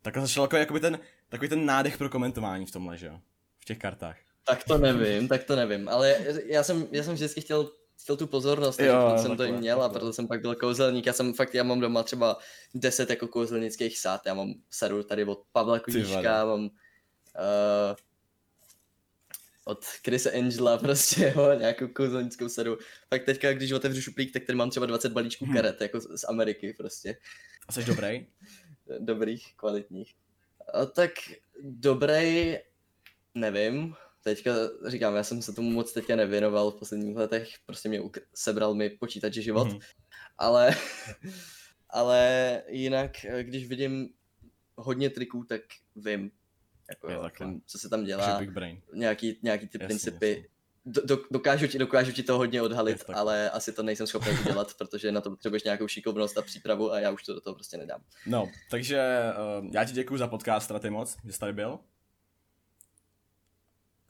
Takhle 0.02 0.22
začal 0.22 0.44
jako 0.44 0.56
jakoby 0.56 0.80
ten, 0.80 0.98
takový 1.28 1.48
ten 1.48 1.66
nádech 1.66 1.98
pro 1.98 2.08
komentování 2.08 2.66
v 2.66 2.70
tomhle, 2.70 2.96
že 2.96 3.06
jo? 3.06 3.20
V 3.58 3.64
těch 3.64 3.78
kartách. 3.78 4.23
Tak 4.46 4.64
to 4.64 4.78
nevím, 4.78 5.28
tak 5.28 5.44
to 5.44 5.56
nevím, 5.56 5.88
ale 5.88 6.16
já 6.46 6.62
jsem, 6.62 6.88
já 6.92 7.02
jsem 7.02 7.14
vždycky 7.14 7.40
chtěl, 7.40 7.70
chtěl 8.02 8.16
tu 8.16 8.26
pozornost, 8.26 8.76
takže 8.76 8.90
Jo, 8.90 9.04
proto 9.06 9.22
jsem 9.22 9.36
to 9.36 9.44
i 9.44 9.52
měl 9.52 9.82
a 9.82 9.88
proto 9.88 10.12
jsem 10.12 10.28
pak 10.28 10.40
byl 10.40 10.54
kouzelník. 10.54 11.06
Já 11.06 11.12
jsem 11.12 11.32
fakt, 11.34 11.54
já 11.54 11.62
mám 11.62 11.80
doma 11.80 12.02
třeba 12.02 12.38
deset 12.74 13.10
jako 13.10 13.28
kouzelnických 13.28 13.98
sád, 13.98 14.20
já 14.26 14.34
mám 14.34 14.54
sadu 14.70 15.02
tady 15.02 15.24
od 15.24 15.42
Pavla 15.52 15.78
Kudiška, 15.80 16.44
vole. 16.44 16.56
mám 16.58 16.60
uh, 16.64 17.96
od 19.64 19.84
Chrise 19.84 20.30
Angela 20.32 20.78
prostě, 20.78 21.32
jo, 21.36 21.54
nějakou 21.58 21.88
kouzelnickou 21.88 22.48
sadu. 22.48 22.78
Pak 23.08 23.24
teďka, 23.24 23.52
když 23.52 23.72
otevřu 23.72 24.00
šuplík, 24.00 24.32
tak 24.32 24.44
tady 24.44 24.56
mám 24.56 24.70
třeba 24.70 24.86
20 24.86 25.12
balíčků 25.12 25.46
Hm. 25.46 25.54
karet, 25.54 25.80
jako 25.80 26.00
z 26.00 26.04
z 26.20 26.24
Ameriky 26.24 26.74
prostě 26.76 27.16
A 27.68 27.72
jsi 27.72 27.84
dobrý? 27.84 28.26
dobrých, 28.98 29.56
kvalitních. 29.56 30.14
A 30.72 30.86
tak 30.86 31.10
dobrý, 31.62 32.56
nevím. 33.34 33.94
Teďka 34.26 34.50
říkám, 34.86 35.16
já 35.16 35.22
jsem 35.22 35.42
se 35.42 35.52
tomu 35.52 35.70
moc 35.70 35.92
teďka 35.92 36.16
nevěnoval 36.16 36.70
v 36.70 36.78
posledních 36.78 37.16
letech, 37.16 37.48
prostě 37.66 37.88
mě 37.88 38.00
ukr- 38.00 38.22
sebral 38.34 38.74
mi 38.74 38.90
počítač 38.90 39.34
život, 39.34 39.68
Mhm. 39.68 39.78
ale, 40.38 40.70
ale 41.90 42.62
jinak, 42.68 43.24
eh, 43.24 43.44
když 43.44 43.68
vidím 43.68 44.08
hodně 44.76 45.10
triků, 45.10 45.44
tak 45.44 45.60
vím, 45.96 46.30
jako, 46.90 47.12
jo, 47.12 47.30
co 47.66 47.78
se 47.78 47.88
tam 47.88 48.04
dělá, 48.04 48.40
nějaký, 48.94 49.38
nějaký 49.42 49.68
ty 49.68 49.78
Jasně, 49.78 49.86
principy. 49.86 50.28
jasně. 50.30 50.44
Do, 50.86 51.02
do, 51.06 51.18
dokážu, 51.30 51.66
ti, 51.66 51.78
dokážu 51.78 52.12
ti 52.12 52.22
to 52.22 52.36
hodně 52.38 52.62
odhalit, 52.62 53.04
tak. 53.04 53.16
ale 53.16 53.50
asi 53.50 53.72
to 53.72 53.82
nejsem 53.82 54.06
schopný 54.06 54.32
udělat, 54.40 54.74
protože 54.78 55.12
na 55.12 55.20
to 55.20 55.30
potřebuješ 55.30 55.64
nějakou 55.64 55.88
šikovnost 55.88 56.38
a 56.38 56.42
přípravu 56.42 56.92
a 56.92 57.00
já 57.00 57.10
už 57.10 57.22
to 57.24 57.34
do 57.34 57.40
toho 57.40 57.54
prostě 57.54 57.76
nedám. 57.76 58.02
No, 58.26 58.50
takže 58.70 59.02
uh, 59.60 59.68
já 59.74 59.84
ti 59.84 59.92
děkuji 59.92 60.16
za 60.16 60.28
podcast, 60.28 60.64
Straty 60.64 60.90
moc, 60.90 61.16
že 61.24 61.32
jsi 61.32 61.38
tady 61.38 61.52
byl. 61.52 61.78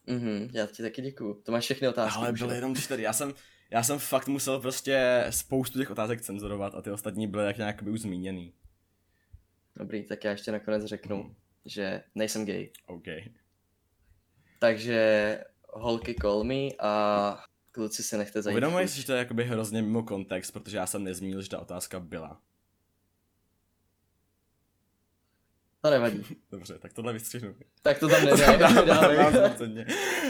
Mhm, 0.07 0.49
já 0.53 0.65
ti 0.67 0.83
taky 0.83 1.01
děkuju. 1.01 1.33
To 1.43 1.51
máš 1.51 1.63
všechny 1.63 1.87
otázky. 1.87 2.17
Ale 2.17 2.33
byly 2.33 2.55
jenom 2.55 2.75
čtyři. 2.75 3.01
Já 3.03 3.13
jsem, 3.13 3.33
já 3.71 3.83
jsem 3.83 3.99
fakt 3.99 4.27
musel 4.27 4.59
prostě 4.59 5.25
spoustu 5.29 5.79
těch 5.79 5.91
otázek 5.91 6.21
cenzurovat 6.21 6.75
a 6.75 6.81
ty 6.81 6.91
ostatní 6.91 7.27
byly 7.27 7.45
jak 7.45 7.57
nějak 7.57 7.83
by 7.83 7.89
už 7.91 8.01
zmíněný. 8.01 8.53
Dobrý, 9.75 10.03
tak 10.03 10.23
já 10.23 10.31
ještě 10.31 10.51
nakonec 10.51 10.85
řeknu, 10.85 11.17
Mhm. 11.23 11.35
že 11.65 12.03
nejsem 12.15 12.45
gay. 12.45 12.69
OK. 12.87 13.05
Takže 14.59 15.39
holky 15.69 16.15
call 16.21 16.43
me 16.43 16.67
a 16.79 17.43
kluci 17.71 18.03
se 18.03 18.17
nechte 18.17 18.41
zajít. 18.41 18.53
Uvědomuješ 18.53 18.91
si, 18.91 18.97
že 19.01 19.05
to 19.05 19.11
je 19.13 19.19
jakoby 19.19 19.43
hrozně 19.43 19.81
mimo 19.81 20.03
kontext, 20.03 20.53
protože 20.53 20.77
já 20.77 20.85
jsem 20.85 21.03
nezmínil, 21.03 21.41
že 21.41 21.49
ta 21.49 21.59
otázka 21.59 21.99
byla. 21.99 22.41
To 25.85 25.91
nevadí. 25.91 26.23
Dobře, 26.51 26.79
tak 26.79 26.93
tohle 26.93 27.13
vystřihnu. 27.13 27.55
Tak 27.81 27.99
to 27.99 28.07
tam 28.07 28.25
nedávej. 28.25 29.19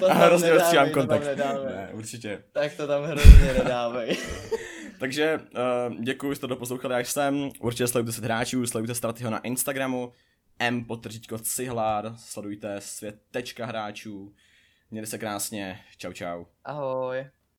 A 0.10 0.14
hrozně 0.14 0.51
to 0.51 0.60
tam 0.76 0.89
kontext. 0.89 1.28
nedávej. 1.28 1.74
Ne, 1.76 1.89
určitě. 1.93 2.43
Tak 2.51 2.74
to 2.76 2.88
tam 2.88 3.03
hrozně 3.03 3.53
nedávej. 3.53 4.18
Takže 4.99 5.39
uh, 5.89 5.95
děkuji, 6.03 6.32
že 6.32 6.36
jste 6.36 6.41
to 6.41 6.47
doposlouchali 6.47 6.95
až 6.95 7.10
sem. 7.10 7.49
Určitě 7.60 7.88
sledujte 7.88 8.12
se 8.12 8.26
hráčů, 8.26 8.68
sledujte 8.68 8.95
Stratyho 8.95 9.32
na 9.32 9.39
Instagramu, 9.39 10.12
m 10.60 10.86
potržítko 10.86 11.39
cihlár, 11.39 12.14
sledujte 12.18 12.82
svět 12.82 13.16
tečka 13.32 13.66
hráčů. 13.66 14.34
Mějte 14.91 15.08
se 15.08 15.18
krásně, 15.18 15.80
čau 15.97 16.14
čau. 16.14 16.45
Ahoj. 16.64 17.26